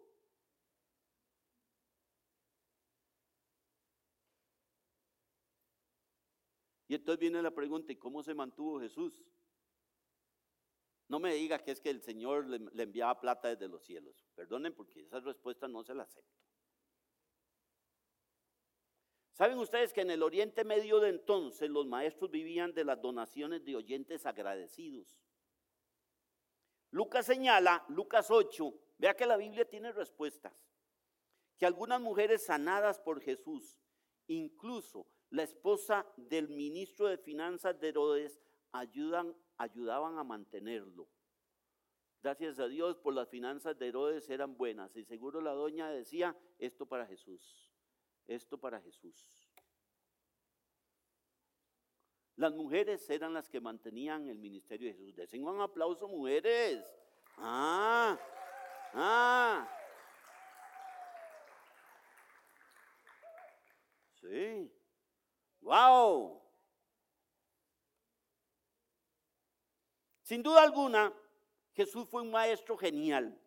Y 6.87 6.95
entonces 6.95 7.19
viene 7.19 7.43
la 7.43 7.51
pregunta, 7.51 7.93
¿y 7.93 7.97
cómo 7.97 8.23
se 8.23 8.35
mantuvo 8.35 8.81
Jesús? 8.81 9.21
No 11.09 11.19
me 11.19 11.35
diga 11.35 11.59
que 11.59 11.73
es 11.73 11.81
que 11.81 11.91
el 11.91 12.03
Señor 12.03 12.47
le, 12.47 12.59
le 12.59 12.83
enviaba 12.83 13.21
plata 13.21 13.49
desde 13.49 13.69
los 13.69 13.85
cielos. 13.85 14.25
Perdonen 14.35 14.75
porque 14.75 15.03
esa 15.03 15.21
respuesta 15.21 15.67
no 15.67 15.83
se 15.83 15.95
la 15.95 16.05
acepto. 16.05 16.45
¿Saben 19.33 19.59
ustedes 19.59 19.93
que 19.93 20.03
en 20.03 20.13
el 20.13 20.23
Oriente 20.23 20.63
Medio 20.63 21.01
de 21.01 21.09
entonces 21.09 21.69
los 21.69 21.87
maestros 21.87 22.31
vivían 22.31 22.73
de 22.73 22.85
las 22.85 23.03
donaciones 23.03 23.65
de 23.65 23.75
oyentes 23.75 24.27
agradecidos? 24.27 25.19
Lucas 26.95 27.27
señala, 27.27 27.85
Lucas 27.89 28.31
8, 28.31 28.73
vea 28.99 29.17
que 29.17 29.27
la 29.27 29.37
Biblia 29.37 29.69
tiene 29.69 29.91
respuestas, 29.91 30.53
que 31.59 31.67
algunas 31.67 32.01
mujeres 32.01 32.47
sanadas 32.47 33.01
por 33.01 33.21
Jesús, 33.21 33.81
incluso 34.29 35.05
la 35.31 35.43
esposa 35.43 36.07
del 36.17 36.49
ministro 36.49 37.09
de 37.09 37.19
Finanzas 37.19 37.81
de 37.81 37.89
Herodes, 37.89 38.41
ayudan, 38.71 39.35
ayudaban 39.57 40.19
a 40.19 40.23
mantenerlo. 40.23 41.09
Gracias 42.23 42.61
a 42.61 42.69
Dios 42.69 42.97
por 42.99 43.13
las 43.13 43.29
finanzas 43.29 43.77
de 43.77 43.89
Herodes 43.89 44.31
eran 44.31 44.57
buenas 44.57 44.95
y 44.95 45.05
seguro 45.05 45.41
la 45.41 45.51
doña 45.51 45.91
decía, 45.91 46.39
esto 46.61 46.87
para 46.87 47.09
Jesús, 47.09 47.73
esto 48.29 48.57
para 48.57 48.81
Jesús. 48.81 49.44
Las 52.37 52.53
mujeres 52.53 53.09
eran 53.11 53.33
las 53.33 53.49
que 53.49 53.61
mantenían 53.61 54.29
el 54.29 54.39
ministerio 54.39 54.89
de 54.89 54.95
Jesús. 54.95 55.15
Desen 55.15 55.47
un 55.47 55.61
aplauso, 55.61 56.09
mujeres. 56.09 56.85
Ah, 57.37 58.19
ah. 58.93 59.69
Sí. 64.21 64.73
Wow. 65.61 66.43
Sin 70.23 70.43
duda 70.43 70.63
alguna, 70.63 71.13
Jesús 71.75 72.09
fue 72.09 72.23
un 72.23 72.31
maestro 72.31 72.77
genial. 72.77 73.39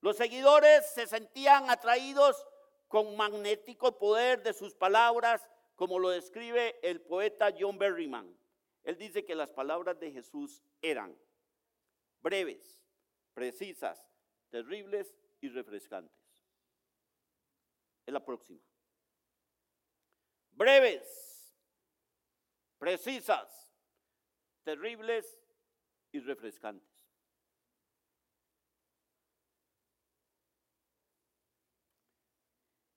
Los 0.00 0.16
seguidores 0.16 0.90
se 0.92 1.06
sentían 1.06 1.70
atraídos 1.70 2.46
con 2.88 3.16
magnético 3.16 3.96
poder 3.98 4.42
de 4.42 4.52
sus 4.52 4.74
palabras 4.74 5.48
como 5.80 5.98
lo 5.98 6.10
describe 6.10 6.78
el 6.82 7.00
poeta 7.00 7.54
John 7.58 7.78
Berryman. 7.78 8.38
Él 8.82 8.98
dice 8.98 9.24
que 9.24 9.34
las 9.34 9.48
palabras 9.48 9.98
de 9.98 10.12
Jesús 10.12 10.62
eran 10.82 11.18
breves, 12.20 12.82
precisas, 13.32 14.06
terribles 14.50 15.16
y 15.40 15.48
refrescantes. 15.48 16.14
Es 18.04 18.12
la 18.12 18.22
próxima. 18.22 18.60
Breves, 20.50 21.56
precisas, 22.78 23.72
terribles 24.62 25.40
y 26.12 26.20
refrescantes. 26.20 26.90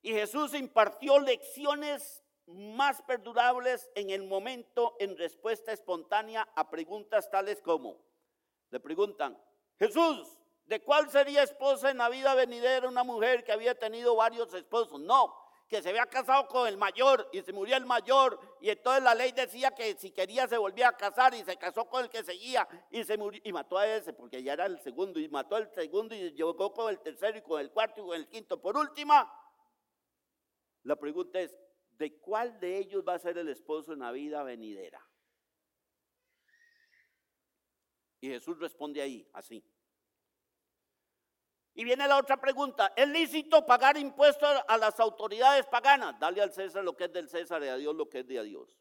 Y 0.01 0.11
Jesús 0.11 0.53
impartió 0.53 1.17
lecciones 1.21 2.22
más 2.47 3.01
perdurables 3.03 3.89
en 3.95 4.09
el 4.09 4.23
momento 4.23 4.95
en 4.99 5.17
respuesta 5.17 5.71
espontánea 5.71 6.47
a 6.55 6.69
preguntas 6.69 7.29
tales 7.29 7.61
como, 7.61 7.97
le 8.69 8.79
preguntan, 8.79 9.41
Jesús, 9.79 10.27
¿de 10.65 10.81
cuál 10.81 11.09
sería 11.09 11.43
esposa 11.43 11.91
en 11.91 11.97
la 11.97 12.09
vida 12.09 12.35
venidera 12.35 12.87
una 12.87 13.03
mujer 13.03 13.43
que 13.43 13.51
había 13.51 13.77
tenido 13.77 14.15
varios 14.15 14.53
esposos? 14.53 14.99
No, 14.99 15.35
que 15.67 15.81
se 15.81 15.89
había 15.89 16.05
casado 16.05 16.47
con 16.47 16.67
el 16.67 16.77
mayor 16.77 17.27
y 17.31 17.41
se 17.41 17.53
murió 17.53 17.75
el 17.75 17.85
mayor 17.85 18.39
y 18.61 18.69
entonces 18.69 19.03
la 19.03 19.15
ley 19.15 19.31
decía 19.31 19.71
que 19.71 19.95
si 19.95 20.11
quería 20.11 20.47
se 20.47 20.57
volvía 20.57 20.89
a 20.89 20.97
casar 20.97 21.33
y 21.33 21.43
se 21.43 21.57
casó 21.57 21.85
con 21.85 22.03
el 22.03 22.09
que 22.09 22.23
seguía 22.23 22.67
y 22.91 23.03
se 23.03 23.17
murió 23.17 23.41
y 23.43 23.51
mató 23.51 23.77
a 23.77 23.87
ese 23.87 24.13
porque 24.13 24.43
ya 24.43 24.53
era 24.53 24.65
el 24.65 24.79
segundo 24.81 25.19
y 25.19 25.27
mató 25.29 25.55
al 25.55 25.73
segundo 25.73 26.13
y 26.13 26.31
llegó 26.31 26.73
con 26.73 26.89
el 26.89 26.99
tercero 26.99 27.37
y 27.37 27.41
con 27.41 27.59
el 27.59 27.71
cuarto 27.71 28.01
y 28.01 28.05
con 28.05 28.15
el 28.15 28.27
quinto. 28.27 28.61
Por 28.61 28.77
última, 28.77 29.31
la 30.83 30.95
pregunta 30.95 31.39
es, 31.39 31.55
de 31.97 32.19
cuál 32.19 32.59
de 32.59 32.77
ellos 32.77 33.03
va 33.07 33.15
a 33.15 33.19
ser 33.19 33.37
el 33.37 33.49
esposo 33.49 33.93
en 33.93 33.99
la 33.99 34.11
vida 34.11 34.43
venidera. 34.43 35.05
Y 38.19 38.29
Jesús 38.29 38.57
responde 38.59 39.01
ahí, 39.01 39.27
así. 39.33 39.63
Y 41.75 41.83
viene 41.83 42.07
la 42.07 42.17
otra 42.17 42.39
pregunta, 42.39 42.93
¿es 42.95 43.07
lícito 43.07 43.65
pagar 43.65 43.97
impuestos 43.97 44.49
a 44.67 44.77
las 44.77 44.99
autoridades 44.99 45.65
paganas? 45.65 46.19
Dale 46.19 46.41
al 46.41 46.53
César 46.53 46.83
lo 46.83 46.95
que 46.95 47.05
es 47.05 47.13
del 47.13 47.27
César 47.27 47.63
y 47.63 47.67
a 47.67 47.75
Dios 47.75 47.95
lo 47.95 48.09
que 48.09 48.19
es 48.19 48.27
de 48.27 48.39
a 48.39 48.43
Dios. 48.43 48.77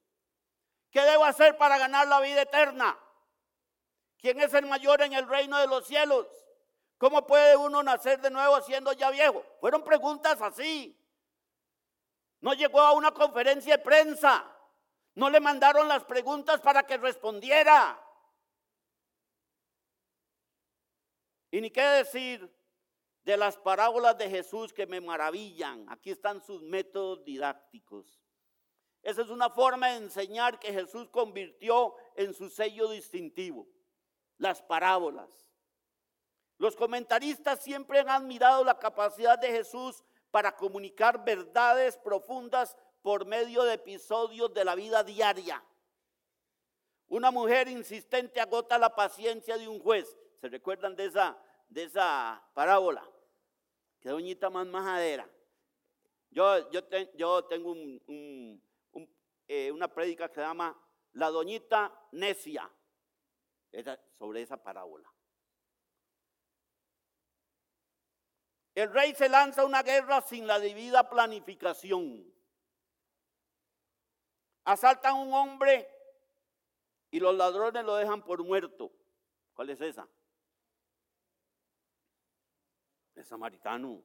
¿Qué 0.91 1.01
debo 1.01 1.25
hacer 1.25 1.57
para 1.57 1.79
ganar 1.79 2.07
la 2.07 2.21
vida 2.21 2.43
eterna? 2.43 2.99
¿Quién 4.19 4.41
es 4.41 4.53
el 4.53 4.67
mayor 4.67 5.01
en 5.03 5.15
el 5.15 5.27
reino 5.27 5.59
de 5.59 5.67
los 5.67 5.87
cielos? 5.87 6.29
¿Cómo 6.99 7.27
puede 7.27 7.57
uno 7.57 7.83
nacer 7.83 8.21
de 8.21 8.31
nuevo 8.31 8.61
siendo 8.61 8.93
ya 8.93 9.11
viejo? 9.11 9.43
Fueron 9.59 9.83
preguntas 9.83 10.41
así. 10.41 10.97
No 12.43 12.53
llegó 12.53 12.81
a 12.81 12.93
una 12.93 13.13
conferencia 13.13 13.77
de 13.77 13.83
prensa. 13.83 14.45
No 15.15 15.31
le 15.31 15.41
mandaron 15.41 15.89
las 15.89 16.05
preguntas 16.05 16.61
para 16.61 16.83
que 16.83 16.97
respondiera. 16.99 17.99
Y 21.51 21.61
ni 21.61 21.71
qué 21.71 21.83
decir 21.83 22.53
de 23.23 23.37
las 23.37 23.57
parábolas 23.57 24.19
de 24.19 24.29
Jesús 24.29 24.73
que 24.73 24.87
me 24.87 25.01
maravillan. 25.01 25.87
Aquí 25.89 26.11
están 26.11 26.43
sus 26.43 26.63
métodos 26.63 27.25
didácticos. 27.25 28.21
Esa 29.03 29.23
es 29.23 29.29
una 29.29 29.49
forma 29.49 29.89
de 29.91 29.97
enseñar 29.97 30.59
que 30.59 30.73
Jesús 30.73 31.09
convirtió 31.11 31.95
en 32.17 32.35
su 32.35 32.51
sello 32.51 32.89
distintivo. 32.89 33.69
Las 34.39 34.61
parábolas. 34.63 35.31
Los 36.59 36.75
comentaristas 36.75 37.63
siempre 37.63 38.01
han 38.01 38.09
admirado 38.09 38.65
la 38.65 38.79
capacidad 38.79 39.39
de 39.39 39.49
Jesús 39.49 40.03
para 40.33 40.57
comunicar 40.57 41.25
verdades 41.25 41.97
profundas 41.99 42.77
por 43.03 43.27
medio 43.27 43.63
de 43.65 43.75
episodios 43.75 44.53
de 44.53 44.65
la 44.65 44.75
vida 44.75 45.05
diaria. 45.05 45.63
Una 47.07 47.31
mujer 47.31 47.69
insistente 47.69 48.41
agota 48.41 48.79
la 48.79 48.95
paciencia 48.95 49.59
de 49.59 49.69
un 49.69 49.79
juez. 49.79 50.19
¿Se 50.41 50.49
recuerdan 50.49 50.97
de 50.97 51.05
esa, 51.05 51.39
de 51.69 51.85
esa 51.85 52.43
parábola? 52.55 53.07
Que 54.01 54.09
doñita 54.09 54.49
más 54.49 54.67
majadera. 54.67 55.29
Yo, 56.31 56.71
yo, 56.71 56.81
yo 57.15 57.45
tengo 57.45 57.77
eh, 59.47 59.71
una 59.71 59.93
prédica 59.93 60.29
que 60.29 60.37
se 60.37 60.41
llama 60.41 60.75
La 61.13 61.29
doñita 61.29 61.93
necia, 62.13 62.71
sobre 64.19 64.41
esa 64.41 64.57
parábola. 64.57 65.13
El 68.75 68.93
rey 68.93 69.15
se 69.15 69.29
lanza 69.29 69.63
a 69.63 69.67
una 69.67 69.83
guerra 69.83 70.21
sin 70.23 70.47
la 70.47 70.59
debida 70.59 71.09
planificación. 71.09 72.33
Asaltan 74.65 75.13
a 75.13 75.19
un 75.19 75.35
hombre 75.35 75.89
y 77.11 77.21
los 77.21 77.35
ladrones 77.35 77.85
lo 77.85 77.97
dejan 77.97 78.23
por 78.23 78.43
muerto. 78.43 78.91
¿Cuál 79.53 79.71
es 79.71 79.81
esa? 79.81 80.09
El 83.15 83.25
samaritano. 83.25 84.03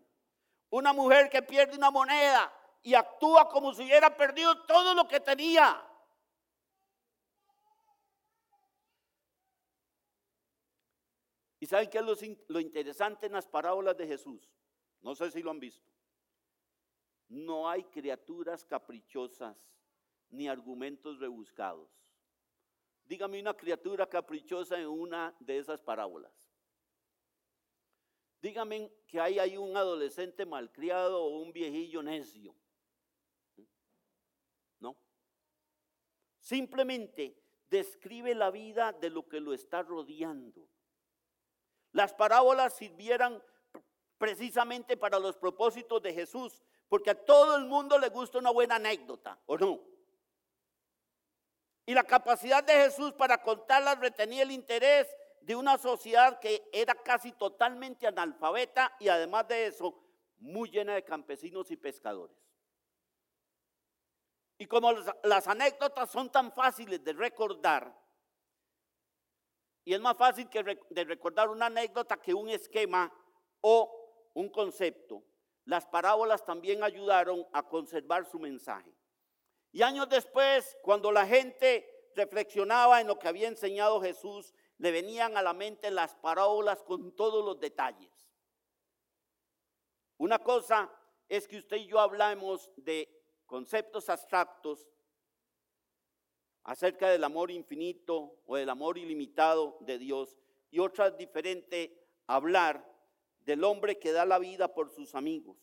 Una 0.69 0.91
mujer 0.91 1.29
que 1.29 1.41
pierde 1.41 1.77
una 1.77 1.89
moneda 1.89 2.53
y 2.81 2.93
actúa 2.93 3.47
como 3.47 3.73
si 3.73 3.83
hubiera 3.83 4.15
perdido 4.15 4.65
todo 4.65 4.93
lo 4.93 5.07
que 5.07 5.21
tenía. 5.21 5.81
¿Y 11.67 11.69
saben 11.69 11.89
qué 11.89 11.97
es 11.97 12.39
lo, 12.47 12.61
interesante 12.61 13.25
en 13.25 13.33
las 13.33 13.45
parábolas 13.45 13.97
de 13.97 14.07
Jesús? 14.07 14.49
No 15.01 15.13
sé 15.15 15.29
si 15.31 15.43
lo 15.43 15.51
han 15.51 15.59
visto. 15.59 15.91
No 17.27 17.69
hay 17.69 17.83
criaturas 17.83 18.63
caprichosas 18.63 19.53
ni 20.29 20.47
argumentos 20.47 21.19
rebuscados. 21.19 21.89
Dígame 23.03 23.41
una 23.41 23.53
criatura 23.53 24.07
caprichosa 24.07 24.79
en 24.79 24.87
una 24.87 25.35
de 25.41 25.57
esas 25.57 25.81
parábolas. 25.81 26.31
Dígame 28.41 28.89
que 29.05 29.19
hay 29.19 29.37
ahí 29.37 29.57
un 29.57 29.75
adolescente 29.75 30.45
malcriado 30.45 31.21
o 31.21 31.41
un 31.41 31.51
viejillo 31.51 32.01
necio. 32.01 32.55
¿No? 34.79 34.95
Simplemente 36.39 37.37
describe 37.69 38.33
la 38.35 38.51
vida 38.51 38.93
de 38.93 39.09
lo 39.09 39.27
que 39.27 39.41
lo 39.41 39.51
está 39.51 39.83
rodeando. 39.83 40.69
Las 41.97 42.13
parábolas 42.13 42.75
sirvieran 42.75 43.41
precisamente 44.19 44.95
para 44.97 45.17
los 45.17 45.35
propósitos 45.35 45.99
de 46.03 46.13
Jesús, 46.13 46.61
porque 46.87 47.09
a 47.09 47.25
todo 47.25 47.55
el 47.55 47.65
mundo 47.65 47.97
le 47.97 48.09
gusta 48.09 48.37
una 48.37 48.51
buena 48.51 48.75
anécdota, 48.75 49.39
¿o 49.47 49.57
no? 49.57 49.79
Y 51.87 51.95
la 51.95 52.03
capacidad 52.03 52.63
de 52.63 52.73
Jesús 52.73 53.13
para 53.13 53.41
contarlas 53.41 53.97
retenía 53.97 54.43
el 54.43 54.51
interés 54.51 55.07
de 55.41 55.55
una 55.55 55.79
sociedad 55.79 56.39
que 56.39 56.69
era 56.71 56.93
casi 56.93 57.31
totalmente 57.31 58.05
analfabeta 58.05 58.95
y 58.99 59.07
además 59.07 59.47
de 59.47 59.65
eso, 59.65 59.99
muy 60.37 60.69
llena 60.69 60.93
de 60.93 61.03
campesinos 61.03 61.71
y 61.71 61.77
pescadores. 61.77 62.37
Y 64.59 64.67
como 64.67 64.91
las, 65.23 65.47
anécdotas 65.47 66.11
son 66.11 66.31
tan 66.31 66.51
fáciles 66.51 67.03
de 67.03 67.13
recordar, 67.13 67.91
y 69.87 69.93
es 69.93 70.01
más 70.01 70.17
fácil 70.17 70.49
que 70.49 70.61
de 70.89 71.03
recordar 71.05 71.47
una 71.47 71.67
anécdota 71.67 72.17
que 72.17 72.33
un 72.33 72.49
esquema 72.49 73.09
o 73.61 74.29
un 74.33 74.49
concepto, 74.49 75.23
las 75.63 75.85
parábolas 75.85 76.43
también 76.43 76.83
ayudaron 76.83 77.47
a 77.53 77.63
conservar 77.63 78.25
su 78.25 78.37
mensaje. 78.37 78.93
Y 79.71 79.83
años 79.83 80.09
después, 80.09 80.77
cuando 80.81 81.09
la 81.09 81.25
gente 81.25 82.09
reflexionaba 82.15 82.99
en 82.99 83.07
lo 83.07 83.17
que 83.17 83.29
había 83.29 83.47
enseñado 83.47 84.01
Jesús, 84.01 84.53
le 84.77 84.91
venían 84.91 85.37
a 85.37 85.41
la 85.41 85.53
mente 85.53 85.89
las 85.89 86.15
parábolas 86.15 86.83
con 86.83 87.15
todos 87.15 87.45
los 87.45 87.57
detalles. 87.57 88.11
Una 90.17 90.39
cosa 90.39 90.91
es 91.29 91.47
que 91.47 91.59
usted 91.59 91.77
y 91.77 91.87
yo 91.87 92.01
hablamos 92.01 92.69
de 92.75 93.07
conceptos 93.45 94.09
abstractos 94.09 94.85
acerca 96.67 97.09
del 97.09 97.23
amor 97.23 97.49
infinito 97.49 98.35
o 98.45 98.57
del 98.57 98.69
amor 98.69 98.97
ilimitado 98.97 99.77
de 99.79 99.97
Dios 99.97 100.37
y 100.69 100.79
otra 100.79 101.09
diferente 101.09 101.97
hablar 102.27 102.85
del 103.45 103.63
hombre 103.63 103.97
que 103.97 104.11
da 104.11 104.25
la 104.25 104.37
vida 104.37 104.73
por 104.73 104.91
sus 104.91 105.15
amigos 105.15 105.57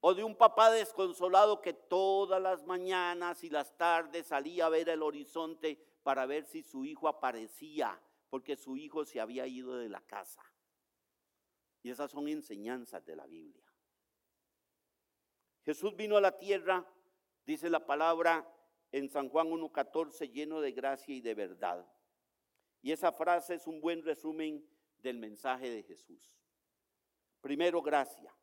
o 0.00 0.14
de 0.14 0.22
un 0.22 0.36
papá 0.36 0.70
desconsolado 0.70 1.60
que 1.60 1.72
todas 1.72 2.40
las 2.40 2.64
mañanas 2.64 3.42
y 3.42 3.50
las 3.50 3.76
tardes 3.76 4.28
salía 4.28 4.66
a 4.66 4.68
ver 4.68 4.88
el 4.88 5.02
horizonte 5.02 5.84
para 6.04 6.24
ver 6.26 6.44
si 6.44 6.62
su 6.62 6.84
hijo 6.84 7.08
aparecía, 7.08 8.00
porque 8.30 8.54
su 8.54 8.76
hijo 8.76 9.04
se 9.04 9.20
había 9.20 9.48
ido 9.48 9.76
de 9.76 9.88
la 9.88 10.00
casa. 10.02 10.44
Y 11.82 11.90
esas 11.90 12.12
son 12.12 12.28
enseñanzas 12.28 13.04
de 13.04 13.16
la 13.16 13.26
Biblia. 13.26 13.64
Jesús 15.64 15.96
vino 15.96 16.16
a 16.16 16.20
la 16.20 16.38
tierra, 16.38 16.86
dice 17.44 17.68
la 17.68 17.84
palabra 17.84 18.48
en 18.92 19.08
San 19.08 19.28
Juan 19.28 19.48
1.14, 19.48 20.30
lleno 20.30 20.60
de 20.60 20.72
gracia 20.72 21.14
y 21.14 21.20
de 21.20 21.34
verdad. 21.34 21.86
Y 22.82 22.92
esa 22.92 23.12
frase 23.12 23.54
es 23.54 23.66
un 23.66 23.80
buen 23.80 24.02
resumen 24.02 24.64
del 24.98 25.18
mensaje 25.18 25.70
de 25.70 25.82
Jesús. 25.82 26.36
Primero, 27.40 27.82
gracia. 27.82 28.34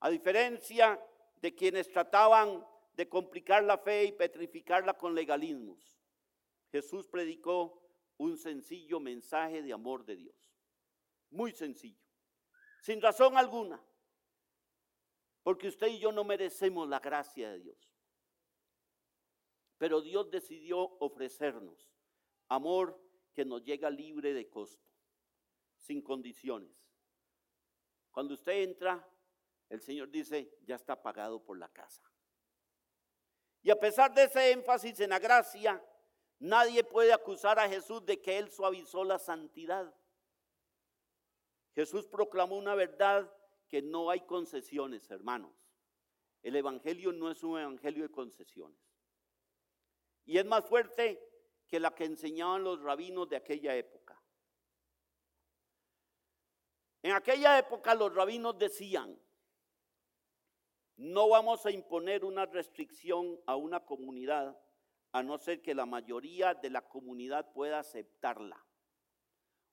A 0.00 0.10
diferencia 0.10 1.00
de 1.36 1.54
quienes 1.54 1.90
trataban 1.90 2.64
de 2.94 3.08
complicar 3.08 3.62
la 3.64 3.78
fe 3.78 4.04
y 4.04 4.12
petrificarla 4.12 4.94
con 4.94 5.14
legalismos, 5.14 5.98
Jesús 6.70 7.06
predicó 7.08 7.82
un 8.16 8.36
sencillo 8.36 9.00
mensaje 9.00 9.62
de 9.62 9.72
amor 9.72 10.04
de 10.04 10.16
Dios. 10.16 10.52
Muy 11.30 11.52
sencillo, 11.52 12.04
sin 12.80 13.00
razón 13.00 13.36
alguna. 13.36 13.82
Porque 15.42 15.68
usted 15.68 15.86
y 15.86 15.98
yo 15.98 16.12
no 16.12 16.24
merecemos 16.24 16.88
la 16.88 17.00
gracia 17.00 17.50
de 17.50 17.60
Dios. 17.60 17.87
Pero 19.78 20.00
Dios 20.00 20.30
decidió 20.30 20.78
ofrecernos 20.98 21.88
amor 22.48 23.00
que 23.32 23.44
nos 23.44 23.62
llega 23.62 23.88
libre 23.88 24.34
de 24.34 24.48
costo, 24.48 24.84
sin 25.76 26.02
condiciones. 26.02 26.76
Cuando 28.10 28.34
usted 28.34 28.62
entra, 28.62 29.08
el 29.68 29.80
Señor 29.80 30.10
dice, 30.10 30.52
ya 30.64 30.74
está 30.74 31.00
pagado 31.00 31.42
por 31.44 31.56
la 31.56 31.68
casa. 31.68 32.02
Y 33.62 33.70
a 33.70 33.78
pesar 33.78 34.12
de 34.12 34.24
ese 34.24 34.50
énfasis 34.50 34.98
en 35.00 35.10
la 35.10 35.18
gracia, 35.18 35.82
nadie 36.40 36.82
puede 36.82 37.12
acusar 37.12 37.58
a 37.58 37.68
Jesús 37.68 38.04
de 38.04 38.20
que 38.20 38.38
Él 38.38 38.50
suavizó 38.50 39.04
la 39.04 39.18
santidad. 39.18 39.94
Jesús 41.74 42.06
proclamó 42.06 42.56
una 42.56 42.74
verdad 42.74 43.32
que 43.68 43.82
no 43.82 44.10
hay 44.10 44.22
concesiones, 44.22 45.08
hermanos. 45.10 45.54
El 46.42 46.56
Evangelio 46.56 47.12
no 47.12 47.30
es 47.30 47.42
un 47.44 47.58
Evangelio 47.58 48.02
de 48.02 48.10
concesiones. 48.10 48.87
Y 50.28 50.36
es 50.36 50.44
más 50.44 50.62
fuerte 50.66 51.26
que 51.66 51.80
la 51.80 51.94
que 51.94 52.04
enseñaban 52.04 52.62
los 52.62 52.82
rabinos 52.82 53.30
de 53.30 53.36
aquella 53.36 53.74
época. 53.74 54.22
En 57.02 57.12
aquella 57.12 57.58
época 57.58 57.94
los 57.94 58.14
rabinos 58.14 58.58
decían, 58.58 59.18
no 60.96 61.30
vamos 61.30 61.64
a 61.64 61.70
imponer 61.70 62.26
una 62.26 62.44
restricción 62.44 63.40
a 63.46 63.56
una 63.56 63.86
comunidad 63.86 64.60
a 65.12 65.22
no 65.22 65.38
ser 65.38 65.62
que 65.62 65.74
la 65.74 65.86
mayoría 65.86 66.52
de 66.52 66.68
la 66.68 66.86
comunidad 66.86 67.50
pueda 67.54 67.78
aceptarla. 67.78 68.62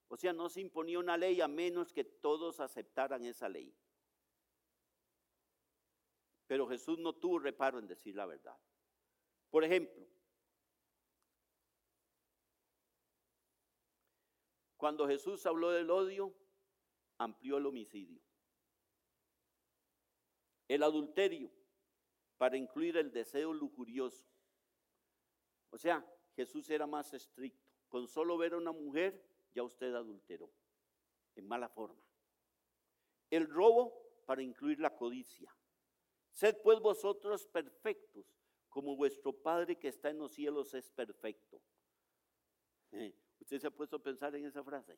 O 0.08 0.16
sea, 0.16 0.32
no 0.32 0.48
se 0.48 0.62
imponía 0.62 1.00
una 1.00 1.18
ley 1.18 1.42
a 1.42 1.50
menos 1.50 1.92
que 1.92 2.06
todos 2.06 2.62
aceptaran 2.62 3.26
esa 3.26 3.50
ley. 3.50 3.76
Pero 6.48 6.66
Jesús 6.66 6.98
no 6.98 7.12
tuvo 7.12 7.40
reparo 7.40 7.78
en 7.78 7.88
decir 7.88 8.16
la 8.16 8.26
verdad. 8.26 8.58
Por 9.50 9.66
ejemplo, 9.66 10.15
cuando 14.86 15.08
Jesús 15.08 15.44
habló 15.48 15.72
del 15.72 15.90
odio, 15.90 16.32
amplió 17.18 17.58
el 17.58 17.66
homicidio. 17.66 18.22
El 20.68 20.84
adulterio, 20.84 21.52
para 22.38 22.56
incluir 22.56 22.96
el 22.98 23.12
deseo 23.12 23.52
lujurioso. 23.52 24.28
O 25.72 25.78
sea, 25.80 26.06
Jesús 26.36 26.70
era 26.70 26.86
más 26.86 27.12
estricto. 27.16 27.68
Con 27.90 28.08
solo 28.08 28.38
ver 28.38 28.54
a 28.54 28.58
una 28.58 28.72
mujer, 28.74 29.28
ya 29.56 29.64
usted 29.64 29.92
adulteró, 29.92 30.52
en 31.34 31.48
mala 31.48 31.68
forma. 31.68 32.06
El 33.32 33.50
robo, 33.50 34.22
para 34.28 34.44
incluir 34.44 34.80
la 34.80 34.96
codicia. 34.96 35.52
Sed 36.32 36.58
pues 36.62 36.80
vosotros 36.80 37.48
perfectos, 37.48 38.38
como 38.70 38.96
vuestro 38.96 39.34
Padre 39.34 39.80
que 39.80 39.88
está 39.88 40.12
en 40.12 40.20
los 40.20 40.34
cielos 40.34 40.76
es 40.76 40.92
perfecto. 40.92 41.60
Eh, 42.92 43.16
¿Usted 43.40 43.60
se 43.60 43.68
ha 43.68 43.72
puesto 43.72 43.98
a 43.98 44.04
pensar 44.04 44.36
en 44.36 44.46
esa 44.46 44.64
frase? 44.64 44.98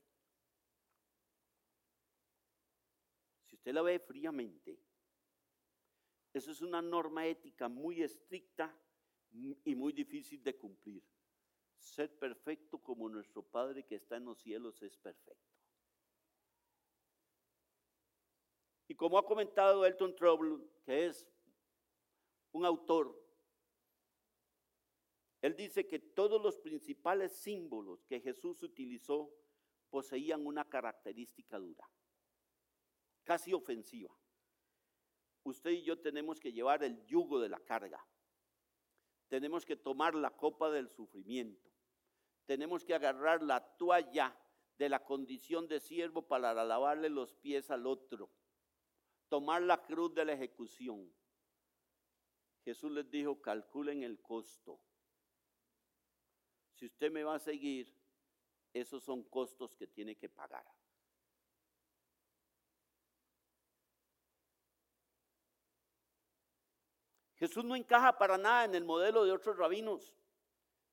Si 3.45 3.55
usted 3.55 3.73
la 3.73 3.81
ve 3.81 3.99
fríamente, 3.99 4.79
eso 6.33 6.51
es 6.51 6.61
una 6.61 6.81
norma 6.81 7.25
ética 7.25 7.67
muy 7.67 8.01
estricta 8.01 8.73
y 9.31 9.75
muy 9.75 9.91
difícil 9.91 10.43
de 10.43 10.57
cumplir. 10.57 11.03
Ser 11.77 12.17
perfecto 12.17 12.79
como 12.79 13.09
nuestro 13.09 13.43
Padre 13.43 13.85
que 13.85 13.95
está 13.95 14.17
en 14.17 14.25
los 14.25 14.39
cielos 14.39 14.81
es 14.81 14.97
perfecto. 14.97 15.57
Y 18.87 18.95
como 18.95 19.17
ha 19.17 19.25
comentado 19.25 19.85
Elton 19.85 20.15
Trouble, 20.15 20.65
que 20.85 21.07
es 21.07 21.27
un 22.51 22.65
autor, 22.65 23.26
él 25.47 25.55
dice 25.55 25.87
que 25.87 25.99
todos 25.99 26.41
los 26.41 26.57
principales 26.57 27.31
símbolos 27.31 28.05
que 28.05 28.19
Jesús 28.19 28.61
utilizó 28.63 29.33
poseían 29.89 30.45
una 30.45 30.69
característica 30.69 31.57
dura, 31.57 31.89
casi 33.23 33.53
ofensiva. 33.53 34.15
Usted 35.43 35.71
y 35.71 35.83
yo 35.83 35.99
tenemos 35.99 36.39
que 36.39 36.51
llevar 36.51 36.83
el 36.83 37.05
yugo 37.05 37.39
de 37.39 37.49
la 37.49 37.59
carga. 37.59 38.05
Tenemos 39.27 39.65
que 39.65 39.75
tomar 39.75 40.13
la 40.13 40.31
copa 40.31 40.69
del 40.69 40.89
sufrimiento. 40.89 41.71
Tenemos 42.45 42.85
que 42.85 42.93
agarrar 42.93 43.41
la 43.41 43.61
toalla 43.77 44.37
de 44.77 44.89
la 44.89 45.03
condición 45.03 45.67
de 45.67 45.79
siervo 45.79 46.27
para 46.27 46.53
lavarle 46.53 47.09
los 47.09 47.33
pies 47.33 47.71
al 47.71 47.87
otro 47.87 48.29
tomar 49.29 49.61
la 49.61 49.83
cruz 49.83 50.13
de 50.13 50.25
la 50.25 50.33
ejecución. 50.33 51.11
Jesús 52.63 52.91
les 52.91 53.09
dijo, 53.09 53.41
calculen 53.41 54.03
el 54.03 54.21
costo. 54.21 54.79
Si 56.77 56.85
usted 56.85 57.11
me 57.11 57.23
va 57.23 57.35
a 57.35 57.39
seguir, 57.39 57.91
esos 58.71 59.03
son 59.03 59.23
costos 59.23 59.75
que 59.75 59.87
tiene 59.87 60.15
que 60.15 60.29
pagar. 60.29 60.63
Jesús 67.37 67.63
no 67.65 67.75
encaja 67.75 68.15
para 68.17 68.37
nada 68.37 68.65
en 68.65 68.75
el 68.75 68.83
modelo 68.83 69.25
de 69.25 69.31
otros 69.31 69.57
rabinos, 69.57 70.13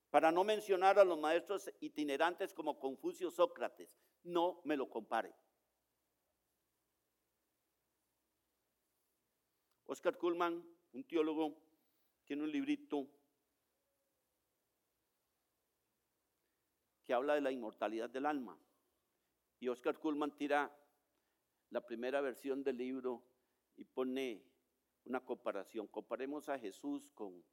para 0.09 0.32
no 0.32 0.43
mencionar 0.43 0.99
a 0.99 1.05
los 1.05 1.18
maestros 1.18 1.70
itinerantes 1.80 2.55
como 2.55 2.78
Confucio 2.78 3.30
Sócrates. 3.30 3.95
No 4.22 4.62
me 4.64 4.76
lo 4.76 4.89
compare. 4.89 5.35
Oscar 9.85 10.16
Kuhlman, 10.16 10.64
un 10.95 11.05
teólogo, 11.05 11.59
tiene 12.24 12.45
un 12.45 12.51
librito 12.51 13.07
que 17.05 17.14
habla 17.14 17.34
de 17.34 17.40
la 17.40 17.52
inmortalidad 17.52 18.11
del 18.11 18.26
alma. 18.26 18.59
Y 19.61 19.68
Oscar 19.68 19.98
Kuhlman 19.98 20.36
tira 20.36 20.74
la 21.70 21.80
primera 21.84 22.20
versión 22.20 22.62
del 22.62 22.78
libro 22.78 23.22
y 23.76 23.84
pone 23.84 24.42
una 25.05 25.20
comparación. 25.24 25.86
Comparemos 25.86 26.48
a 26.48 26.59
Jesús 26.59 27.11
con, 27.14 27.44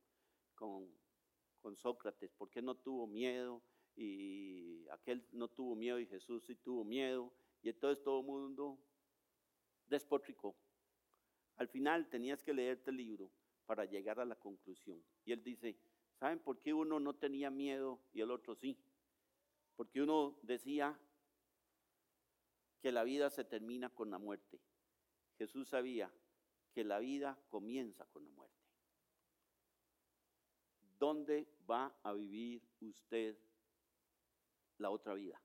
con, 0.55 1.75
Sócrates, 1.75 2.31
¿por 2.33 2.49
qué 2.49 2.61
no 2.61 2.75
tuvo 2.75 3.07
miedo? 3.07 3.61
Y 3.95 4.87
aquel 4.89 5.25
no 5.31 5.47
tuvo 5.47 5.75
miedo 5.75 5.99
y 5.99 6.05
Jesús 6.05 6.43
sí 6.45 6.55
tuvo 6.55 6.83
miedo. 6.83 7.31
Y 7.61 7.69
entonces 7.69 8.03
todo 8.03 8.21
el 8.21 8.25
mundo 8.25 8.79
despotricó. 9.87 10.55
Al 11.57 11.67
final 11.67 12.09
tenías 12.09 12.41
que 12.43 12.53
leerte 12.53 12.89
el 12.89 12.97
libro 12.97 13.31
para 13.65 13.85
llegar 13.85 14.19
a 14.19 14.25
la 14.25 14.35
conclusión. 14.35 15.03
Y 15.23 15.31
él 15.31 15.43
dice, 15.43 15.77
¿saben 16.19 16.39
por 16.39 16.59
qué 16.59 16.73
uno 16.73 16.99
no 16.99 17.15
tenía 17.15 17.49
miedo 17.49 18.01
y 18.13 18.21
el 18.21 18.31
otro 18.31 18.55
sí? 18.55 18.77
Porque 19.81 19.99
uno 19.99 20.37
decía 20.43 20.95
que 22.83 22.91
la 22.91 23.03
vida 23.03 23.31
se 23.31 23.43
termina 23.43 23.89
con 23.89 24.11
la 24.11 24.19
muerte. 24.19 24.61
Jesús 25.39 25.69
sabía 25.69 26.13
que 26.71 26.83
la 26.83 26.99
vida 26.99 27.35
comienza 27.49 28.05
con 28.05 28.23
la 28.23 28.29
muerte. 28.29 28.61
¿Dónde 30.99 31.47
va 31.67 31.97
a 32.03 32.13
vivir 32.13 32.61
usted 32.79 33.35
la 34.77 34.91
otra 34.91 35.15
vida? 35.15 35.41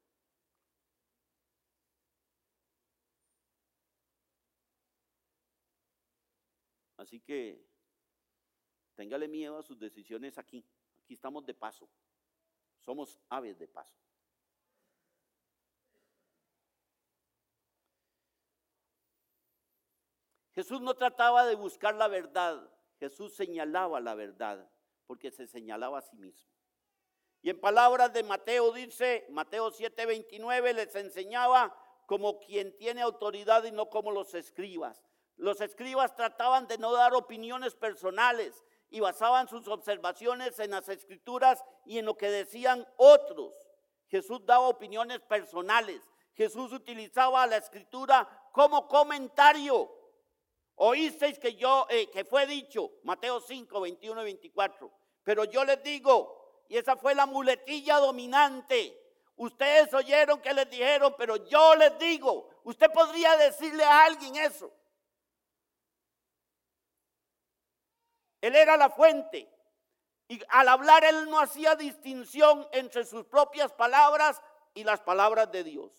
Así 6.99 7.20
que 7.20 7.66
téngale 8.97 9.28
miedo 9.28 9.57
a 9.57 9.62
sus 9.62 9.78
decisiones 9.78 10.37
aquí. 10.37 10.62
Aquí 11.05 11.14
estamos 11.14 11.47
de 11.47 11.55
paso. 11.55 11.89
Somos 12.80 13.18
aves 13.30 13.59
de 13.59 13.66
paso. 13.66 14.05
Jesús 20.57 20.80
no 20.80 20.94
trataba 20.94 21.44
de 21.44 21.54
buscar 21.54 21.94
la 21.94 22.09
verdad, 22.09 22.66
Jesús 22.98 23.36
señalaba 23.36 24.00
la 24.00 24.14
verdad, 24.14 24.66
porque 25.07 25.30
se 25.30 25.46
señalaba 25.46 25.98
a 25.98 26.00
sí 26.02 26.16
mismo. 26.16 26.48
Y 27.42 27.50
en 27.50 27.61
palabras 27.61 28.11
de 28.14 28.22
Mateo 28.22 28.72
dice, 28.72 29.26
Mateo 29.28 29.70
7:29 29.70 30.72
les 30.72 30.94
enseñaba 30.94 31.76
como 32.07 32.40
quien 32.40 32.74
tiene 32.78 33.02
autoridad 33.02 33.64
y 33.64 33.70
no 33.70 33.90
como 33.90 34.11
los 34.11 34.32
escribas. 34.32 35.04
Los 35.36 35.61
escribas 35.61 36.16
trataban 36.16 36.66
de 36.66 36.78
no 36.78 36.90
dar 36.94 37.12
opiniones 37.12 37.74
personales 37.74 38.64
y 38.88 39.00
basaban 39.00 39.48
sus 39.48 39.68
observaciones 39.68 40.59
en 40.59 40.70
las 40.70 40.88
escrituras 40.88 41.62
y 41.84 41.98
en 41.98 42.07
lo 42.07 42.16
que 42.16 42.30
decían 42.30 42.88
otros. 42.96 43.52
Jesús 44.09 44.40
daba 44.46 44.68
opiniones 44.68 45.20
personales. 45.20 46.00
Jesús 46.32 46.72
utilizaba 46.72 47.46
la 47.46 47.59
escritura 47.59 48.26
como 48.52 48.88
comentario. 48.88 49.90
Oísteis 50.76 51.38
que 51.38 51.54
yo, 51.54 51.86
eh, 51.88 52.10
que 52.10 52.24
fue 52.24 52.46
dicho, 52.46 52.92
Mateo 53.02 53.40
5, 53.40 53.80
21 53.80 54.20
y 54.20 54.24
24. 54.24 54.92
Pero 55.22 55.44
yo 55.44 55.64
les 55.64 55.82
digo, 55.82 56.64
y 56.68 56.76
esa 56.76 56.96
fue 56.96 57.14
la 57.14 57.26
muletilla 57.26 57.96
dominante. 57.96 58.96
Ustedes 59.36 59.92
oyeron 59.94 60.40
que 60.40 60.52
les 60.52 60.68
dijeron, 60.70 61.14
pero 61.16 61.36
yo 61.48 61.74
les 61.76 61.98
digo, 61.98 62.50
usted 62.64 62.90
podría 62.90 63.36
decirle 63.36 63.84
a 63.84 64.04
alguien 64.04 64.36
eso. 64.36 64.70
Él 68.40 68.54
era 68.54 68.76
la 68.76 68.90
fuente. 68.90 69.50
Y 70.28 70.40
al 70.48 70.68
hablar 70.68 71.04
él 71.04 71.30
no 71.30 71.40
hacía 71.40 71.74
distinción 71.74 72.68
entre 72.72 73.04
sus 73.04 73.24
propias 73.24 73.72
palabras 73.72 74.42
y 74.74 74.84
las 74.84 75.00
palabras 75.00 75.50
de 75.52 75.64
Dios. 75.64 75.92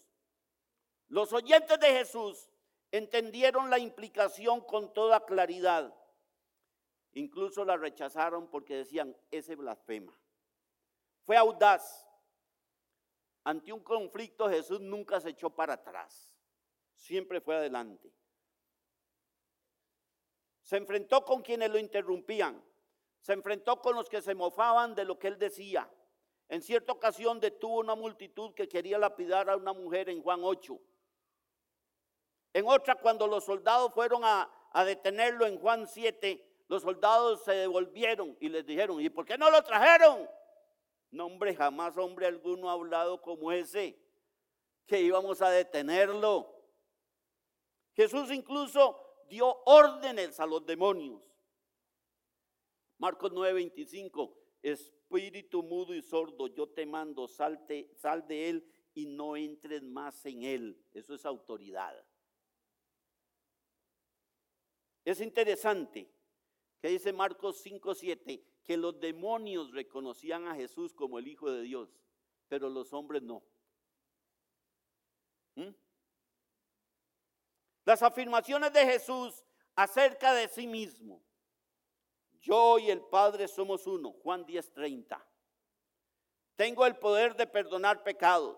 Los 1.07 1.33
oyentes 1.33 1.79
de 1.79 1.87
Jesús 1.93 2.49
entendieron 2.91 3.69
la 3.69 3.79
implicación 3.79 4.61
con 4.61 4.93
toda 4.93 5.25
claridad. 5.25 5.93
Incluso 7.13 7.65
la 7.65 7.77
rechazaron 7.77 8.47
porque 8.49 8.75
decían, 8.75 9.15
ese 9.31 9.55
blasfema. 9.55 10.17
Fue 11.23 11.35
audaz. 11.35 12.07
Ante 13.43 13.71
un 13.71 13.81
conflicto 13.81 14.49
Jesús 14.49 14.81
nunca 14.81 15.19
se 15.19 15.29
echó 15.29 15.49
para 15.49 15.73
atrás. 15.73 16.35
Siempre 16.95 17.41
fue 17.41 17.55
adelante. 17.55 18.13
Se 20.61 20.77
enfrentó 20.77 21.23
con 21.23 21.41
quienes 21.41 21.69
lo 21.69 21.77
interrumpían. 21.77 22.61
Se 23.19 23.33
enfrentó 23.33 23.81
con 23.81 23.95
los 23.95 24.09
que 24.09 24.21
se 24.21 24.35
mofaban 24.35 24.95
de 24.95 25.05
lo 25.05 25.17
que 25.17 25.27
él 25.27 25.39
decía. 25.39 25.89
En 26.49 26.61
cierta 26.61 26.91
ocasión 26.91 27.39
detuvo 27.39 27.79
una 27.79 27.95
multitud 27.95 28.53
que 28.53 28.67
quería 28.67 28.97
lapidar 28.97 29.49
a 29.49 29.57
una 29.57 29.73
mujer 29.73 30.09
en 30.09 30.21
Juan 30.21 30.41
8. 30.43 30.79
En 32.53 32.67
otra, 32.67 32.95
cuando 32.95 33.27
los 33.27 33.45
soldados 33.45 33.93
fueron 33.93 34.21
a, 34.23 34.49
detenerlo 34.85 35.45
en 35.47 35.57
Juan 35.59 35.87
7, 35.87 36.63
los 36.67 36.83
soldados 36.83 37.43
se 37.43 37.53
devolvieron 37.53 38.37
y 38.39 38.49
les 38.49 38.65
dijeron, 38.65 39.01
¿y 39.01 39.09
por 39.09 39.25
qué 39.25 39.37
no 39.37 39.49
lo 39.49 39.63
trajeron? 39.63 40.29
No, 41.09 41.25
hombre, 41.25 41.55
jamás 41.55 41.97
hombre 41.97 42.27
alguno 42.27 42.69
ha 42.69 42.73
hablado 42.73 43.21
como 43.21 43.51
ese, 43.51 43.97
que 44.85 45.01
íbamos 45.01 45.41
a 45.41 45.49
detenerlo. 45.49 46.53
Jesús 47.93 48.31
incluso 48.31 48.99
dio 49.27 49.63
órdenes 49.65 50.39
a 50.39 50.45
los 50.45 50.65
demonios. 50.65 51.21
Marcos 52.99 53.31
9:25, 53.31 54.33
espíritu 54.61 55.63
mudo 55.63 55.93
y 55.93 56.01
sordo, 56.01 56.47
yo 56.47 56.67
te 56.69 56.85
mando, 56.85 57.27
salte, 57.27 57.91
sal 57.95 58.27
de 58.27 58.49
él 58.49 58.71
y 58.93 59.05
no 59.05 59.35
entres 59.35 59.83
más 59.83 60.25
en 60.25 60.43
él. 60.43 60.83
Eso 60.93 61.13
es 61.13 61.25
autoridad. 61.25 62.06
Es 65.07 65.21
interesante 65.21 66.11
que 66.81 66.89
dice 66.89 67.13
Marcos 67.13 67.63
5:7 67.65 68.43
que 68.65 68.75
los 68.75 68.99
demonios 68.99 69.71
reconocían 69.71 70.45
a 70.49 70.55
Jesús 70.55 70.93
como 70.93 71.17
el 71.17 71.29
Hijo 71.29 71.49
de 71.49 71.61
Dios, 71.61 71.97
pero 72.49 72.67
los 72.67 72.91
hombres 72.91 73.23
no. 73.23 73.41
¿Mm? 75.55 75.69
Las 77.85 78.01
afirmaciones 78.01 78.73
de 78.73 78.85
Jesús 78.85 79.45
acerca 79.77 80.33
de 80.33 80.49
sí 80.49 80.67
mismo. 80.67 81.23
Yo 82.41 82.77
y 82.77 82.91
el 82.91 82.99
Padre 82.99 83.47
somos 83.47 83.87
uno. 83.87 84.11
Juan 84.11 84.45
10:30. 84.45 85.25
Tengo 86.57 86.85
el 86.85 86.97
poder 86.97 87.33
de 87.37 87.47
perdonar 87.47 88.03
pecados. 88.03 88.57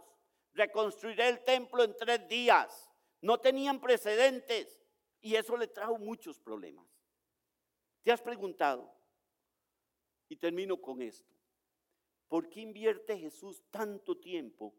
Reconstruiré 0.54 1.30
el 1.30 1.44
templo 1.44 1.84
en 1.84 1.96
tres 1.96 2.28
días. 2.28 2.90
No 3.22 3.40
tenían 3.40 3.80
precedentes 3.80 4.79
y 5.22 5.36
eso 5.36 5.58
le 5.58 5.68
trajo 5.68 5.98
muchos 5.98 6.40
problemas. 6.40 6.88
¿Te 8.04 8.12
has 8.12 8.22
preguntado? 8.22 8.94
Y 10.30 10.36
termino 10.36 10.80
con 10.80 11.02
esto. 11.02 11.34
¿Por 12.28 12.50
qué 12.50 12.62
invierte 12.62 13.18
Jesús 13.18 13.64
tanto 13.72 14.18
tiempo 14.18 14.76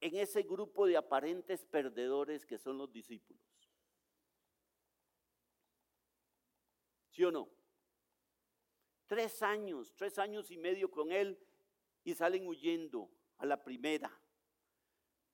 en 0.00 0.16
ese 0.16 0.42
grupo 0.42 0.86
de 0.86 0.96
aparentes 0.96 1.64
perdedores 1.64 2.44
que 2.44 2.58
son 2.58 2.78
los 2.78 2.92
discípulos? 2.92 3.42
¿Sí 7.10 7.24
o 7.24 7.32
no? 7.32 7.48
Tres 9.06 9.42
años, 9.42 9.94
tres 9.96 10.18
años 10.18 10.50
y 10.50 10.58
medio 10.58 10.90
con 10.90 11.10
él 11.10 11.38
y 12.04 12.14
salen 12.14 12.46
huyendo 12.46 13.10
a 13.38 13.46
la 13.46 13.62
primera. 13.62 14.12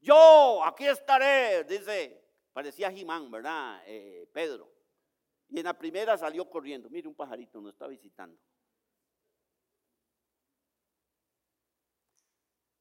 Yo, 0.01 0.63
aquí 0.65 0.87
estaré, 0.87 1.65
dice, 1.65 2.24
parecía 2.55 2.91
Jimán, 2.91 3.31
¿verdad? 3.31 3.83
Eh, 3.87 4.27
Pedro. 4.33 4.73
Y 5.51 5.59
en 5.59 5.65
la 5.65 5.77
primera 5.77 6.17
salió 6.17 6.49
corriendo. 6.49 6.89
Mire, 6.89 7.09
un 7.09 7.15
pajarito 7.15 7.61
nos 7.61 7.75
está 7.75 7.87
visitando. 7.87 8.41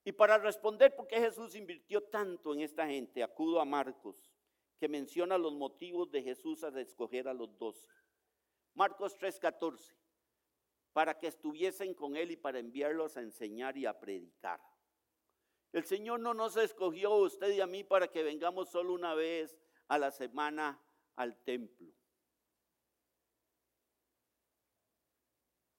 Y 0.05 0.11
para 0.11 0.37
responder 0.37 0.95
por 0.95 1.07
qué 1.07 1.19
Jesús 1.19 1.55
invirtió 1.55 2.03
tanto 2.03 2.53
en 2.53 2.61
esta 2.61 2.85
gente, 2.85 3.23
acudo 3.23 3.59
a 3.59 3.65
Marcos, 3.65 4.31
que 4.77 4.87
menciona 4.87 5.37
los 5.37 5.53
motivos 5.53 6.11
de 6.11 6.21
Jesús 6.21 6.63
al 6.63 6.77
escoger 6.77 7.27
a 7.27 7.33
los 7.33 7.57
doce. 7.57 7.89
Marcos 8.75 9.17
3:14, 9.17 9.95
para 10.91 11.17
que 11.17 11.27
estuviesen 11.27 11.93
con 11.93 12.15
él 12.15 12.31
y 12.31 12.37
para 12.37 12.59
enviarlos 12.59 13.17
a 13.17 13.21
enseñar 13.21 13.77
y 13.77 13.85
a 13.85 13.99
predicar. 13.99 14.59
El 15.71 15.85
Señor 15.85 16.19
no 16.19 16.33
nos 16.33 16.57
escogió 16.57 17.13
a 17.13 17.21
usted 17.21 17.51
y 17.51 17.61
a 17.61 17.67
mí 17.67 17.83
para 17.83 18.07
que 18.07 18.23
vengamos 18.23 18.69
solo 18.69 18.93
una 18.93 19.15
vez 19.15 19.57
a 19.93 19.97
la 19.99 20.09
semana 20.09 20.79
al 21.15 21.37
templo. 21.43 21.93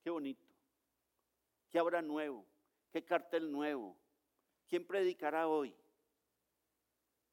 Qué 0.04 0.10
bonito. 0.10 0.46
¿Qué 1.68 1.80
habrá 1.80 2.00
nuevo? 2.00 2.46
¿Qué 2.92 3.04
cartel 3.04 3.50
nuevo? 3.50 3.98
¿Quién 4.68 4.86
predicará 4.86 5.48
hoy? 5.48 5.74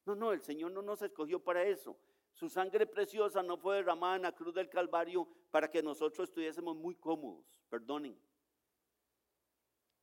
No, 0.06 0.16
no, 0.16 0.32
el 0.32 0.42
Señor 0.42 0.72
no 0.72 0.82
nos 0.82 1.04
escogió 1.04 1.40
para 1.44 1.64
eso. 1.64 1.96
Su 2.34 2.50
sangre 2.50 2.88
preciosa 2.88 3.44
no 3.44 3.58
fue 3.58 3.76
derramada 3.76 4.16
en 4.16 4.24
la 4.24 4.32
cruz 4.32 4.56
del 4.56 4.68
Calvario 4.68 5.28
para 5.52 5.70
que 5.70 5.84
nosotros 5.84 6.30
estuviésemos 6.30 6.76
muy 6.76 6.96
cómodos. 6.96 7.46
Perdonen. 7.70 8.20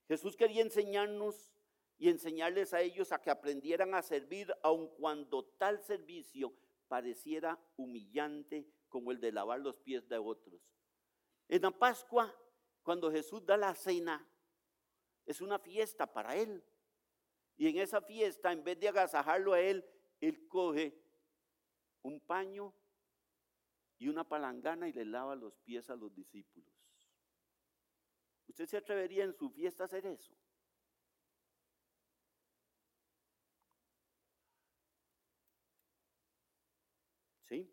Jesús 0.06 0.36
quería 0.36 0.62
enseñarnos 0.62 1.52
y 1.98 2.08
enseñarles 2.08 2.72
a 2.72 2.80
ellos 2.80 3.10
a 3.10 3.20
que 3.20 3.30
aprendieran 3.30 3.94
a 3.94 4.02
servir 4.02 4.54
aun 4.62 4.86
cuando 4.94 5.44
tal 5.44 5.82
servicio 5.82 6.54
pareciera 6.88 7.58
humillante 7.76 8.66
como 8.88 9.12
el 9.12 9.20
de 9.20 9.32
lavar 9.32 9.60
los 9.60 9.76
pies 9.76 10.08
de 10.08 10.18
otros. 10.18 10.60
En 11.48 11.62
la 11.62 11.70
Pascua, 11.70 12.34
cuando 12.82 13.10
Jesús 13.10 13.44
da 13.44 13.56
la 13.56 13.74
cena, 13.74 14.26
es 15.26 15.40
una 15.40 15.58
fiesta 15.58 16.10
para 16.10 16.34
él. 16.34 16.64
Y 17.56 17.68
en 17.68 17.78
esa 17.78 18.00
fiesta, 18.00 18.52
en 18.52 18.64
vez 18.64 18.78
de 18.80 18.88
agasajarlo 18.88 19.52
a 19.52 19.60
él, 19.60 19.84
él 20.20 20.48
coge 20.48 20.98
un 22.02 22.20
paño 22.20 22.74
y 23.98 24.08
una 24.08 24.24
palangana 24.24 24.88
y 24.88 24.92
le 24.92 25.04
lava 25.04 25.34
los 25.34 25.56
pies 25.58 25.90
a 25.90 25.96
los 25.96 26.14
discípulos. 26.14 26.72
¿Usted 28.46 28.66
se 28.66 28.76
atrevería 28.76 29.24
en 29.24 29.34
su 29.34 29.50
fiesta 29.50 29.84
a 29.84 29.86
hacer 29.86 30.06
eso? 30.06 30.32
¿Sí? 37.48 37.70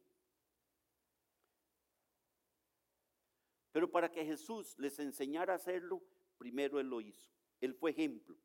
Pero 3.75 3.91
para 3.91 4.09
que 4.09 4.23
Jesús 4.23 4.73
les 4.79 4.97
enseñara 4.99 5.51
a 5.51 5.57
hacerlo, 5.57 6.01
primero 6.37 6.79
Él 6.79 6.87
lo 6.87 7.01
hizo. 7.01 7.29
Él 7.59 7.73
fue 7.73 7.91
ejemplo. 7.91 8.37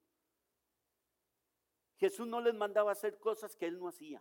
Jesús 1.99 2.27
no 2.27 2.41
les 2.41 2.53
mandaba 2.53 2.91
hacer 2.91 3.17
cosas 3.21 3.55
que 3.55 3.67
Él 3.67 3.79
no 3.79 3.87
hacía. 3.87 4.21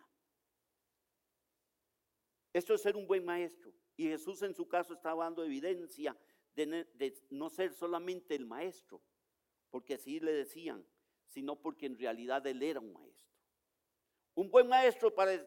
Esto 2.53 2.75
es 2.75 2.81
ser 2.83 2.95
un 2.95 3.07
buen 3.07 3.25
maestro. 3.25 3.73
Y 3.97 4.05
Jesús 4.05 4.43
en 4.43 4.53
su 4.53 4.67
caso 4.67 4.93
estaba 4.93 5.23
dando 5.23 5.43
evidencia 5.43 6.15
de, 6.53 6.85
no 7.31 7.49
ser 7.49 7.73
solamente 7.73 8.35
el 8.35 8.45
maestro, 8.45 9.01
porque 9.71 9.95
así 9.95 10.19
le 10.19 10.33
decían, 10.33 10.85
sino 11.25 11.59
porque 11.59 11.87
en 11.87 11.97
realidad 11.97 12.45
Él 12.45 12.61
era 12.61 12.81
un 12.81 12.93
maestro. 12.93 13.33
Un 14.35 14.51
buen 14.51 14.67
maestro 14.67 15.15
para, 15.15 15.43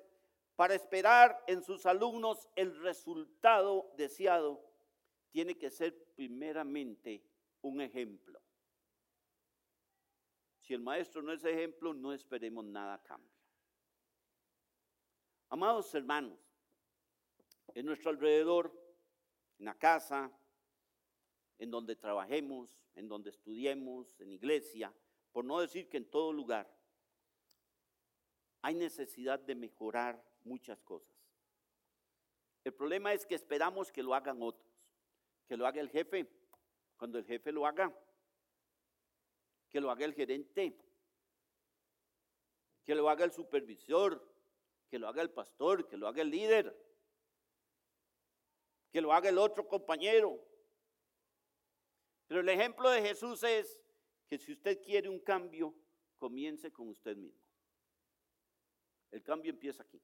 para 0.56 0.74
esperar 0.74 1.40
en 1.46 1.62
sus 1.62 1.86
alumnos 1.86 2.48
el 2.56 2.76
resultado 2.80 3.92
deseado 3.96 4.71
tiene 5.32 5.56
que 5.58 5.70
ser 5.70 6.14
primeramente 6.14 7.24
un 7.62 7.80
ejemplo. 7.80 8.40
Si 10.60 10.74
el 10.74 10.80
maestro 10.80 11.22
no 11.22 11.32
es 11.32 11.42
ejemplo, 11.44 11.92
no 11.92 12.12
esperemos 12.12 12.64
nada 12.64 12.94
a 12.94 13.02
cambio. 13.02 13.32
Amados 15.48 15.92
hermanos, 15.94 16.38
en 17.74 17.86
nuestro 17.86 18.10
alrededor, 18.10 18.72
en 19.58 19.64
la 19.64 19.74
casa, 19.74 20.30
en 21.58 21.70
donde 21.70 21.96
trabajemos, 21.96 22.78
en 22.94 23.08
donde 23.08 23.30
estudiemos, 23.30 24.20
en 24.20 24.32
iglesia, 24.32 24.92
por 25.32 25.44
no 25.44 25.60
decir 25.60 25.88
que 25.88 25.96
en 25.96 26.10
todo 26.10 26.32
lugar, 26.32 26.70
hay 28.60 28.74
necesidad 28.74 29.40
de 29.40 29.54
mejorar 29.54 30.22
muchas 30.44 30.80
cosas. 30.82 31.16
El 32.64 32.74
problema 32.74 33.12
es 33.12 33.26
que 33.26 33.34
esperamos 33.34 33.90
que 33.90 34.02
lo 34.02 34.14
hagan 34.14 34.42
otros, 34.42 34.71
que 35.52 35.58
lo 35.58 35.66
haga 35.66 35.82
el 35.82 35.90
jefe, 35.90 36.26
cuando 36.96 37.18
el 37.18 37.26
jefe 37.26 37.52
lo 37.52 37.66
haga, 37.66 37.94
que 39.68 39.82
lo 39.82 39.90
haga 39.90 40.06
el 40.06 40.14
gerente, 40.14 40.74
que 42.82 42.94
lo 42.94 43.10
haga 43.10 43.26
el 43.26 43.32
supervisor, 43.32 44.26
que 44.88 44.98
lo 44.98 45.08
haga 45.08 45.20
el 45.20 45.28
pastor, 45.28 45.86
que 45.86 45.98
lo 45.98 46.08
haga 46.08 46.22
el 46.22 46.30
líder, 46.30 46.74
que 48.90 49.02
lo 49.02 49.12
haga 49.12 49.28
el 49.28 49.36
otro 49.36 49.68
compañero. 49.68 50.42
Pero 52.28 52.40
el 52.40 52.48
ejemplo 52.48 52.88
de 52.88 53.02
Jesús 53.02 53.42
es 53.42 53.78
que 54.28 54.38
si 54.38 54.52
usted 54.52 54.80
quiere 54.80 55.10
un 55.10 55.20
cambio, 55.20 55.74
comience 56.16 56.72
con 56.72 56.88
usted 56.88 57.14
mismo. 57.14 57.46
El 59.10 59.22
cambio 59.22 59.50
empieza 59.50 59.82
aquí. 59.82 60.00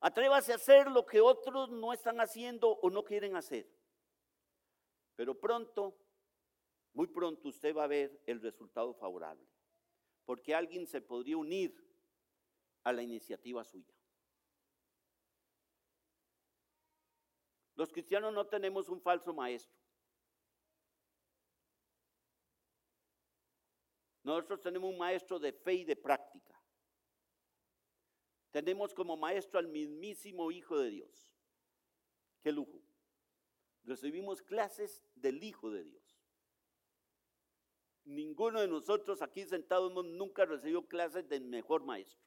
Atrévase 0.00 0.52
a 0.52 0.56
hacer 0.56 0.90
lo 0.90 1.04
que 1.04 1.20
otros 1.20 1.70
no 1.70 1.92
están 1.92 2.20
haciendo 2.20 2.70
o 2.70 2.90
no 2.90 3.02
quieren 3.02 3.34
hacer. 3.36 3.68
Pero 5.16 5.34
pronto, 5.38 5.98
muy 6.92 7.08
pronto 7.08 7.48
usted 7.48 7.74
va 7.74 7.84
a 7.84 7.88
ver 7.88 8.22
el 8.26 8.40
resultado 8.40 8.94
favorable. 8.94 9.46
Porque 10.24 10.54
alguien 10.54 10.86
se 10.86 11.00
podría 11.00 11.36
unir 11.36 11.74
a 12.84 12.92
la 12.92 13.02
iniciativa 13.02 13.64
suya. 13.64 13.92
Los 17.74 17.92
cristianos 17.92 18.32
no 18.32 18.46
tenemos 18.46 18.88
un 18.88 19.00
falso 19.00 19.32
maestro. 19.32 19.78
Nosotros 24.22 24.60
tenemos 24.60 24.90
un 24.90 24.98
maestro 24.98 25.38
de 25.38 25.52
fe 25.52 25.74
y 25.74 25.84
de 25.84 25.96
práctica. 25.96 26.47
Tenemos 28.50 28.94
como 28.94 29.16
maestro 29.16 29.58
al 29.58 29.68
mismísimo 29.68 30.50
Hijo 30.50 30.78
de 30.78 30.90
Dios. 30.90 31.32
Qué 32.40 32.52
lujo 32.52 32.82
recibimos 33.88 34.42
clases 34.42 35.02
del 35.16 35.42
Hijo 35.42 35.70
de 35.70 35.82
Dios. 35.82 36.20
Ninguno 38.04 38.60
de 38.60 38.68
nosotros 38.68 39.20
aquí 39.22 39.44
sentados 39.44 39.92
nunca 39.92 40.44
recibió 40.44 40.86
clases 40.86 41.28
del 41.28 41.44
mejor 41.44 41.82
maestro. 41.84 42.22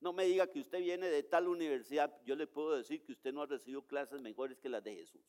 No 0.00 0.12
me 0.12 0.24
diga 0.24 0.50
que 0.50 0.60
usted 0.60 0.80
viene 0.80 1.08
de 1.08 1.22
tal 1.22 1.48
universidad, 1.48 2.20
yo 2.24 2.34
le 2.34 2.46
puedo 2.46 2.76
decir 2.76 3.02
que 3.04 3.12
usted 3.12 3.32
no 3.32 3.42
ha 3.42 3.46
recibido 3.46 3.82
clases 3.82 4.20
mejores 4.20 4.58
que 4.58 4.68
las 4.68 4.82
de 4.82 4.96
Jesús. 4.96 5.22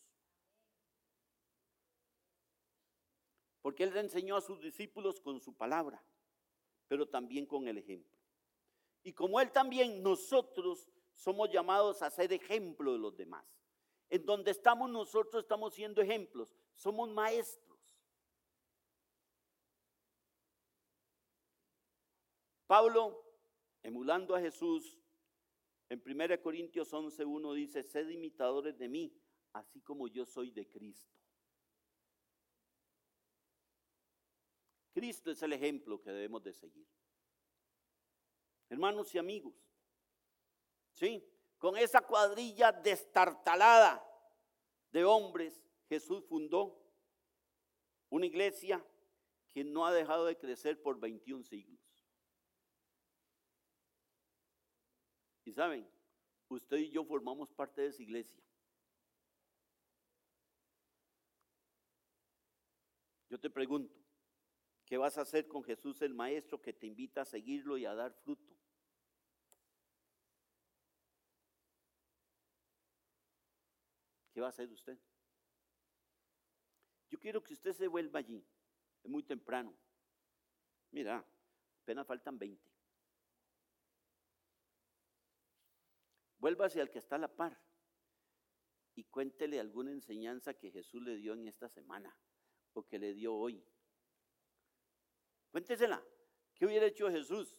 Porque 3.61 3.83
Él 3.83 3.93
le 3.93 3.99
enseñó 3.99 4.37
a 4.37 4.41
sus 4.41 4.61
discípulos 4.61 5.19
con 5.19 5.39
su 5.39 5.53
palabra, 5.53 6.03
pero 6.87 7.07
también 7.07 7.45
con 7.45 7.67
el 7.67 7.77
ejemplo. 7.77 8.20
Y 9.03 9.13
como 9.13 9.39
Él 9.39 9.51
también, 9.51 10.03
nosotros 10.03 10.89
somos 11.15 11.49
llamados 11.49 12.01
a 12.01 12.09
ser 12.09 12.31
ejemplo 12.33 12.93
de 12.93 12.99
los 12.99 13.15
demás. 13.15 13.45
En 14.09 14.25
donde 14.25 14.51
estamos 14.51 14.89
nosotros 14.89 15.43
estamos 15.43 15.73
siendo 15.73 16.01
ejemplos, 16.01 16.53
somos 16.75 17.09
maestros. 17.09 17.79
Pablo, 22.67 23.21
emulando 23.83 24.35
a 24.35 24.39
Jesús, 24.39 24.97
en 25.89 26.01
1 26.05 26.41
Corintios 26.41 26.93
11.1 26.93 27.53
dice, 27.53 27.83
sed 27.83 28.07
imitadores 28.09 28.77
de 28.77 28.87
mí, 28.87 29.13
así 29.53 29.81
como 29.81 30.07
yo 30.07 30.25
soy 30.25 30.51
de 30.51 30.65
Cristo. 30.67 31.21
Cristo 34.93 35.31
es 35.31 35.41
el 35.41 35.53
ejemplo 35.53 36.01
que 36.01 36.11
debemos 36.11 36.43
de 36.43 36.53
seguir. 36.53 36.87
Hermanos 38.71 39.13
y 39.13 39.17
amigos, 39.17 39.53
¿sí? 40.93 41.21
Con 41.57 41.75
esa 41.75 41.99
cuadrilla 41.99 42.71
destartalada 42.71 44.01
de 44.93 45.03
hombres, 45.03 45.61
Jesús 45.89 46.23
fundó 46.23 46.81
una 48.09 48.25
iglesia 48.25 48.81
que 49.49 49.65
no 49.65 49.85
ha 49.85 49.91
dejado 49.91 50.25
de 50.25 50.37
crecer 50.37 50.81
por 50.81 50.97
21 50.97 51.43
siglos. 51.43 51.81
Y 55.43 55.51
saben, 55.51 55.85
usted 56.47 56.77
y 56.77 56.91
yo 56.91 57.03
formamos 57.03 57.51
parte 57.51 57.81
de 57.81 57.87
esa 57.87 58.01
iglesia. 58.01 58.41
Yo 63.27 63.37
te 63.37 63.49
pregunto, 63.49 63.93
¿qué 64.85 64.95
vas 64.95 65.17
a 65.17 65.23
hacer 65.23 65.49
con 65.49 65.61
Jesús 65.61 66.01
el 66.01 66.13
Maestro 66.13 66.61
que 66.61 66.71
te 66.71 66.87
invita 66.87 67.23
a 67.23 67.25
seguirlo 67.25 67.77
y 67.77 67.85
a 67.85 67.93
dar 67.93 68.13
fruto? 68.13 68.60
¿Qué 74.31 74.41
va 74.41 74.47
a 74.47 74.49
hacer 74.49 74.71
usted? 74.71 74.97
Yo 77.09 77.19
quiero 77.19 77.43
que 77.43 77.53
usted 77.53 77.73
se 77.73 77.87
vuelva 77.87 78.19
allí. 78.19 78.45
Es 79.03 79.09
muy 79.09 79.23
temprano. 79.23 79.77
Mira, 80.91 81.25
apenas 81.81 82.07
faltan 82.07 82.37
20. 82.37 82.71
Vuélvase 86.37 86.81
al 86.81 86.89
que 86.89 86.99
está 86.99 87.17
a 87.17 87.19
la 87.19 87.35
par 87.35 87.61
y 88.95 89.03
cuéntele 89.05 89.59
alguna 89.59 89.91
enseñanza 89.91 90.53
que 90.53 90.71
Jesús 90.71 91.01
le 91.01 91.15
dio 91.15 91.33
en 91.33 91.47
esta 91.47 91.69
semana 91.69 92.17
o 92.73 92.87
que 92.87 92.99
le 92.99 93.13
dio 93.13 93.35
hoy. 93.35 93.63
Cuéntesela. 95.51 96.03
¿Qué 96.55 96.65
hubiera 96.65 96.85
hecho 96.85 97.09
Jesús? 97.09 97.57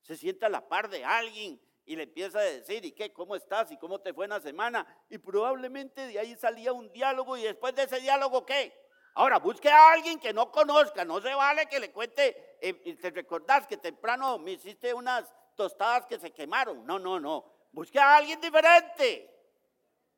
Se 0.00 0.16
sienta 0.16 0.46
a 0.46 0.50
la 0.50 0.68
par 0.68 0.88
de 0.88 1.04
alguien 1.04 1.60
y 1.90 1.96
le 1.96 2.04
empieza 2.04 2.38
a 2.38 2.42
decir, 2.42 2.84
¿y 2.84 2.92
qué? 2.92 3.12
¿Cómo 3.12 3.34
estás? 3.34 3.72
¿Y 3.72 3.76
cómo 3.76 4.00
te 4.00 4.14
fue 4.14 4.26
en 4.26 4.30
la 4.30 4.40
semana? 4.40 4.86
Y 5.08 5.18
probablemente 5.18 6.06
de 6.06 6.20
ahí 6.20 6.36
salía 6.36 6.72
un 6.72 6.92
diálogo 6.92 7.36
y 7.36 7.42
después 7.42 7.74
de 7.74 7.82
ese 7.82 7.98
diálogo, 7.98 8.46
¿qué? 8.46 8.72
Ahora, 9.14 9.40
busque 9.40 9.68
a 9.68 9.90
alguien 9.90 10.20
que 10.20 10.32
no 10.32 10.52
conozca, 10.52 11.04
no 11.04 11.20
se 11.20 11.34
vale 11.34 11.66
que 11.66 11.80
le 11.80 11.90
cuente, 11.90 12.58
eh, 12.60 12.94
te 12.94 13.10
recordás 13.10 13.66
que 13.66 13.76
temprano 13.76 14.38
me 14.38 14.52
hiciste 14.52 14.94
unas 14.94 15.34
tostadas 15.56 16.06
que 16.06 16.20
se 16.20 16.30
quemaron. 16.30 16.86
No, 16.86 17.00
no, 17.00 17.18
no. 17.18 17.44
Busque 17.72 17.98
a 17.98 18.18
alguien 18.18 18.40
diferente. 18.40 19.28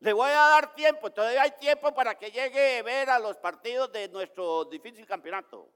Le 0.01 0.13
voy 0.13 0.29
a 0.29 0.35
dar 0.35 0.75
tiempo, 0.75 1.11
todavía 1.11 1.41
hay 1.41 1.53
tiempo 1.53 1.95
para 1.95 2.19
que 2.19 2.31
llegue 2.31 2.81
a 2.81 2.83
ver 2.83 3.09
a 3.09 3.19
los 3.19 3.39
partidos 3.39 3.91
de 3.93 4.11
nuestro 4.11 4.67
difícil 4.67 5.07
campeonato. 5.07 5.71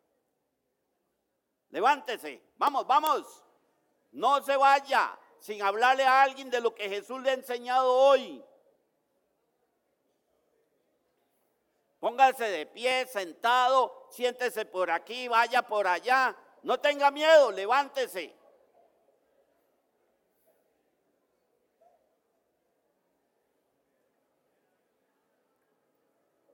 Levántese, 1.70 2.42
vamos, 2.58 2.86
vamos. 2.86 3.42
No 4.12 4.42
se 4.42 4.58
vaya 4.58 5.18
sin 5.40 5.62
hablarle 5.62 6.04
a 6.04 6.22
alguien 6.22 6.50
de 6.50 6.60
lo 6.60 6.74
que 6.74 6.88
Jesús 6.88 7.20
le 7.22 7.30
ha 7.30 7.34
enseñado 7.34 7.92
hoy. 7.92 8.44
póngase 12.06 12.44
de 12.44 12.66
pie, 12.66 13.04
sentado, 13.08 14.06
siéntese 14.10 14.64
por 14.64 14.92
aquí, 14.92 15.26
vaya 15.26 15.62
por 15.62 15.88
allá. 15.88 16.36
No 16.62 16.78
tenga 16.78 17.10
miedo, 17.10 17.50
levántese. 17.50 18.32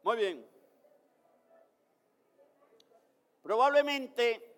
Muy 0.03 0.17
bien. 0.17 0.51
Probablemente 3.43 4.57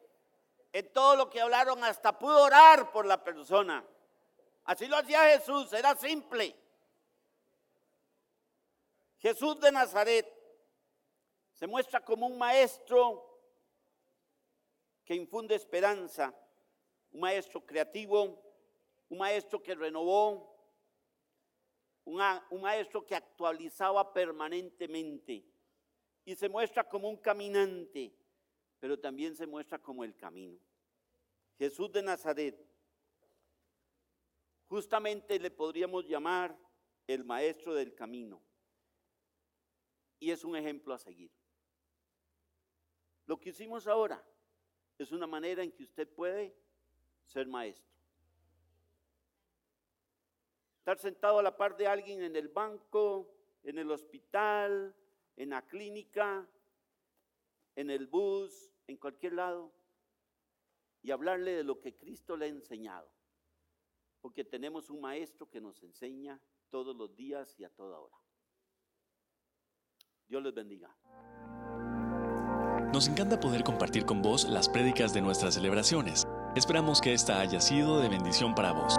en 0.73 0.93
todo 0.93 1.17
lo 1.17 1.29
que 1.29 1.41
hablaron 1.41 1.83
hasta 1.83 2.17
pudo 2.17 2.45
orar 2.45 2.93
por 2.93 3.05
la 3.05 3.25
persona. 3.25 3.85
Así 4.65 4.87
lo 4.87 4.97
hacía 4.97 5.39
Jesús, 5.39 5.73
era 5.73 5.95
simple. 5.95 6.57
Jesús 9.19 9.61
de 9.61 9.73
Nazaret 9.73 10.27
se 11.53 11.67
muestra 11.67 12.05
como 12.05 12.27
un 12.27 12.37
maestro 12.39 13.31
que 15.05 15.15
infunde 15.15 15.55
esperanza, 15.55 16.35
un 17.13 17.21
maestro 17.21 17.65
creativo, 17.65 18.43
un 19.09 19.19
maestro 19.19 19.63
que 19.63 19.75
renovó, 19.75 20.55
un 22.05 22.61
maestro 22.61 23.07
que 23.07 23.15
actualizaba 23.15 24.13
permanentemente 24.13 25.45
y 26.25 26.35
se 26.35 26.49
muestra 26.49 26.89
como 26.89 27.09
un 27.09 27.17
caminante, 27.17 28.15
pero 28.81 28.99
también 28.99 29.37
se 29.37 29.47
muestra 29.47 29.79
como 29.79 30.05
el 30.05 30.17
camino. 30.17 30.59
Jesús 31.59 31.93
de 31.93 32.03
Nazaret, 32.03 32.59
justamente 34.75 35.39
le 35.39 35.53
podríamos 35.53 36.05
llamar 36.05 36.59
el 37.07 37.23
maestro 37.23 37.75
del 37.75 37.95
camino 37.95 38.43
y 40.19 40.33
es 40.33 40.43
un 40.43 40.57
ejemplo 40.57 40.93
a 40.93 40.99
seguir. 40.99 41.31
Lo 43.27 43.39
que 43.39 43.51
hicimos 43.51 43.87
ahora 43.87 44.21
es 44.99 45.13
una 45.13 45.29
manera 45.29 45.63
en 45.63 45.71
que 45.71 45.85
usted 45.85 46.13
puede 46.13 46.57
ser 47.23 47.47
maestro. 47.47 47.95
Estar 50.79 50.99
sentado 50.99 51.39
a 51.39 51.43
la 51.45 51.57
par 51.57 51.77
de 51.77 51.87
alguien 51.87 52.25
en 52.25 52.35
el 52.35 52.49
banco, 52.49 53.33
en 53.63 53.79
el 53.79 53.93
hospital, 53.93 54.93
en 55.37 55.51
la 55.51 55.63
clínica, 55.63 56.49
en 57.77 57.91
el 57.91 58.09
bus, 58.09 58.73
en 58.89 58.97
cualquier 58.97 59.35
lado, 59.35 59.73
y 61.01 61.13
hablarle 61.13 61.53
de 61.53 61.63
lo 61.63 61.81
que 61.81 61.95
Cristo 61.95 62.37
le 62.37 62.47
ha 62.47 62.49
enseñado. 62.49 63.14
Porque 64.25 64.43
tenemos 64.43 64.89
un 64.89 65.03
maestro 65.03 65.51
que 65.51 65.61
nos 65.61 65.83
enseña 65.83 66.41
todos 66.71 66.97
los 66.97 67.15
días 67.15 67.55
y 67.61 67.65
a 67.65 67.69
toda 67.69 68.01
hora. 68.01 68.17
Dios 70.27 70.43
les 70.43 70.55
bendiga. 70.55 70.97
Nos 72.91 73.07
encanta 73.07 73.39
poder 73.39 73.63
compartir 73.65 74.07
con 74.07 74.23
vos 74.23 74.49
las 74.49 74.71
prédicas 74.71 75.13
de 75.13 75.21
nuestras 75.21 75.57
celebraciones. 75.57 76.25
Esperamos 76.57 77.03
que 77.03 77.13
esta 77.13 77.39
haya 77.39 77.61
sido 77.61 78.01
de 78.01 78.09
bendición 78.09 78.55
para 78.55 78.73
vos. 78.73 78.97